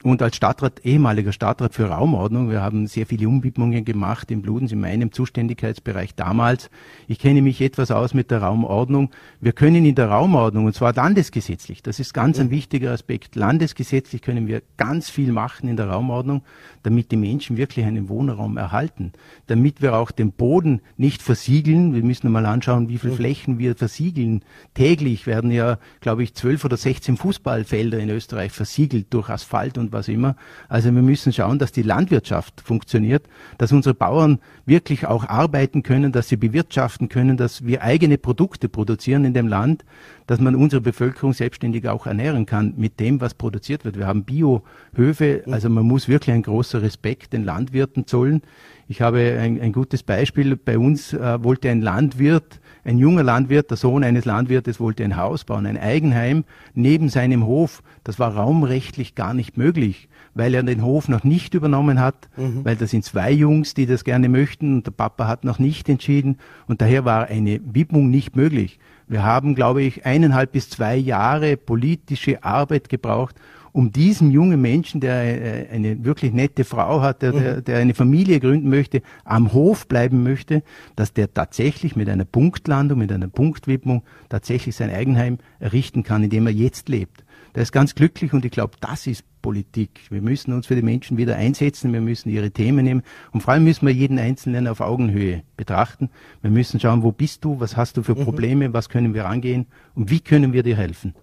und 0.04 0.22
als 0.22 0.36
Stadtrat, 0.36 0.80
ehemaliger 0.84 1.32
Stadtrat 1.32 1.74
für 1.74 1.86
Raumordnung, 1.86 2.50
wir 2.50 2.62
haben 2.62 2.88
sehr 2.88 3.06
viele 3.06 3.28
Umwidmungen 3.28 3.86
gemacht 3.86 4.32
in 4.32 4.42
Bludens, 4.42 4.72
in 4.72 4.80
meinem 4.80 5.12
Zuständigkeitsbereich 5.12 6.16
damals. 6.16 6.70
Ich 7.08 7.20
kenne 7.20 7.42
mich 7.42 7.62
etwas 7.62 7.92
aus 7.92 8.14
mit 8.14 8.32
der 8.32 8.42
Raumordnung. 8.42 9.10
Wir 9.40 9.52
können 9.54 9.86
in 9.86 9.96
der 9.96 10.10
Raumordnung, 10.10 10.66
und 10.66 10.74
zwar 10.74 10.94
landesgesetzlich, 10.94 11.84
das 11.84 12.00
ist 12.00 12.14
ganz 12.14 12.40
ein 12.40 12.50
wichtiger 12.50 12.92
Aspekt, 12.92 13.36
landesgesetzlich 13.36 14.22
können 14.22 14.48
wir 14.48 14.64
ganz 14.78 15.10
viel 15.10 15.32
machen 15.32 15.70
in 15.70 15.78
der 15.78 15.88
Raumordnung, 15.88 16.44
damit 16.84 17.12
die 17.12 17.18
Menschen 17.18 17.58
wirklich 17.58 17.86
einen 17.86 18.10
Wohnraum 18.10 18.58
erhalten, 18.58 19.12
damit 19.48 19.82
wir 19.82 19.96
auch 19.96 20.12
den 20.12 20.32
Boden 20.32 20.82
nicht 20.98 21.22
versiegeln. 21.22 21.94
Wir 21.94 22.04
müssen 22.04 22.32
mal 22.32 22.46
anschauen, 22.46 22.90
wie 22.90 22.98
viele 22.98 23.14
Flächen 23.14 23.60
wir 23.60 23.76
versiegeln. 23.76 24.44
Täglich 24.74 25.28
werden 25.28 25.52
ja, 25.52 25.78
glaube 26.00 26.24
ich, 26.24 26.34
zwölf 26.34 26.66
oder 26.66 26.78
sechzehn 26.78 27.18
Fußballfelder 27.18 28.00
in 28.00 28.10
Österreich 28.10 28.52
versiegelt 28.52 29.08
durch 29.12 29.30
Asphalt 29.30 29.78
und 29.78 29.91
was 29.92 30.08
immer. 30.08 30.36
Also 30.70 30.94
wir 30.94 31.02
müssen 31.02 31.34
schauen, 31.34 31.60
dass 31.60 31.72
die 31.72 31.82
Landwirtschaft 31.82 32.62
funktioniert, 32.62 33.28
dass 33.58 33.72
unsere 33.72 33.94
Bauern 33.94 34.40
wirklich 34.66 35.06
auch 35.06 35.28
arbeiten 35.28 35.84
können, 35.84 36.12
dass 36.12 36.30
sie 36.30 36.38
bewirtschaften 36.38 37.10
können, 37.10 37.38
dass 37.38 37.66
wir 37.66 37.84
eigene 37.84 38.18
Produkte 38.18 38.70
produzieren 38.70 39.26
in 39.26 39.34
dem 39.34 39.48
Land, 39.48 39.84
dass 40.28 40.40
man 40.40 40.56
unsere 40.56 40.82
Bevölkerung 40.82 41.34
selbstständig 41.34 41.90
auch 41.90 42.08
ernähren 42.08 42.46
kann 42.46 42.74
mit 42.78 43.00
dem, 43.00 43.20
was 43.20 43.34
produziert 43.34 43.84
wird. 43.84 43.98
Wir 43.98 44.08
haben 44.08 44.24
Biohöfe, 44.24 45.44
also 45.48 45.70
man 45.70 45.86
muss 45.86 46.08
wirklich 46.08 46.34
ein 46.34 46.44
großer 46.44 46.82
Respekt 46.82 47.34
den 47.34 47.44
Landwirten 47.44 48.08
zollen. 48.08 48.42
Ich 48.88 49.02
habe 49.02 49.38
ein, 49.40 49.60
ein 49.60 49.74
gutes 49.74 50.04
Beispiel. 50.04 50.56
Bei 50.56 50.78
uns 50.78 51.14
äh, 51.14 51.44
wollte 51.44 51.70
ein 51.70 51.82
Landwirt 51.82 52.61
ein 52.84 52.98
junger 52.98 53.24
Landwirt, 53.24 53.70
der 53.70 53.78
Sohn 53.78 54.04
eines 54.04 54.26
Landwirtes, 54.26 54.80
wollte 54.80 55.04
ein 55.04 55.18
Haus 55.18 55.44
bauen, 55.44 55.66
ein 55.66 55.78
Eigenheim 55.78 56.44
neben 56.74 57.10
seinem 57.10 57.46
Hof. 57.46 57.84
Das 58.04 58.20
war 58.20 58.36
raumrechtlich 58.36 59.16
gar 59.16 59.34
nicht 59.34 59.58
möglich, 59.58 60.10
weil 60.34 60.54
er 60.54 60.64
den 60.64 60.84
Hof 60.84 61.08
noch 61.08 61.24
nicht 61.24 61.54
übernommen 61.54 62.00
hat, 62.00 62.30
mhm. 62.38 62.66
weil 62.66 62.76
da 62.76 62.88
sind 62.88 63.06
zwei 63.06 63.32
Jungs, 63.32 63.74
die 63.74 63.86
das 63.86 64.04
gerne 64.04 64.30
möchten 64.30 64.76
und 64.76 64.88
der 64.88 64.92
Papa 64.92 65.28
hat 65.28 65.44
noch 65.44 65.60
nicht 65.60 65.90
entschieden 65.90 66.38
und 66.68 66.82
daher 66.82 67.06
war 67.06 67.28
eine 67.28 67.60
Widmung 67.64 68.10
nicht 68.10 68.36
möglich. 68.36 68.80
Wir 69.08 69.24
haben, 69.24 69.56
glaube 69.56 69.84
ich, 69.84 70.06
eineinhalb 70.06 70.54
bis 70.54 70.70
zwei 70.70 70.96
Jahre 70.96 71.58
politische 71.58 72.44
Arbeit 72.44 72.88
gebraucht, 72.88 73.36
um 73.72 73.92
diesem 73.92 74.32
jungen 74.32 74.62
Menschen, 74.62 75.02
der 75.02 75.70
äh, 75.70 75.70
eine 75.70 76.04
wirklich 76.04 76.34
nette 76.34 76.64
Frau 76.64 77.02
hat, 77.02 77.22
der, 77.22 77.32
der, 77.32 77.56
mhm. 77.58 77.64
der 77.64 77.78
eine 77.78 77.94
Familie 77.94 78.40
gründen 78.40 78.70
möchte, 78.70 79.02
am 79.24 79.54
Hof 79.54 79.88
bleiben 79.88 80.24
möchte, 80.24 80.64
dass 80.96 81.14
der 81.14 81.34
tatsächlich 81.34 81.96
mit 81.96 82.10
einer 82.10 82.26
Punktlandung, 82.26 83.00
mit 83.00 83.12
einer 83.12 83.28
Punktwidmung 83.28 84.04
tatsächlich 84.30 84.76
sein 84.76 84.90
Eigenheim 84.90 85.38
errichten 85.60 86.04
kann, 86.04 86.24
in 86.24 86.30
dem 86.30 86.48
er 86.48 86.54
jetzt 86.54 86.90
lebt. 86.90 87.24
Der 87.56 87.64
ist 87.64 87.72
ganz 87.72 87.96
glücklich 87.96 88.32
und 88.34 88.46
ich 88.46 88.52
glaube, 88.52 88.76
das 88.80 89.08
ist 89.08 89.26
Politik. 89.42 90.02
Wir 90.10 90.22
müssen 90.22 90.54
uns 90.54 90.68
für 90.68 90.76
die 90.76 90.82
Menschen 90.82 91.18
wieder 91.18 91.36
einsetzen, 91.36 91.92
wir 91.92 92.00
müssen 92.00 92.30
ihre 92.30 92.52
Themen 92.52 92.86
nehmen 92.86 93.04
und 93.32 93.42
vor 93.42 93.54
allem 93.54 93.64
müssen 93.64 93.86
wir 93.86 93.94
jeden 93.94 94.20
Einzelnen 94.20 94.68
auf 94.68 94.80
Augenhöhe 94.80 95.44
betrachten. 95.58 96.10
Wir 96.42 96.52
müssen 96.52 96.80
schauen, 96.80 97.04
wo 97.04 97.12
bist 97.12 97.44
du, 97.44 97.60
was 97.60 97.76
hast 97.76 97.98
du 97.98 98.04
für 98.04 98.16
mhm. 98.16 98.24
Probleme, 98.24 98.74
was 98.74 98.88
können 98.88 99.14
wir 99.14 99.28
angehen 99.28 99.66
und 99.96 100.10
wie 100.10 100.22
können 100.22 100.54
wir 100.54 100.64
dir 100.64 100.78
helfen. 100.78 101.14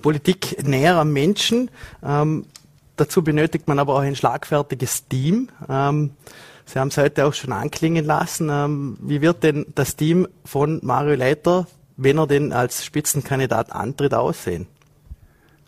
Politik 0.00 0.66
näher 0.66 0.96
am 0.96 1.12
Menschen. 1.12 1.70
Ähm, 2.02 2.46
dazu 2.96 3.22
benötigt 3.22 3.68
man 3.68 3.78
aber 3.78 3.94
auch 3.94 4.00
ein 4.00 4.16
schlagfertiges 4.16 5.08
Team. 5.08 5.48
Ähm, 5.68 6.10
Sie 6.66 6.78
haben 6.78 6.88
es 6.88 6.98
heute 6.98 7.26
auch 7.26 7.34
schon 7.34 7.52
anklingen 7.52 8.04
lassen. 8.04 8.48
Ähm, 8.48 8.96
wie 9.00 9.20
wird 9.20 9.42
denn 9.42 9.66
das 9.74 9.96
Team 9.96 10.28
von 10.44 10.78
Mario 10.84 11.16
Leiter, 11.16 11.66
wenn 11.96 12.18
er 12.18 12.28
denn 12.28 12.52
als 12.52 12.84
Spitzenkandidat 12.84 13.72
antritt, 13.72 14.14
aussehen? 14.14 14.68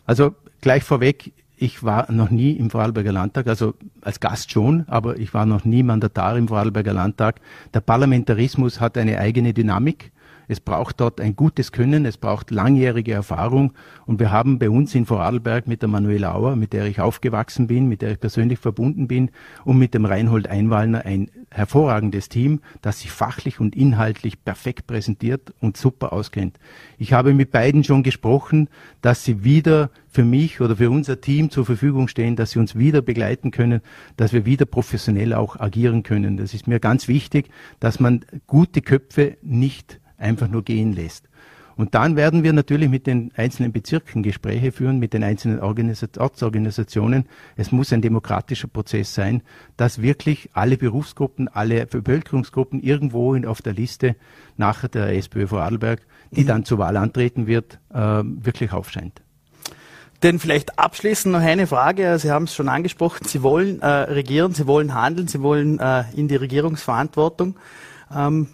Also 0.05 0.33
gleich 0.61 0.83
vorweg, 0.83 1.33
ich 1.57 1.83
war 1.83 2.09
noch 2.11 2.29
nie 2.29 2.51
im 2.51 2.69
Vorarlberger 2.69 3.11
Landtag, 3.11 3.47
also 3.47 3.73
als 4.01 4.19
Gast 4.21 4.51
schon, 4.51 4.85
aber 4.87 5.17
ich 5.17 5.33
war 5.33 5.45
noch 5.45 5.65
nie 5.65 5.83
Mandatar 5.83 6.37
im 6.37 6.47
Vorarlberger 6.47 6.93
Landtag. 6.93 7.41
Der 7.73 7.81
Parlamentarismus 7.81 8.79
hat 8.79 8.97
eine 8.97 9.17
eigene 9.17 9.53
Dynamik. 9.53 10.11
Es 10.47 10.59
braucht 10.59 10.99
dort 11.01 11.21
ein 11.21 11.35
gutes 11.35 11.71
Können, 11.71 12.05
es 12.05 12.17
braucht 12.17 12.51
langjährige 12.51 13.13
Erfahrung. 13.13 13.73
Und 14.05 14.19
wir 14.19 14.31
haben 14.31 14.59
bei 14.59 14.69
uns 14.69 14.93
in 14.95 15.05
Vorarlberg 15.05 15.67
mit 15.67 15.81
der 15.81 15.89
Manuela 15.89 16.33
Auer, 16.35 16.55
mit 16.55 16.73
der 16.73 16.85
ich 16.85 16.99
aufgewachsen 16.99 17.67
bin, 17.67 17.87
mit 17.87 18.01
der 18.01 18.11
ich 18.11 18.19
persönlich 18.19 18.59
verbunden 18.59 19.07
bin, 19.07 19.31
und 19.65 19.77
mit 19.77 19.93
dem 19.93 20.05
Reinhold 20.05 20.47
Einwallner 20.47 21.05
ein 21.05 21.29
hervorragendes 21.49 22.29
Team, 22.29 22.61
das 22.81 22.99
sich 22.99 23.11
fachlich 23.11 23.59
und 23.59 23.75
inhaltlich 23.75 24.43
perfekt 24.43 24.87
präsentiert 24.87 25.53
und 25.59 25.77
super 25.77 26.13
auskennt. 26.13 26.59
Ich 26.97 27.13
habe 27.13 27.33
mit 27.33 27.51
beiden 27.51 27.83
schon 27.83 28.03
gesprochen, 28.03 28.69
dass 29.01 29.23
sie 29.23 29.43
wieder 29.43 29.89
für 30.09 30.23
mich 30.23 30.61
oder 30.61 30.75
für 30.75 30.89
unser 30.89 31.21
Team 31.21 31.49
zur 31.49 31.65
Verfügung 31.65 32.07
stehen, 32.07 32.35
dass 32.35 32.51
sie 32.51 32.59
uns 32.59 32.75
wieder 32.75 33.01
begleiten 33.01 33.51
können, 33.51 33.81
dass 34.15 34.33
wir 34.33 34.45
wieder 34.45 34.65
professionell 34.65 35.33
auch 35.33 35.59
agieren 35.59 36.03
können. 36.03 36.37
Das 36.37 36.53
ist 36.53 36.67
mir 36.67 36.79
ganz 36.79 37.07
wichtig, 37.07 37.49
dass 37.79 37.99
man 37.99 38.25
gute 38.45 38.81
Köpfe 38.81 39.37
nicht 39.41 39.99
einfach 40.23 40.47
nur 40.47 40.63
gehen 40.63 40.93
lässt. 40.93 41.27
Und 41.75 41.95
dann 41.95 42.15
werden 42.15 42.43
wir 42.43 42.53
natürlich 42.53 42.89
mit 42.89 43.07
den 43.07 43.31
einzelnen 43.35 43.71
Bezirken 43.71 44.21
Gespräche 44.21 44.71
führen, 44.71 44.99
mit 44.99 45.13
den 45.13 45.23
einzelnen 45.23 45.59
Organisat 45.59 46.17
Ortsorganisationen. 46.17 47.25
Es 47.55 47.71
muss 47.71 47.91
ein 47.91 48.01
demokratischer 48.01 48.67
Prozess 48.67 49.13
sein, 49.13 49.41
dass 49.75 50.01
wirklich 50.01 50.49
alle 50.53 50.77
Berufsgruppen, 50.77 51.47
alle 51.47 51.85
Bevölkerungsgruppen 51.85 52.81
irgendwo 52.81 53.33
in, 53.33 53.45
auf 53.45 53.61
der 53.61 53.73
Liste 53.73 54.15
nach 54.55 54.87
der 54.87 55.15
SPÖ 55.15 55.47
Vorarlberg, 55.47 56.01
die 56.31 56.41
mhm. 56.41 56.47
dann 56.47 56.65
zur 56.65 56.77
Wahl 56.77 56.97
antreten 56.97 57.47
wird, 57.47 57.79
äh, 57.91 57.97
wirklich 58.23 58.71
aufscheint. 58.71 59.21
Denn 60.21 60.39
vielleicht 60.39 60.79
abschließend 60.79 61.33
noch 61.33 61.41
eine 61.41 61.67
Frage. 61.67 62.17
Sie 62.17 62.31
haben 62.31 62.45
es 62.45 62.55
schon 62.55 62.69
angesprochen. 62.69 63.25
Sie 63.25 63.43
wollen 63.43 63.81
äh, 63.81 63.87
regieren, 63.87 64.53
Sie 64.53 64.67
wollen 64.67 64.93
handeln, 64.93 65.27
Sie 65.27 65.41
wollen 65.41 65.79
äh, 65.79 66.03
in 66.15 66.29
die 66.29 66.37
Regierungsverantwortung. 66.37 67.55
Ähm, 68.15 68.47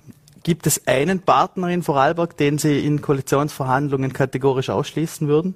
Gibt 0.44 0.68
es 0.68 0.88
einen 0.88 1.20
Partner 1.20 1.70
in 1.70 1.84
Vorarlberg, 1.84 2.38
den 2.38 2.58
Sie 2.58 2.80
in 2.86 3.02
Koalitionsverhandlungen 3.02 4.14
kategorisch 4.14 4.70
ausschließen 4.70 5.28
würden? 5.28 5.56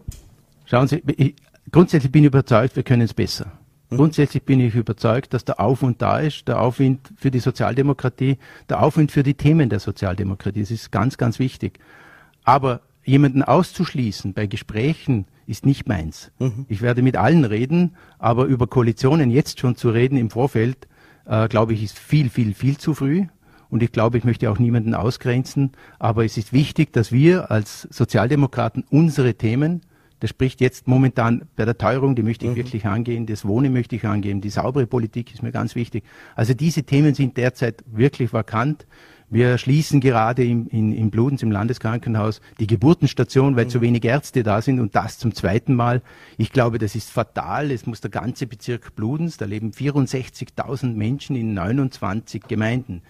Schauen 0.66 0.88
Sie, 0.88 1.02
ich, 1.18 1.36
grundsätzlich 1.72 2.12
bin 2.12 2.24
ich 2.24 2.28
überzeugt, 2.28 2.76
wir 2.76 2.84
können 2.84 3.04
es 3.04 3.14
besser. 3.14 3.52
Mhm. 3.90 3.98
Grundsätzlich 3.98 4.44
bin 4.44 4.60
ich 4.60 4.76
überzeugt, 4.76 5.34
dass 5.34 5.46
der 5.46 5.60
Aufwind 5.60 6.02
da 6.02 6.20
ist, 6.20 6.48
der 6.48 6.60
Aufwind 6.62 7.14
für 7.18 7.32
die 7.32 7.40
Sozialdemokratie, 7.40 8.38
der 8.70 8.82
Aufwind 8.82 9.12
für 9.12 9.24
die 9.24 9.36
Themen 9.36 9.70
der 9.70 9.80
Sozialdemokratie. 9.80 10.62
Das 10.62 10.72
ist 10.72 10.92
ganz, 10.92 11.18
ganz 11.18 11.40
wichtig. 11.40 11.80
Aber 12.44 12.82
jemanden 13.06 13.44
auszuschließen 13.44 14.34
bei 14.34 14.48
Gesprächen 14.48 15.26
ist 15.46 15.66
nicht 15.66 15.88
meins. 15.88 16.32
Mhm. 16.40 16.66
Ich 16.70 16.82
werde 16.82 17.02
mit 17.02 17.18
allen 17.18 17.46
reden, 17.46 17.96
aber 18.18 18.46
über 18.46 18.68
Koalitionen 18.68 19.30
jetzt 19.30 19.60
schon 19.60 19.76
zu 19.76 19.90
reden 19.90 20.18
im 20.18 20.30
Vorfeld, 20.30 20.88
äh, 21.26 21.48
glaube 21.48 21.74
ich, 21.74 21.84
ist 21.84 22.00
viel, 22.00 22.30
viel, 22.30 22.54
viel 22.54 22.78
zu 22.78 22.94
früh. 22.94 23.28
Und 23.74 23.82
ich 23.82 23.92
glaube, 23.92 24.20
ich 24.20 24.24
möchte 24.24 24.52
auch 24.52 24.60
niemanden 24.60 24.94
ausgrenzen. 24.94 25.72
Aber 25.98 26.24
es 26.24 26.38
ist 26.38 26.54
wichtig, 26.54 26.94
dass 26.94 27.12
wir 27.12 27.50
als 27.50 27.88
Sozialdemokraten 27.90 28.84
unsere 28.92 29.34
Themen, 29.34 29.82
das 30.20 30.30
spricht 30.30 30.62
jetzt 30.62 30.88
momentan 30.88 31.48
bei 31.56 31.66
der 31.66 31.76
Teuerung, 31.76 32.14
die 32.16 32.22
möchte 32.22 32.46
ich 32.46 32.52
mhm. 32.52 32.56
wirklich 32.56 32.86
angehen, 32.86 33.26
das 33.26 33.46
Wohnen 33.46 33.74
möchte 33.74 33.96
ich 33.96 34.06
angehen, 34.06 34.42
die 34.42 34.52
saubere 34.52 34.86
Politik 34.86 35.34
ist 35.34 35.42
mir 35.42 35.52
ganz 35.52 35.74
wichtig. 35.74 36.04
Also 36.36 36.54
diese 36.54 36.84
Themen 36.84 37.16
sind 37.16 37.36
derzeit 37.36 37.84
wirklich 37.88 38.32
vakant. 38.32 38.86
Wir 39.28 39.58
schließen 39.58 40.02
gerade 40.02 40.46
im, 40.46 40.68
in, 40.68 40.94
in 40.94 41.10
Bludens 41.10 41.42
im 41.42 41.50
Landeskrankenhaus 41.50 42.42
die 42.60 42.68
Geburtenstation, 42.68 43.56
weil 43.56 43.66
mhm. 43.66 43.70
zu 43.70 43.82
wenig 43.82 44.06
Ärzte 44.06 44.44
da 44.44 44.62
sind 44.62 44.80
und 44.82 44.96
das 44.96 45.18
zum 45.18 45.34
zweiten 45.34 45.74
Mal. 45.74 46.04
Ich 46.38 46.52
glaube, 46.52 46.78
das 46.78 46.94
ist 46.94 47.10
fatal. 47.10 47.72
Es 47.72 47.88
muss 47.88 48.02
der 48.02 48.12
ganze 48.12 48.46
Bezirk 48.46 48.96
Bludens, 48.96 49.38
da 49.38 49.46
leben 49.46 49.72
64.000 49.72 50.94
Menschen 50.94 51.36
in 51.36 51.56
29 51.56 52.44
Gemeinden. 52.44 53.02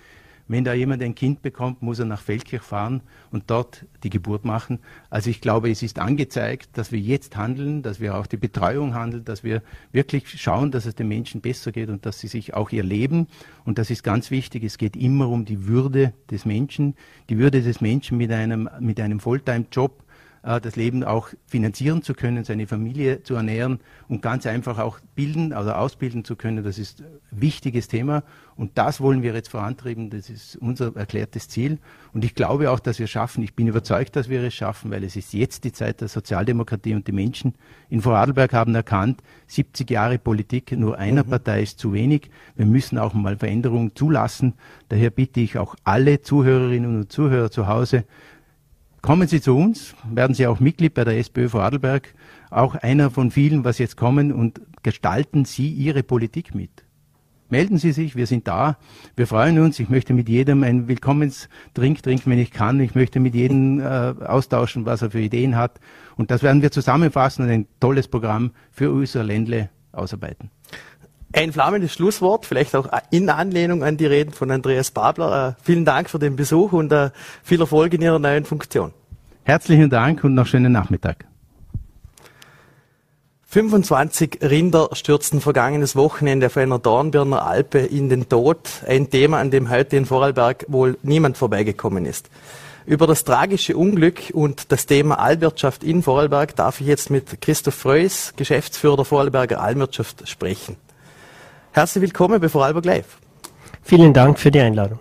Wenn 0.48 0.66
da 0.66 0.74
jemand 0.74 1.02
ein 1.02 1.16
Kind 1.16 1.42
bekommt, 1.42 1.82
muss 1.82 2.00
er 2.00 2.06
nach 2.06 2.22
Feldkirch 2.22 2.64
fahren 2.64 3.02
und 3.32 3.46
dort 3.48 3.86
die 4.04 4.10
Geburt 4.10 4.44
machen. 4.44 4.80
Also 5.10 5.30
ich 5.30 5.40
glaube, 5.40 5.72
es 5.72 5.82
ist 5.82 6.00
angezeigt, 6.00 6.78
dass 6.78 6.92
wir 6.92 7.00
jetzt 7.00 7.38
handeln, 7.38 7.82
dass 7.82 8.00
wir 8.00 8.16
auch 8.16 8.28
die 8.28 8.38
Betreuung 8.38 8.94
handeln, 8.94 9.24
dass 9.24 9.44
wir 9.44 9.62
wirklich 9.94 10.30
schauen, 10.42 10.72
dass 10.72 10.86
es 10.86 10.96
den 10.96 11.08
Menschen 11.08 11.40
besser 11.40 11.72
geht 11.72 11.90
und 11.90 12.06
dass 12.06 12.20
sie 12.20 12.28
sich 12.28 12.54
auch 12.54 12.72
ihr 12.72 12.84
Leben, 12.84 13.28
und 13.66 13.78
das 13.78 13.90
ist 13.90 14.04
ganz 14.04 14.32
wichtig, 14.32 14.64
es 14.64 14.78
geht 14.78 14.98
immer 14.98 15.30
um 15.30 15.46
die 15.46 15.66
Würde 15.68 16.14
des 16.30 16.46
Menschen, 16.46 16.96
die 17.30 17.38
Würde 17.38 17.62
des 17.62 17.80
Menschen 17.80 18.18
mit 18.18 18.32
einem, 18.32 18.70
mit 18.80 19.00
einem 19.00 19.22
Fulltime-Job, 19.22 20.03
das 20.44 20.76
Leben 20.76 21.06
auch 21.06 21.30
finanzieren 21.48 22.02
zu 22.02 22.14
können, 22.14 22.44
seine 22.44 22.68
Familie 22.68 23.24
zu 23.24 23.36
ernähren 23.36 23.80
und 24.10 24.22
ganz 24.22 24.46
einfach 24.46 24.78
auch 24.78 25.00
bilden 25.16 25.54
oder 25.54 25.80
ausbilden 25.80 26.26
zu 26.26 26.36
können. 26.36 26.64
Das 26.66 26.78
ist 26.78 27.02
ein 27.02 27.08
wichtiges 27.32 27.88
Thema 27.88 28.24
und 28.58 28.78
das 28.78 29.00
wollen 29.00 29.24
wir 29.24 29.34
jetzt 29.34 29.50
vorantreiben. 29.50 30.10
Das 30.10 30.30
ist 30.30 30.58
unser 30.58 30.96
erklärtes 30.98 31.48
Ziel. 31.48 31.80
Und 32.12 32.26
ich 32.26 32.36
glaube 32.36 32.72
auch, 32.72 32.80
dass 32.80 33.00
wir 33.00 33.06
es 33.06 33.10
schaffen. 33.10 33.42
Ich 33.42 33.56
bin 33.56 33.68
überzeugt, 33.68 34.18
dass 34.18 34.28
wir 34.28 34.44
es 34.44 34.54
schaffen, 34.54 34.92
weil 34.92 35.06
es 35.06 35.16
ist 35.16 35.34
jetzt 35.34 35.64
die 35.64 35.72
Zeit 35.72 36.02
der 36.02 36.10
Sozialdemokratie 36.10 36.94
und 36.94 37.08
die 37.08 37.14
Menschen 37.14 37.56
in 37.90 38.02
Vorarlberg 38.02 38.54
haben 38.54 38.76
erkannt, 38.76 39.24
70 39.48 39.90
Jahre 39.90 40.20
Politik 40.20 40.74
nur 40.74 40.98
einer 40.98 41.24
mhm. 41.24 41.30
Partei 41.30 41.64
ist 41.64 41.80
zu 41.80 41.94
wenig. 41.94 42.30
Wir 42.56 42.66
müssen 42.66 42.98
auch 42.98 43.14
mal 43.14 43.38
Veränderungen 43.38 43.96
zulassen. 43.96 44.54
Daher 44.90 45.10
bitte 45.10 45.40
ich 45.40 45.58
auch 45.58 45.76
alle 45.86 46.22
Zuhörerinnen 46.22 46.98
und 46.98 47.12
Zuhörer 47.12 47.50
zu 47.50 47.68
Hause, 47.68 48.04
Kommen 49.04 49.28
Sie 49.28 49.42
zu 49.42 49.58
uns, 49.58 49.96
werden 50.10 50.34
Sie 50.34 50.48
auch 50.48 50.62
Mitglied 50.62 50.94
bei 50.94 51.04
der 51.04 51.18
SPÖ 51.18 51.50
Vorarlberg, 51.50 52.14
auch 52.50 52.76
einer 52.76 53.12
von 53.12 53.32
vielen, 53.32 53.66
was 53.66 53.78
jetzt 53.78 53.98
kommen 53.98 54.32
und 54.32 54.62
gestalten 54.82 55.44
Sie 55.44 55.68
Ihre 55.68 56.04
Politik 56.04 56.56
mit. 56.56 56.86
Melden 57.50 57.78
Sie 57.78 57.92
sich, 57.92 58.16
wir 58.16 58.28
sind 58.28 58.48
da, 58.48 58.78
wir 59.18 59.28
freuen 59.28 59.60
uns. 59.60 59.78
Ich 59.82 59.90
möchte 59.90 60.14
mit 60.14 60.30
jedem 60.30 60.64
einen 60.64 60.88
Willkommensdrink 60.88 62.02
trinken, 62.02 62.32
wenn 62.32 62.40
ich 62.40 62.52
kann. 62.52 62.80
Ich 62.80 62.96
möchte 62.96 63.20
mit 63.20 63.36
jedem 63.36 63.82
äh, 63.82 63.84
austauschen, 63.84 64.86
was 64.86 65.02
er 65.02 65.12
für 65.12 65.20
Ideen 65.20 65.58
hat. 65.58 65.82
Und 66.16 66.32
das 66.32 66.42
werden 66.42 66.62
wir 66.62 66.72
zusammenfassen 66.72 67.44
und 67.44 67.52
ein 67.52 67.68
tolles 67.82 68.08
Programm 68.08 68.52
für 68.72 68.90
unser 68.90 69.26
Ländle 69.26 69.70
ausarbeiten. 69.92 70.50
Ein 71.36 71.52
flammendes 71.52 71.94
Schlusswort, 71.94 72.46
vielleicht 72.46 72.76
auch 72.76 72.88
in 73.10 73.28
Anlehnung 73.28 73.84
an 73.84 73.98
die 73.98 74.06
Reden 74.06 74.34
von 74.34 74.52
Andreas 74.52 74.92
Babler. 74.92 75.56
Äh, 75.60 75.64
vielen 75.64 75.84
Dank 75.84 76.10
für 76.12 76.20
den 76.20 76.36
Besuch 76.36 76.74
und 76.74 76.92
äh, 76.92 77.10
viel 77.44 77.60
Erfolg 77.60 77.92
in 77.96 78.02
Ihrer 78.04 78.20
neuen 78.20 78.46
Funktion. 78.46 78.94
Herzlichen 79.44 79.90
Dank 79.90 80.24
und 80.24 80.36
noch 80.36 80.46
schönen 80.46 80.72
Nachmittag. 80.72 81.26
25 83.48 84.40
Rinder 84.42 84.90
stürzten 84.94 85.42
vergangenes 85.42 85.96
Wochenende 85.96 86.48
auf 86.48 86.58
einer 86.58 86.78
Dornbirner 86.78 87.46
Alpe 87.46 87.80
in 87.80 88.10
den 88.10 88.30
Tod. 88.30 88.70
Ein 88.88 89.10
Thema, 89.10 89.40
an 89.40 89.50
dem 89.50 89.72
heute 89.72 89.98
in 89.98 90.06
Vorarlberg 90.06 90.66
wohl 90.68 90.98
niemand 91.02 91.38
vorbeigekommen 91.38 92.06
ist. 92.06 92.30
Über 92.86 93.08
das 93.08 93.24
tragische 93.24 93.76
Unglück 93.76 94.32
und 94.34 94.72
das 94.72 94.86
Thema 94.86 95.20
Alwirtschaft 95.20 95.84
in 95.84 96.04
Vorarlberg 96.04 96.56
darf 96.56 96.80
ich 96.80 96.88
jetzt 96.88 97.10
mit 97.10 97.42
Christoph 97.42 97.76
Freuss, 97.76 98.34
Geschäftsführer 98.36 98.98
der 98.98 99.06
Vorarlberger 99.06 99.62
Almwirtschaft, 99.62 100.28
sprechen. 100.28 100.76
Herzlich 101.76 102.04
willkommen 102.04 102.40
bei 102.40 102.50
Vorarlberg 102.50 102.86
Live. 102.86 103.18
Vielen 103.82 104.14
Dank 104.14 104.38
für 104.38 104.52
die 104.52 104.60
Einladung. 104.60 105.00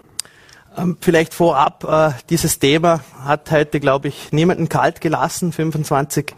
Ähm, 0.75 0.97
vielleicht 1.03 1.35
vorab, 1.35 1.85
äh, 1.85 2.19
dieses 2.31 2.61
Thema 2.61 3.01
hat 3.23 3.51
heute, 3.51 3.79
glaube 3.79 4.09
ich, 4.09 4.33
niemanden 4.33 4.71
kalt 4.71 5.03
gelassen. 5.03 5.53
25 5.53 6.33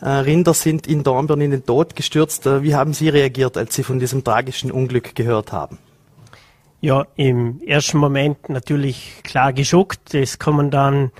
äh, 0.00 0.08
Rinder 0.08 0.54
sind 0.54 0.88
in 0.88 1.04
Dornbirn 1.04 1.40
in 1.40 1.52
den 1.52 1.64
Tod 1.64 1.94
gestürzt. 1.94 2.46
Äh, 2.46 2.64
wie 2.64 2.74
haben 2.74 2.94
Sie 2.94 3.08
reagiert, 3.08 3.56
als 3.56 3.76
Sie 3.76 3.84
von 3.84 4.00
diesem 4.00 4.24
tragischen 4.24 4.72
Unglück 4.72 5.14
gehört 5.14 5.52
haben? 5.52 5.78
Ja, 6.80 7.06
im 7.14 7.60
ersten 7.64 7.98
Moment 7.98 8.48
natürlich 8.48 9.20
klar 9.22 9.52
geschockt. 9.52 10.14
Es 10.14 10.40
kommen 10.40 10.72
dann 10.72 11.12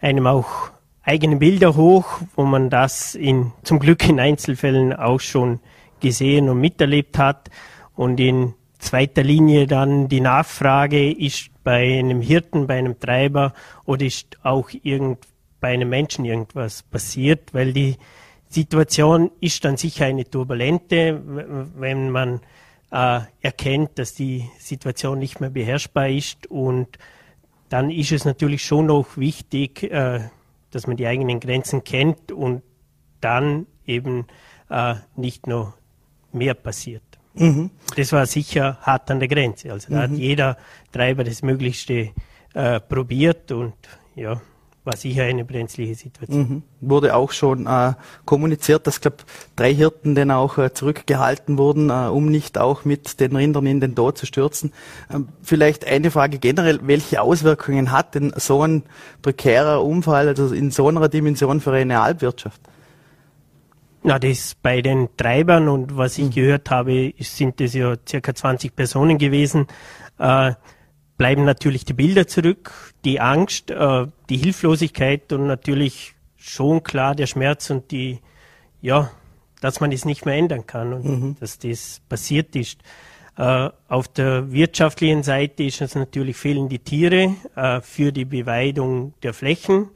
einem 0.00 0.28
auch 0.28 0.70
eigene 1.02 1.34
Bilder 1.34 1.74
hoch, 1.74 2.20
wo 2.36 2.44
man 2.44 2.70
das 2.70 3.16
in, 3.16 3.50
zum 3.64 3.80
Glück 3.80 4.08
in 4.08 4.20
Einzelfällen 4.20 4.92
auch 4.92 5.18
schon 5.18 5.58
gesehen 5.98 6.48
und 6.48 6.60
miterlebt 6.60 7.18
hat. 7.18 7.50
Und 7.94 8.20
in 8.20 8.54
zweiter 8.78 9.22
Linie 9.22 9.66
dann 9.66 10.08
die 10.08 10.20
Nachfrage, 10.20 11.10
ist 11.10 11.50
bei 11.62 11.98
einem 11.98 12.20
Hirten, 12.20 12.66
bei 12.66 12.78
einem 12.78 12.98
Treiber 13.00 13.54
oder 13.84 14.04
ist 14.04 14.38
auch 14.42 14.70
irgend, 14.82 15.18
bei 15.60 15.72
einem 15.72 15.88
Menschen 15.88 16.24
irgendwas 16.24 16.82
passiert, 16.82 17.54
weil 17.54 17.72
die 17.72 17.96
Situation 18.48 19.30
ist 19.40 19.64
dann 19.64 19.76
sicher 19.76 20.04
eine 20.04 20.28
turbulente, 20.28 21.20
wenn 21.76 22.10
man 22.10 22.40
äh, 22.92 23.20
erkennt, 23.40 23.98
dass 23.98 24.14
die 24.14 24.48
Situation 24.58 25.18
nicht 25.18 25.40
mehr 25.40 25.50
beherrschbar 25.50 26.08
ist 26.08 26.46
und 26.46 26.98
dann 27.68 27.90
ist 27.90 28.12
es 28.12 28.24
natürlich 28.24 28.62
schon 28.62 28.86
noch 28.86 29.16
wichtig, 29.16 29.82
äh, 29.84 30.20
dass 30.70 30.86
man 30.86 30.96
die 30.96 31.06
eigenen 31.06 31.40
Grenzen 31.40 31.82
kennt 31.82 32.30
und 32.30 32.62
dann 33.20 33.66
eben 33.86 34.26
äh, 34.68 34.94
nicht 35.16 35.46
noch 35.46 35.74
mehr 36.32 36.54
passiert. 36.54 37.03
Mhm. 37.34 37.70
Das 37.96 38.12
war 38.12 38.26
sicher 38.26 38.78
hart 38.80 39.10
an 39.10 39.18
der 39.18 39.28
Grenze. 39.28 39.72
Also 39.72 39.90
da 39.90 39.96
mhm. 39.96 40.02
hat 40.02 40.18
jeder 40.18 40.56
Treiber 40.92 41.24
das 41.24 41.42
Möglichste 41.42 42.10
äh, 42.54 42.80
probiert 42.80 43.50
und 43.52 43.74
ja, 44.14 44.40
war 44.84 44.96
sicher 44.96 45.24
eine 45.24 45.44
brenzliche 45.44 45.94
Situation. 45.94 46.40
Mhm. 46.40 46.62
Wurde 46.80 47.16
auch 47.16 47.32
schon 47.32 47.66
äh, 47.66 47.94
kommuniziert, 48.26 48.86
dass 48.86 49.00
glaube 49.00 49.16
drei 49.56 49.74
Hirten 49.74 50.14
dann 50.14 50.30
auch 50.30 50.58
äh, 50.58 50.72
zurückgehalten 50.72 51.58
wurden, 51.58 51.90
äh, 51.90 52.08
um 52.08 52.26
nicht 52.26 52.58
auch 52.58 52.84
mit 52.84 53.18
den 53.18 53.34
Rindern 53.34 53.66
in 53.66 53.80
den 53.80 53.94
Tod 53.94 54.18
zu 54.18 54.26
stürzen. 54.26 54.72
Ähm, 55.12 55.28
vielleicht 55.42 55.86
eine 55.86 56.10
Frage 56.10 56.38
generell, 56.38 56.80
welche 56.82 57.22
Auswirkungen 57.22 57.92
hat 57.92 58.14
denn 58.14 58.32
so 58.36 58.62
ein 58.62 58.82
prekärer 59.22 59.82
Unfall, 59.82 60.28
also 60.28 60.52
in 60.52 60.70
so 60.70 60.86
einer 60.88 61.08
Dimension 61.08 61.60
für 61.60 61.72
eine 61.72 62.00
Alpwirtschaft? 62.00 62.60
Na, 64.06 64.18
das 64.18 64.54
bei 64.54 64.82
den 64.82 65.08
Treibern 65.16 65.66
und 65.66 65.96
was 65.96 66.18
ich 66.18 66.26
mhm. 66.26 66.30
gehört 66.30 66.70
habe, 66.70 67.14
sind 67.18 67.58
das 67.58 67.72
ja 67.72 67.94
circa 68.06 68.34
20 68.34 68.76
Personen 68.76 69.16
gewesen. 69.16 69.66
Äh, 70.18 70.52
bleiben 71.16 71.44
natürlich 71.44 71.86
die 71.86 71.94
Bilder 71.94 72.26
zurück, 72.26 72.92
die 73.06 73.18
Angst, 73.18 73.70
äh, 73.70 74.06
die 74.28 74.36
Hilflosigkeit 74.36 75.32
und 75.32 75.46
natürlich 75.46 76.14
schon 76.36 76.82
klar 76.82 77.14
der 77.14 77.26
Schmerz 77.26 77.70
und 77.70 77.90
die, 77.92 78.20
ja, 78.82 79.10
dass 79.62 79.80
man 79.80 79.90
es 79.90 80.04
nicht 80.04 80.26
mehr 80.26 80.34
ändern 80.34 80.66
kann 80.66 80.92
und 80.92 81.04
mhm. 81.04 81.36
dass 81.40 81.58
das 81.58 82.02
passiert 82.06 82.54
ist. 82.56 82.82
Äh, 83.38 83.70
auf 83.88 84.08
der 84.08 84.52
wirtschaftlichen 84.52 85.22
Seite 85.22 85.64
ist 85.64 85.80
es 85.80 85.94
natürlich 85.94 86.36
fehlen 86.36 86.68
die 86.68 86.78
Tiere 86.78 87.34
äh, 87.56 87.80
für 87.80 88.12
die 88.12 88.26
Beweidung 88.26 89.14
der 89.22 89.32
Flächen 89.32 89.88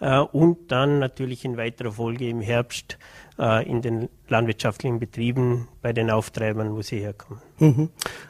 äh, 0.00 0.18
und 0.18 0.72
dann 0.72 0.98
natürlich 0.98 1.44
in 1.44 1.56
weiterer 1.56 1.92
Folge 1.92 2.28
im 2.28 2.40
Herbst 2.40 2.98
in 3.42 3.82
den 3.82 4.08
landwirtschaftlichen 4.28 5.00
Betrieben 5.00 5.68
bei 5.80 5.92
den 5.92 6.10
Auftreibern, 6.10 6.76
wo 6.76 6.82
sie 6.82 7.00
herkommen. 7.00 7.42
Mhm. 7.58 7.88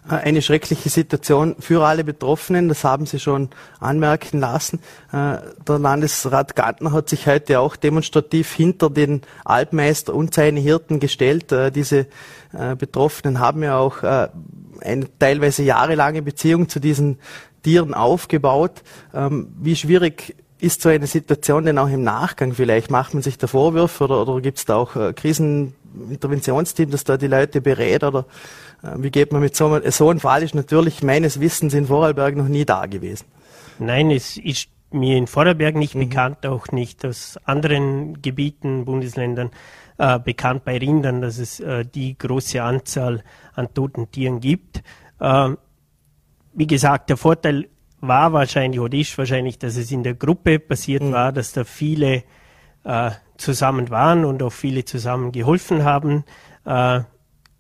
Äh, 0.09 0.15
eine 0.15 0.43
schreckliche 0.43 0.89
Situation 0.89 1.57
für 1.59 1.85
alle 1.85 2.03
Betroffenen, 2.03 2.69
das 2.69 2.83
haben 2.83 3.05
Sie 3.05 3.19
schon 3.19 3.51
anmerken 3.79 4.41
lassen. 4.41 4.81
Äh, 5.13 5.37
der 5.69 5.79
Landesrat 5.79 6.57
Gantner 6.57 6.93
hat 6.93 7.09
sich 7.09 7.27
heute 7.27 7.61
auch 7.61 7.77
demonstrativ 7.77 8.53
hinter 8.53 8.91
den 8.91 9.23
Altmeister 9.45 10.15
und 10.15 10.35
seine 10.35 10.61
Hirten 10.61 10.99
gestellt. 10.99 11.55
Diese 11.75 12.07
Betroffenen 12.79 13.39
haben 13.39 13.63
ja 13.63 13.79
auch 13.79 14.03
eine 14.03 15.07
teilweise 15.19 15.63
jahrelange 15.63 16.23
Beziehung 16.23 16.69
zu 16.69 16.81
diesen 16.81 17.19
Tieren 17.63 17.95
aufgebaut. 17.95 18.83
Ähm, 19.15 19.49
wie 19.61 19.77
schwierig 19.77 20.35
ist 20.63 20.81
so 20.81 20.89
eine 20.89 21.07
Situation 21.07 21.65
denn 21.65 21.77
auch 21.79 21.89
im 21.89 22.03
Nachgang 22.05 22.55
vielleicht? 22.55 22.91
Macht 22.91 23.15
man 23.15 23.23
sich 23.23 23.37
da 23.37 23.49
Vorwürfe 23.49 24.05
oder, 24.05 24.23
oder 24.23 24.41
gibt 24.41 24.59
es 24.59 24.65
da 24.65 24.77
auch 24.77 24.95
äh, 24.95 25.13
Kriseninterventionsteam, 25.13 26.91
das 26.91 27.03
da 27.03 27.17
die 27.17 27.27
Leute 27.27 27.61
berät 27.61 28.05
oder 28.05 28.27
äh, 28.83 28.95
wie 28.99 29.11
geht 29.11 29.33
man 29.33 29.41
mit 29.41 29.57
so, 29.57 29.67
einem, 29.67 29.91
so 29.91 30.11
ein 30.11 30.21
Fall 30.21 30.43
ist 30.45 30.55
natürlich 30.55 31.03
meines 31.03 31.41
Wissens 31.41 31.75
in 31.75 31.87
Vorarlberg 31.87 32.37
noch 32.37 32.47
nie 32.47 32.65
da 32.65 32.87
gewesen. 32.87 33.27
Nein, 33.81 34.13
es 34.13 34.37
ist 34.37 34.69
mir 34.93 35.17
in 35.17 35.27
Vorarlberg 35.27 35.75
nicht 35.75 35.97
mhm. 35.97 36.09
bekannt, 36.09 36.47
auch 36.47 36.69
nicht 36.69 37.05
aus 37.05 37.39
anderen 37.45 38.23
Gebieten, 38.23 38.85
Bundesländern 38.85 39.51
äh, 39.99 40.21
bekannt 40.21 40.65
bei 40.65 40.79
Rindern, 40.79 41.21
dass 41.21 41.39
es 41.39 41.59
äh, 41.59 41.85
die 41.85 42.17
große 42.17 42.63
Anzahl 42.63 43.25
an 43.55 43.75
toten 43.75 44.13
Tieren 44.13 44.39
gibt. 44.39 44.83
Äh, 45.19 45.51
wie 46.55 46.67
gesagt, 46.69 47.11
der 47.11 47.17
Vorteil 47.17 47.67
war 48.03 48.33
wahrscheinlich 48.33 48.81
oder 48.81 48.99
ist 48.99 49.17
wahrscheinlich, 49.17 49.59
dass 49.59 49.77
es 49.77 49.91
in 49.91 50.03
der 50.03 50.15
Gruppe 50.15 50.59
passiert 50.59 51.03
mhm. 51.03 51.13
war, 51.13 51.33
dass 51.33 51.53
da 51.53 51.65
viele 51.65 52.25
äh, 52.85 53.11
zusammen 53.37 53.89
waren 53.91 54.25
und 54.25 54.43
auch 54.43 54.53
viele 54.53 54.85
zusammen 54.85 55.33
geholfen 55.33 55.85
haben. 55.85 56.25
Äh, 56.65 57.01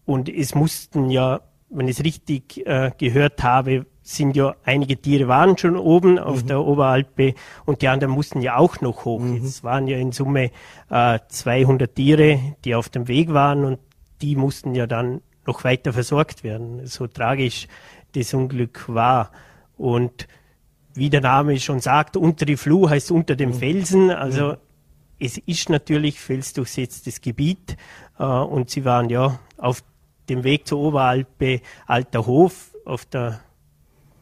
und 0.04 0.28
es 0.28 0.54
mussten 0.54 1.10
ja, 1.10 1.40
wenn 1.70 1.88
ich 1.88 1.98
es 1.98 2.04
richtig 2.04 2.66
äh, 2.66 2.90
gehört 2.98 3.42
habe, 3.42 3.86
sind 4.02 4.36
ja 4.36 4.56
einige 4.64 5.00
Tiere 5.00 5.28
waren 5.28 5.56
schon 5.56 5.76
oben 5.76 6.18
auf 6.18 6.42
mhm. 6.42 6.46
der 6.48 6.60
Oberalpe 6.60 7.34
und 7.64 7.82
die 7.82 7.88
anderen 7.88 8.12
mussten 8.12 8.40
ja 8.40 8.56
auch 8.56 8.80
noch 8.80 9.04
hoch. 9.04 9.20
Mhm. 9.20 9.44
Es 9.44 9.62
waren 9.62 9.86
ja 9.86 9.96
in 9.96 10.10
Summe 10.10 10.50
äh, 10.90 11.18
200 11.28 11.94
Tiere, 11.94 12.40
die 12.64 12.74
auf 12.74 12.88
dem 12.88 13.06
Weg 13.06 13.32
waren 13.32 13.64
und 13.64 13.78
die 14.20 14.34
mussten 14.34 14.74
ja 14.74 14.88
dann 14.88 15.22
noch 15.46 15.62
weiter 15.62 15.92
versorgt 15.92 16.42
werden. 16.42 16.84
So 16.86 17.06
tragisch 17.06 17.68
das 18.14 18.34
Unglück 18.34 18.84
war. 18.88 19.30
Und 19.82 20.28
wie 20.94 21.10
der 21.10 21.22
Name 21.22 21.58
schon 21.58 21.80
sagt, 21.80 22.16
unter 22.16 22.46
die 22.46 22.56
Fluh 22.56 22.88
heißt 22.88 23.10
unter 23.10 23.34
dem 23.34 23.50
mhm. 23.50 23.54
Felsen. 23.54 24.10
Also 24.10 24.52
mhm. 24.52 24.56
es 25.18 25.38
ist 25.38 25.70
natürlich 25.70 26.20
felsdurchsetztes 26.20 27.20
Gebiet 27.20 27.76
äh, 28.16 28.22
und 28.22 28.70
sie 28.70 28.84
waren 28.84 29.10
ja 29.10 29.40
auf 29.56 29.82
dem 30.28 30.44
Weg 30.44 30.68
zur 30.68 30.78
Oberalpe 30.78 31.62
Alter 31.86 32.26
Hof 32.26 32.76
auf 32.84 33.06
der 33.06 33.40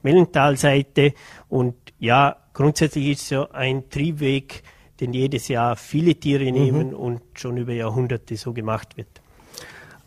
Mellentalseite 0.02 1.12
und 1.48 1.74
ja, 1.98 2.36
grundsätzlich 2.54 3.08
ist 3.08 3.22
es 3.22 3.30
ja 3.30 3.50
ein 3.50 3.90
Triebweg, 3.90 4.62
den 4.98 5.12
jedes 5.12 5.48
Jahr 5.48 5.76
viele 5.76 6.14
Tiere 6.14 6.44
mhm. 6.44 6.52
nehmen 6.52 6.88
mhm. 6.88 6.94
und 6.94 7.22
schon 7.34 7.58
über 7.58 7.74
Jahrhunderte 7.74 8.34
so 8.38 8.54
gemacht 8.54 8.96
wird. 8.96 9.19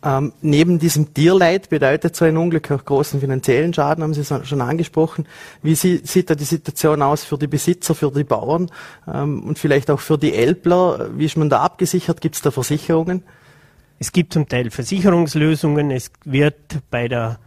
Ähm, 0.04 0.34
neben 0.42 0.78
diesem 0.78 1.14
Tierleid 1.14 1.70
bedeutet 1.70 2.14
so 2.14 2.26
ein 2.26 2.36
Unglück 2.36 2.70
auch 2.70 2.84
großen 2.84 3.20
finanziellen 3.20 3.72
Schaden, 3.72 4.04
haben 4.04 4.12
Sie 4.12 4.24
schon 4.24 4.60
angesprochen. 4.60 5.26
Wie 5.62 5.74
sieht 5.74 6.28
da 6.28 6.34
die 6.34 6.44
Situation 6.44 7.00
aus 7.00 7.24
für 7.24 7.38
die 7.38 7.46
Besitzer, 7.46 7.94
für 7.94 8.10
die 8.10 8.24
Bauern 8.24 8.70
ähm, 9.10 9.42
und 9.44 9.58
vielleicht 9.58 9.90
auch 9.90 10.00
für 10.00 10.18
die 10.18 10.34
Elbler? 10.34 11.08
Wie 11.16 11.24
ist 11.24 11.38
man 11.38 11.48
da 11.48 11.62
abgesichert? 11.62 12.20
Gibt 12.20 12.34
es 12.34 12.42
da 12.42 12.50
Versicherungen? 12.50 13.22
Es 13.98 14.12
gibt 14.12 14.34
zum 14.34 14.46
Teil 14.46 14.70
Versicherungslösungen. 14.70 15.90
Es 15.90 16.10
wird 16.24 16.80
bei 16.90 17.08
der 17.08 17.38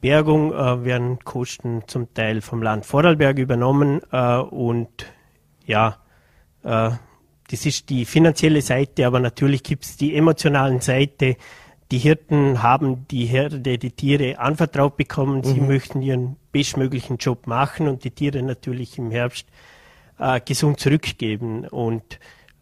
Bergung 0.00 0.54
äh, 0.54 0.84
werden 0.84 1.18
Kosten 1.22 1.82
zum 1.86 2.14
Teil 2.14 2.40
vom 2.40 2.62
Land 2.62 2.86
Vorarlberg 2.86 3.38
übernommen 3.38 4.00
äh, 4.10 4.36
und 4.38 4.88
ja, 5.66 5.98
äh, 6.62 6.90
das 7.50 7.66
ist 7.66 7.90
die 7.90 8.06
finanzielle 8.06 8.62
Seite, 8.62 9.06
aber 9.06 9.20
natürlich 9.20 9.62
gibt 9.62 9.84
es 9.84 9.96
die 9.96 10.16
emotionalen 10.16 10.80
Seite, 10.80 11.36
die 11.90 11.98
Hirten 11.98 12.62
haben 12.62 13.06
die 13.08 13.26
Herde, 13.26 13.78
die 13.78 13.90
Tiere 13.90 14.38
anvertraut 14.38 14.96
bekommen. 14.96 15.42
Sie 15.44 15.60
mhm. 15.60 15.66
möchten 15.66 16.02
ihren 16.02 16.36
bestmöglichen 16.52 17.18
Job 17.18 17.46
machen 17.46 17.88
und 17.88 18.04
die 18.04 18.10
Tiere 18.10 18.42
natürlich 18.42 18.98
im 18.98 19.10
Herbst 19.10 19.46
äh, 20.18 20.40
gesund 20.40 20.80
zurückgeben. 20.80 21.66
Und 21.68 22.18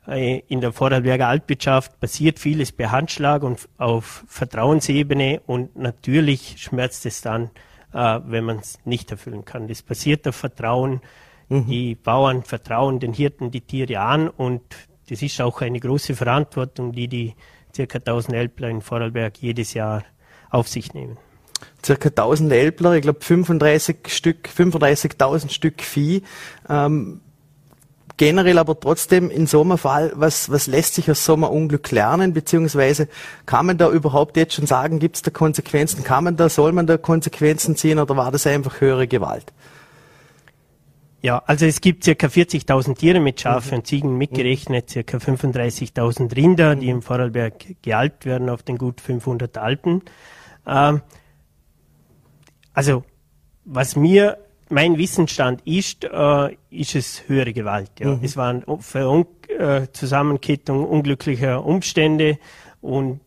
äh, 0.06 0.40
in 0.48 0.61
der 0.61 0.72
Vorarlberger 0.72 1.28
Altwirtschaft 1.28 2.00
passiert 2.00 2.38
vieles 2.38 2.72
per 2.72 2.90
Handschlag 2.90 3.42
und 3.42 3.68
auf 3.78 4.24
Vertrauensebene 4.26 5.40
und 5.46 5.76
natürlich 5.76 6.56
schmerzt 6.58 7.06
es 7.06 7.20
dann, 7.20 7.50
äh, 7.92 8.20
wenn 8.24 8.44
man 8.44 8.58
es 8.58 8.78
nicht 8.85 9.11
erfüllen 9.11 9.44
kann. 9.44 9.68
Das 9.68 9.82
passiert 9.82 10.26
auf 10.26 10.37
Vertrauen. 10.37 11.00
Mhm. 11.48 11.66
Die 11.66 11.94
Bauern 11.94 12.42
vertrauen 12.42 12.98
den 12.98 13.12
Hirten 13.12 13.50
die 13.50 13.61
Tiere 13.61 14.00
an 14.00 14.28
und 14.28 14.62
das 15.08 15.22
ist 15.22 15.40
auch 15.40 15.61
eine 15.61 15.78
große 15.78 16.16
Verantwortung, 16.16 16.92
die 16.92 17.06
die 17.06 17.35
circa 17.74 17.98
1000 17.98 18.37
Elbler 18.37 18.68
in 18.68 18.82
Vorarlberg 18.82 19.38
jedes 19.38 19.74
Jahr 19.74 20.04
auf 20.50 20.68
sich 20.68 20.94
nehmen. 20.94 21.16
Circa 21.85 22.08
1000 22.08 22.52
Elbler, 22.52 22.94
ich 22.94 23.02
glaube 23.02 23.20
35 23.20 24.08
Stück, 24.08 24.48
35.000 24.56 25.50
Stück 25.50 25.82
Vieh. 25.82 26.22
Ähm, 26.68 27.20
generell 28.16 28.58
aber 28.58 28.78
trotzdem 28.78 29.30
in 29.30 29.46
so 29.46 29.62
einem 29.62 29.78
Fall, 29.78 30.12
was, 30.14 30.50
was 30.50 30.66
lässt 30.66 30.94
sich 30.94 31.11
aus 31.11 31.24
so 31.24 31.35
einem 31.35 31.44
Unglück 31.44 31.90
lernen, 31.90 32.32
beziehungsweise 32.32 33.08
kann 33.46 33.66
man 33.66 33.78
da 33.78 33.90
überhaupt 33.90 34.37
jetzt 34.37 34.54
schon 34.54 34.66
sagen, 34.66 34.98
gibt 34.98 35.16
es 35.16 35.22
da 35.22 35.30
Konsequenzen, 35.30 36.04
kann 36.04 36.24
man 36.24 36.37
da, 36.37 36.48
soll 36.48 36.72
man 36.72 36.87
da 36.87 36.98
Konsequenzen 36.98 37.76
ziehen 37.76 37.98
oder 37.98 38.16
war 38.16 38.30
das 38.30 38.46
einfach 38.46 38.80
höhere 38.80 39.08
Gewalt? 39.08 39.52
Ja, 41.22 41.40
also 41.46 41.66
es 41.66 41.80
gibt 41.80 42.02
circa 42.02 42.26
40.000 42.26 42.96
Tiere 42.96 43.20
mit 43.20 43.40
Schafe 43.40 43.70
mhm. 43.70 43.78
und 43.78 43.87
Ziegen 43.87 44.18
mitgerechnet, 44.18 44.90
circa 44.90 45.18
35.000 45.18 46.35
Rinder, 46.35 46.74
die 46.74 46.88
im 46.88 47.00
Vorarlberg 47.00 47.80
gealbt 47.80 48.26
werden 48.26 48.50
auf 48.50 48.64
den 48.64 48.76
gut 48.76 49.00
500 49.00 49.56
Alpen. 49.56 50.02
Ähm, 50.66 51.00
also 52.74 53.04
was 53.64 53.94
mir 53.94 54.38
mein 54.68 54.98
Wissensstand 54.98 55.64
ist, 55.64 56.04
äh, 56.04 56.56
ist 56.70 56.96
es 56.96 57.28
höhere 57.28 57.52
Gewalt. 57.52 57.92
Ja. 58.00 58.16
Mhm. 58.16 58.24
Es 58.24 58.37
waren 58.37 58.64
Ver 58.80 59.24
äh, 59.48 59.87
Zusammenkettung 59.92 60.85
unglücklicher 60.85 61.64
Umstände 61.64 62.38
und 62.80 63.20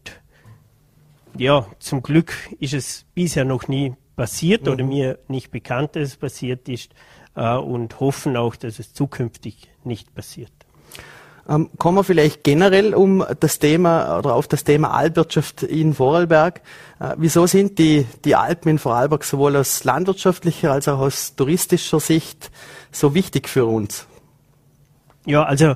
ja, 1.37 1.65
zum 1.79 2.03
Glück 2.03 2.33
ist 2.59 2.73
es 2.73 3.05
bisher 3.13 3.45
noch 3.45 3.69
nie 3.69 3.93
passiert 4.17 4.65
mhm. 4.65 4.71
oder 4.71 4.83
mir 4.83 5.19
nicht 5.29 5.49
bekannt, 5.51 5.95
dass 5.95 6.09
es 6.09 6.17
passiert 6.17 6.67
ist 6.67 6.93
äh, 7.35 7.55
und 7.55 7.99
hoffen 7.99 8.37
auch, 8.37 8.55
dass 8.55 8.79
es 8.79 8.93
zukünftig 8.93 9.69
nicht 9.83 10.13
passiert. 10.13 10.51
Ähm, 11.47 11.69
kommen 11.77 11.97
wir 11.97 12.03
vielleicht 12.03 12.43
generell 12.43 12.95
um 12.95 13.23
das 13.39 13.59
Thema 13.59 14.17
oder 14.17 14.33
auf 14.33 14.47
das 14.47 14.63
Thema 14.63 14.91
Alpwirtschaft 14.91 15.61
in 15.61 15.93
Vorarlberg. 15.93 16.61
Äh, 16.99 17.15
wieso 17.17 17.45
sind 17.45 17.77
die, 17.77 18.07
die 18.23 18.35
Alpen 18.35 18.69
in 18.69 18.79
Vorarlberg 18.79 19.23
sowohl 19.23 19.55
aus 19.55 19.83
landwirtschaftlicher 19.83 20.71
als 20.71 20.87
auch 20.87 20.99
aus 20.99 21.35
touristischer 21.35 21.99
Sicht 21.99 22.49
so 22.91 23.13
wichtig 23.13 23.47
für 23.47 23.65
uns? 23.65 24.07
Ja, 25.25 25.43
also 25.43 25.75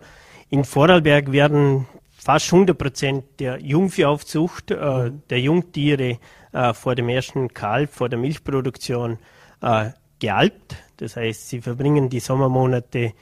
in 0.50 0.64
Vorarlberg 0.64 1.32
werden 1.32 1.88
fast 2.18 2.52
100 2.52 2.76
Prozent 2.76 3.26
der 3.40 3.62
Jungviehaufzucht, 3.62 4.72
äh, 4.72 5.12
der 5.30 5.40
Jungtiere 5.40 6.18
äh, 6.52 6.74
vor 6.74 6.96
dem 6.96 7.10
ersten 7.10 7.54
Kalb, 7.54 7.94
vor 7.94 8.10
der 8.10 8.18
Milchproduktion 8.18 9.20
äh, 9.62 9.92
gealbt. 10.20 10.76
Das 10.98 11.16
heißt, 11.16 11.50
sie 11.50 11.62
verbringen 11.62 12.10
die 12.10 12.20
Sommermonate 12.20 13.14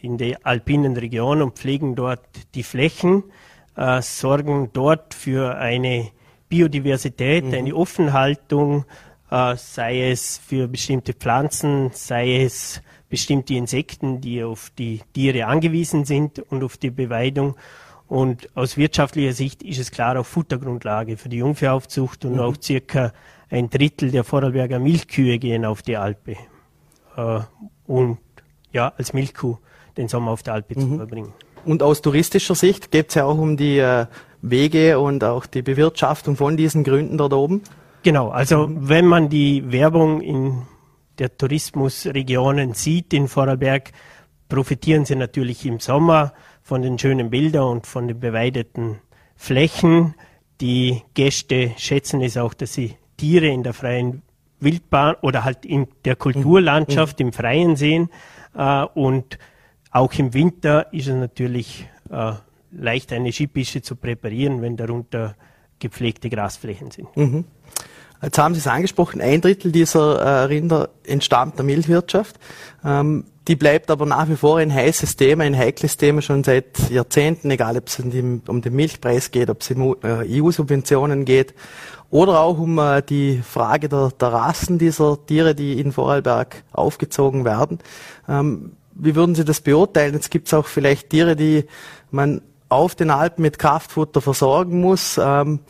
in 0.00 0.18
der 0.18 0.38
alpinen 0.44 0.96
Region 0.96 1.42
und 1.42 1.58
pflegen 1.58 1.94
dort 1.94 2.26
die 2.54 2.62
Flächen, 2.62 3.24
äh, 3.76 4.00
sorgen 4.02 4.70
dort 4.72 5.14
für 5.14 5.56
eine 5.56 6.10
Biodiversität, 6.48 7.44
mhm. 7.44 7.54
eine 7.54 7.74
Offenhaltung, 7.74 8.84
äh, 9.30 9.56
sei 9.56 10.10
es 10.10 10.38
für 10.38 10.68
bestimmte 10.68 11.12
Pflanzen, 11.12 11.90
sei 11.92 12.42
es 12.42 12.80
bestimmte 13.08 13.54
Insekten, 13.54 14.20
die 14.20 14.42
auf 14.42 14.70
die 14.78 15.00
Tiere 15.12 15.46
angewiesen 15.46 16.04
sind 16.04 16.38
und 16.38 16.62
auf 16.62 16.76
die 16.76 16.90
Beweidung. 16.90 17.56
Und 18.06 18.48
aus 18.56 18.76
wirtschaftlicher 18.76 19.34
Sicht 19.34 19.62
ist 19.62 19.78
es 19.78 19.90
klar 19.90 20.18
auch 20.18 20.24
Futtergrundlage 20.24 21.16
für 21.18 21.28
die 21.28 21.38
Jungviehhaufzucht 21.38 22.24
und 22.24 22.34
mhm. 22.34 22.40
auch 22.40 22.54
circa 22.60 23.12
ein 23.50 23.70
Drittel 23.70 24.10
der 24.10 24.24
Vorarlberger 24.24 24.78
Milchkühe 24.78 25.38
gehen 25.38 25.64
auf 25.64 25.82
die 25.82 25.96
Alpe 25.96 26.36
äh, 27.16 27.40
und 27.86 28.18
ja, 28.72 28.92
als 28.96 29.12
Milchkuh 29.12 29.58
den 29.96 30.08
Sommer 30.08 30.30
auf 30.32 30.42
der 30.42 30.54
Alpe 30.54 30.78
mhm. 30.78 30.80
zu 30.80 30.96
verbringen. 30.96 31.32
Und 31.64 31.82
aus 31.82 32.02
touristischer 32.02 32.54
Sicht 32.54 32.90
geht 32.90 33.08
es 33.08 33.14
ja 33.16 33.24
auch 33.24 33.38
um 33.38 33.56
die 33.56 33.78
äh, 33.78 34.06
Wege 34.42 34.98
und 35.00 35.24
auch 35.24 35.46
die 35.46 35.62
Bewirtschaftung 35.62 36.36
von 36.36 36.56
diesen 36.56 36.84
Gründen 36.84 37.18
dort 37.18 37.32
oben? 37.32 37.62
Genau, 38.02 38.28
also 38.28 38.68
wenn 38.70 39.06
man 39.06 39.28
die 39.28 39.70
Werbung 39.72 40.20
in 40.20 40.62
der 41.18 41.36
Tourismusregionen 41.36 42.74
sieht 42.74 43.12
in 43.12 43.26
Vorarlberg, 43.26 43.90
profitieren 44.48 45.04
sie 45.04 45.16
natürlich 45.16 45.66
im 45.66 45.80
Sommer 45.80 46.32
von 46.62 46.82
den 46.82 46.98
schönen 46.98 47.30
Bildern 47.30 47.64
und 47.64 47.86
von 47.86 48.06
den 48.06 48.20
beweideten 48.20 49.00
Flächen. 49.34 50.14
Die 50.60 51.02
Gäste 51.14 51.72
schätzen 51.76 52.20
es 52.22 52.36
auch, 52.36 52.54
dass 52.54 52.72
sie 52.72 52.96
Tiere 53.18 53.48
in 53.48 53.62
der 53.62 53.74
freien 53.74 54.22
Wildbahn 54.60 55.16
oder 55.20 55.44
halt 55.44 55.66
in 55.66 55.86
der 56.06 56.16
Kulturlandschaft 56.16 57.20
mhm. 57.20 57.26
im 57.26 57.32
Freien 57.34 57.76
sehen. 57.76 58.08
Äh, 58.56 58.84
und 58.94 59.38
auch 59.90 60.12
im 60.14 60.32
Winter 60.32 60.92
ist 60.92 61.08
es 61.08 61.14
natürlich 61.14 61.88
äh, 62.10 62.32
leicht, 62.72 63.12
eine 63.12 63.32
Skipische 63.32 63.82
zu 63.82 63.96
präparieren, 63.96 64.62
wenn 64.62 64.76
darunter 64.76 65.34
gepflegte 65.78 66.30
Grasflächen 66.30 66.90
sind. 66.90 67.14
Mhm. 67.16 67.44
Jetzt 68.20 68.38
haben 68.38 68.54
Sie 68.54 68.58
es 68.58 68.66
angesprochen, 68.66 69.20
ein 69.20 69.40
Drittel 69.40 69.70
dieser 69.70 70.20
äh, 70.20 70.44
Rinder 70.44 70.88
entstammt 71.04 71.56
der 71.56 71.64
Milchwirtschaft. 71.64 72.36
Ähm, 72.84 73.24
die 73.46 73.54
bleibt 73.54 73.90
aber 73.90 74.04
nach 74.06 74.28
wie 74.28 74.36
vor 74.36 74.58
ein 74.58 74.74
heißes 74.74 75.16
Thema, 75.16 75.44
ein 75.44 75.56
heikles 75.56 75.96
Thema 75.96 76.20
schon 76.20 76.44
seit 76.44 76.90
Jahrzehnten, 76.90 77.50
egal 77.50 77.78
ob 77.78 77.86
es 77.86 77.98
um 78.00 78.10
den 78.10 78.74
Milchpreis 78.74 79.30
geht, 79.30 79.48
ob 79.48 79.62
es 79.62 79.70
um 79.70 79.96
äh, 80.02 80.40
EU-Subventionen 80.40 81.24
geht 81.24 81.54
oder 82.10 82.40
auch 82.40 82.58
um 82.58 82.78
äh, 82.78 83.02
die 83.02 83.42
Frage 83.42 83.88
der, 83.88 84.10
der 84.18 84.32
Rassen 84.32 84.78
dieser 84.78 85.24
Tiere, 85.26 85.54
die 85.54 85.78
in 85.78 85.92
Vorarlberg 85.92 86.64
aufgezogen 86.72 87.44
werden. 87.44 87.78
Ähm, 88.28 88.72
wie 88.94 89.14
würden 89.14 89.34
Sie 89.34 89.44
das 89.44 89.60
beurteilen? 89.60 90.14
Jetzt 90.14 90.30
gibt 90.30 90.48
es 90.48 90.54
auch 90.54 90.66
vielleicht 90.66 91.10
Tiere, 91.10 91.36
die 91.36 91.64
man 92.10 92.40
auf 92.68 92.94
den 92.94 93.10
Alpen 93.10 93.42
mit 93.42 93.58
Kraftfutter 93.58 94.20
versorgen 94.20 94.80
muss. 94.80 95.18
Ähm, 95.22 95.60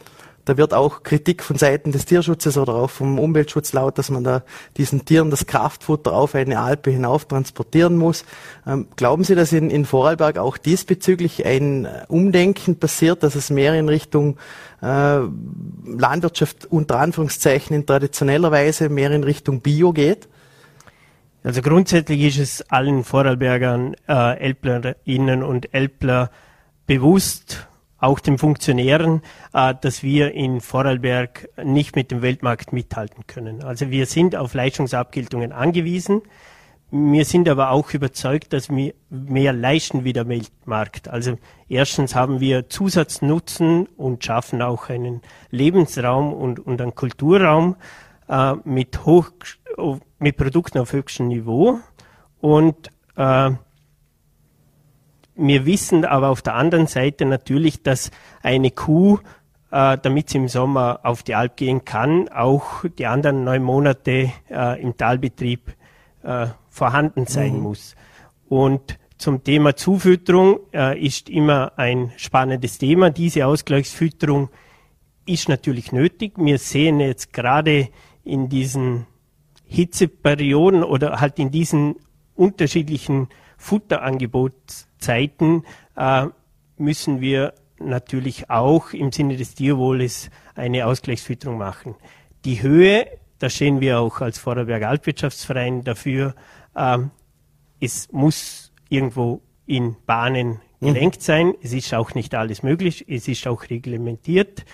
da 0.48 0.56
wird 0.56 0.72
auch 0.72 1.02
Kritik 1.02 1.42
von 1.42 1.58
Seiten 1.58 1.92
des 1.92 2.06
Tierschutzes 2.06 2.56
oder 2.56 2.74
auch 2.74 2.88
vom 2.88 3.18
Umweltschutz 3.18 3.74
laut, 3.74 3.98
dass 3.98 4.08
man 4.08 4.24
da 4.24 4.42
diesen 4.78 5.04
Tieren 5.04 5.30
das 5.30 5.46
Kraftfutter 5.46 6.14
auf 6.14 6.34
eine 6.34 6.60
Alpe 6.60 6.90
hinauf 6.90 7.26
transportieren 7.26 7.98
muss. 7.98 8.24
Ähm, 8.66 8.88
glauben 8.96 9.24
Sie, 9.24 9.34
dass 9.34 9.52
in, 9.52 9.68
in 9.68 9.84
Vorarlberg 9.84 10.38
auch 10.38 10.56
diesbezüglich 10.56 11.44
ein 11.44 11.86
Umdenken 12.08 12.78
passiert, 12.78 13.22
dass 13.22 13.34
es 13.34 13.50
mehr 13.50 13.74
in 13.74 13.90
Richtung 13.90 14.38
äh, 14.80 15.18
Landwirtschaft 15.84 16.64
unter 16.64 16.98
Anführungszeichen 16.98 17.76
in 17.76 17.84
traditioneller 17.84 18.50
Weise 18.50 18.88
mehr 18.88 19.10
in 19.10 19.24
Richtung 19.24 19.60
Bio 19.60 19.92
geht? 19.92 20.28
Also 21.44 21.60
grundsätzlich 21.60 22.22
ist 22.22 22.38
es 22.38 22.70
allen 22.70 23.04
Vorarlbergern, 23.04 23.96
äh, 24.08 24.38
Elblerinnen 24.38 25.42
und 25.42 25.74
Elbler 25.74 26.30
bewusst, 26.86 27.67
auch 27.98 28.20
den 28.20 28.38
Funktionären, 28.38 29.22
äh, 29.52 29.74
dass 29.80 30.02
wir 30.02 30.32
in 30.32 30.60
Vorarlberg 30.60 31.48
nicht 31.62 31.96
mit 31.96 32.10
dem 32.10 32.22
Weltmarkt 32.22 32.72
mithalten 32.72 33.26
können. 33.26 33.62
Also 33.62 33.90
wir 33.90 34.06
sind 34.06 34.36
auf 34.36 34.54
Leistungsabgeltungen 34.54 35.52
angewiesen. 35.52 36.22
wir 36.90 37.24
sind 37.24 37.48
aber 37.48 37.70
auch 37.70 37.92
überzeugt, 37.92 38.52
dass 38.52 38.70
wir 38.70 38.94
mehr 39.10 39.52
leisten 39.52 40.04
wie 40.04 40.12
der 40.12 40.28
Weltmarkt. 40.28 41.08
Also 41.08 41.36
erstens 41.68 42.14
haben 42.14 42.40
wir 42.40 42.68
Zusatznutzen 42.68 43.86
und 43.96 44.24
schaffen 44.24 44.62
auch 44.62 44.88
einen 44.88 45.20
Lebensraum 45.50 46.32
und, 46.32 46.60
und 46.60 46.80
einen 46.80 46.94
Kulturraum 46.94 47.76
äh, 48.28 48.54
mit, 48.64 49.04
hoch, 49.04 49.30
mit 50.18 50.36
Produkten 50.36 50.78
auf 50.78 50.92
höchstem 50.92 51.28
Niveau. 51.28 51.78
Und 52.40 52.90
äh, 53.16 53.50
wir 55.38 55.66
wissen 55.66 56.04
aber 56.04 56.28
auf 56.28 56.42
der 56.42 56.54
anderen 56.54 56.86
Seite 56.86 57.24
natürlich, 57.24 57.82
dass 57.82 58.10
eine 58.42 58.70
Kuh, 58.70 59.18
äh, 59.70 59.96
damit 59.96 60.30
sie 60.30 60.38
im 60.38 60.48
Sommer 60.48 61.00
auf 61.04 61.22
die 61.22 61.34
Alp 61.34 61.56
gehen 61.56 61.84
kann, 61.84 62.28
auch 62.28 62.84
die 62.98 63.06
anderen 63.06 63.44
neun 63.44 63.62
Monate 63.62 64.32
äh, 64.50 64.82
im 64.82 64.96
Talbetrieb 64.96 65.74
äh, 66.22 66.48
vorhanden 66.68 67.26
sein 67.26 67.54
mhm. 67.54 67.62
muss. 67.62 67.94
Und 68.48 68.98
zum 69.16 69.44
Thema 69.44 69.76
Zufütterung 69.76 70.60
äh, 70.72 70.98
ist 70.98 71.28
immer 71.28 71.72
ein 71.76 72.12
spannendes 72.16 72.78
Thema. 72.78 73.10
Diese 73.10 73.46
Ausgleichsfütterung 73.46 74.48
ist 75.26 75.48
natürlich 75.48 75.92
nötig. 75.92 76.32
Wir 76.36 76.58
sehen 76.58 77.00
jetzt 77.00 77.32
gerade 77.32 77.88
in 78.24 78.48
diesen 78.48 79.06
Hitzeperioden 79.66 80.82
oder 80.82 81.20
halt 81.20 81.38
in 81.38 81.50
diesen 81.50 81.96
unterschiedlichen 82.34 83.28
Futterangebotszeiten 84.98 85.64
äh, 85.96 86.26
müssen 86.76 87.20
wir 87.20 87.54
natürlich 87.78 88.50
auch 88.50 88.92
im 88.92 89.12
Sinne 89.12 89.36
des 89.36 89.54
Tierwohles 89.54 90.30
eine 90.54 90.86
Ausgleichsfütterung 90.86 91.58
machen. 91.58 91.94
Die 92.44 92.62
Höhe, 92.62 93.06
da 93.38 93.48
stehen 93.48 93.80
wir 93.80 94.00
auch 94.00 94.20
als 94.20 94.38
Vorarlberger 94.38 94.88
Altwirtschaftsverein 94.88 95.84
dafür, 95.84 96.34
äh, 96.74 96.98
es 97.80 98.10
muss 98.10 98.72
irgendwo 98.88 99.40
in 99.66 99.96
Bahnen 100.06 100.60
mhm. 100.80 100.86
gelenkt 100.86 101.22
sein. 101.22 101.54
Es 101.62 101.72
ist 101.72 101.94
auch 101.94 102.14
nicht 102.14 102.34
alles 102.34 102.62
möglich. 102.62 103.04
Es 103.08 103.28
ist 103.28 103.46
auch 103.46 103.70
reglementiert, 103.70 104.64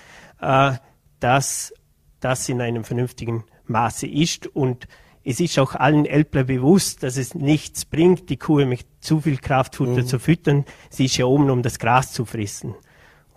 äh, 0.41 0.73
dass 1.19 1.73
das 2.19 2.49
in 2.49 2.61
einem 2.61 2.83
vernünftigen 2.83 3.43
Maße 3.67 4.07
ist 4.07 4.47
und 4.47 4.87
es 5.25 5.39
ist 5.39 5.57
auch 5.57 5.73
allen 5.73 6.05
Elbler 6.05 6.43
bewusst, 6.43 7.01
dass 7.01 7.17
es 7.17 7.33
nichts 7.33 7.83
bringt, 7.83 8.29
die 8.29 8.37
Kuh 8.37 8.63
mit 8.63 8.85
zu 8.99 9.21
viel 9.21 9.37
Kraftfutter 9.37 10.03
mhm. 10.03 10.05
zu 10.05 10.19
füttern. 10.19 10.65
Sie 10.91 11.05
ist 11.05 11.17
ja 11.17 11.25
oben, 11.25 11.49
um 11.49 11.63
das 11.63 11.79
Gras 11.79 12.13
zu 12.13 12.25
fressen. 12.25 12.75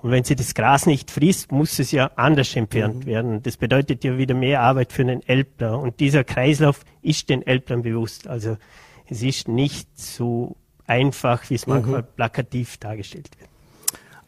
Und 0.00 0.10
wenn 0.10 0.22
sie 0.22 0.36
das 0.36 0.54
Gras 0.54 0.86
nicht 0.86 1.10
frisst, 1.10 1.50
muss 1.50 1.78
es 1.78 1.90
ja 1.90 2.10
anders 2.14 2.54
entfernt 2.54 3.00
mhm. 3.00 3.06
werden. 3.06 3.42
Das 3.42 3.56
bedeutet 3.56 4.04
ja 4.04 4.18
wieder 4.18 4.34
mehr 4.34 4.60
Arbeit 4.60 4.92
für 4.92 5.04
den 5.04 5.26
Elbler. 5.26 5.78
Und 5.78 5.98
dieser 5.98 6.24
Kreislauf 6.24 6.84
ist 7.00 7.30
den 7.30 7.44
Elblern 7.44 7.82
bewusst. 7.82 8.28
Also 8.28 8.58
es 9.06 9.22
ist 9.22 9.48
nicht 9.48 9.88
so 9.98 10.56
einfach, 10.86 11.48
wie 11.48 11.54
es 11.54 11.66
mhm. 11.66 11.72
manchmal 11.72 12.02
plakativ 12.02 12.76
dargestellt 12.76 13.30
wird. 13.38 13.47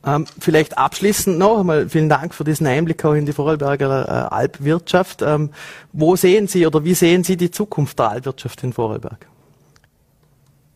Ähm, 0.05 0.25
vielleicht 0.39 0.79
abschließend 0.79 1.39
noch 1.39 1.61
einmal 1.61 1.89
vielen 1.89 2.09
Dank 2.09 2.35
für 2.35 2.45
diesen 2.45 2.67
Einblick 2.67 3.05
auch 3.05 3.13
in 3.13 3.27
die 3.27 3.33
Vorarlberger 3.33 4.09
äh, 4.09 4.35
Alpwirtschaft. 4.35 5.21
Ähm, 5.21 5.51
wo 5.93 6.17
sehen 6.17 6.47
Sie 6.47 6.67
oder 6.67 6.85
wie 6.85 6.95
sehen 6.95 7.23
Sie 7.23 7.37
die 7.37 7.51
Zukunft 7.51 7.99
der 7.99 8.11
Alpwirtschaft 8.11 8.63
in 8.63 8.73
Vorarlberg? 8.73 9.27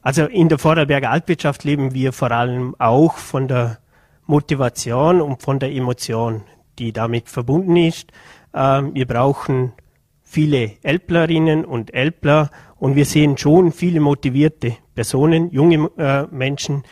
Also 0.03 0.27
in 0.27 0.51
der 0.51 0.59
Vorarlberger 0.59 1.11
Alpwirtschaft 1.11 1.65
leben 1.65 1.95
wir 1.95 2.13
vor 2.13 2.31
allem 2.31 2.77
auch 2.79 3.17
von 3.17 3.49
der 3.49 3.79
Motivation 4.27 5.23
und 5.23 5.41
von 5.41 5.59
der 5.59 5.73
Emotion, 5.73 6.43
die 6.79 6.93
damit 6.93 7.31
verbunden 7.31 7.77
ist. 7.77 8.13
Ähm, 8.53 8.95
wir 8.95 9.07
brauchen 9.07 9.73
viele 10.23 10.73
Elplerinnen 10.83 11.65
und 11.65 11.95
Elpler 11.95 12.51
und 12.77 12.97
wir 12.97 13.07
sehen 13.07 13.39
schon 13.39 13.73
viele 13.73 14.01
motivierte 14.01 14.77
Personen, 14.95 15.51
junge 15.51 15.91
äh, 15.97 16.27
Menschen, 16.31 16.85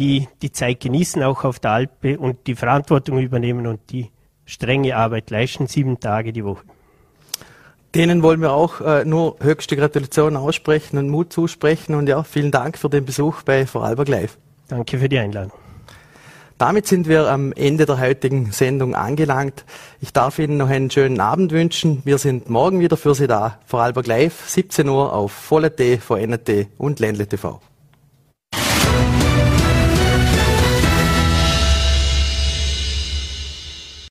die 0.00 0.28
die 0.40 0.50
Zeit 0.50 0.80
genießen, 0.80 1.22
auch 1.22 1.44
auf 1.44 1.60
der 1.60 1.72
Alpe 1.72 2.18
und 2.18 2.46
die 2.46 2.54
Verantwortung 2.54 3.18
übernehmen 3.18 3.66
und 3.66 3.80
die 3.90 4.10
strenge 4.46 4.96
Arbeit 4.96 5.30
leisten, 5.30 5.66
sieben 5.66 6.00
Tage 6.00 6.32
die 6.32 6.44
Woche. 6.44 6.64
Denen 7.94 8.22
wollen 8.22 8.40
wir 8.40 8.52
auch 8.52 8.80
äh, 8.80 9.04
nur 9.04 9.36
höchste 9.40 9.76
Gratulation 9.76 10.36
aussprechen 10.36 10.96
und 10.96 11.10
Mut 11.10 11.32
zusprechen 11.32 11.94
und 11.94 12.08
ja, 12.08 12.22
vielen 12.22 12.50
Dank 12.50 12.78
für 12.78 12.88
den 12.88 13.04
Besuch 13.04 13.42
bei 13.42 13.66
Vorarlberg 13.66 14.08
Live. 14.08 14.38
Danke 14.68 14.98
für 14.98 15.08
die 15.08 15.18
Einladung. 15.18 15.52
Damit 16.56 16.86
sind 16.86 17.08
wir 17.08 17.28
am 17.28 17.52
Ende 17.52 17.86
der 17.86 18.00
heutigen 18.00 18.52
Sendung 18.52 18.94
angelangt. 18.94 19.64
Ich 20.00 20.12
darf 20.12 20.38
Ihnen 20.38 20.56
noch 20.56 20.68
einen 20.68 20.90
schönen 20.90 21.20
Abend 21.20 21.52
wünschen. 21.52 22.02
Wir 22.04 22.18
sind 22.18 22.48
morgen 22.48 22.80
wieder 22.80 22.96
für 22.96 23.14
Sie 23.14 23.26
da. 23.26 23.58
Vorarlberg 23.66 24.06
Live, 24.06 24.48
17 24.48 24.88
Uhr 24.88 25.12
auf 25.12 25.32
Volle 25.32 25.74
T, 25.74 25.98
VNT 25.98 26.68
und 26.78 27.00
Ländle 27.00 27.26
TV. 27.26 27.60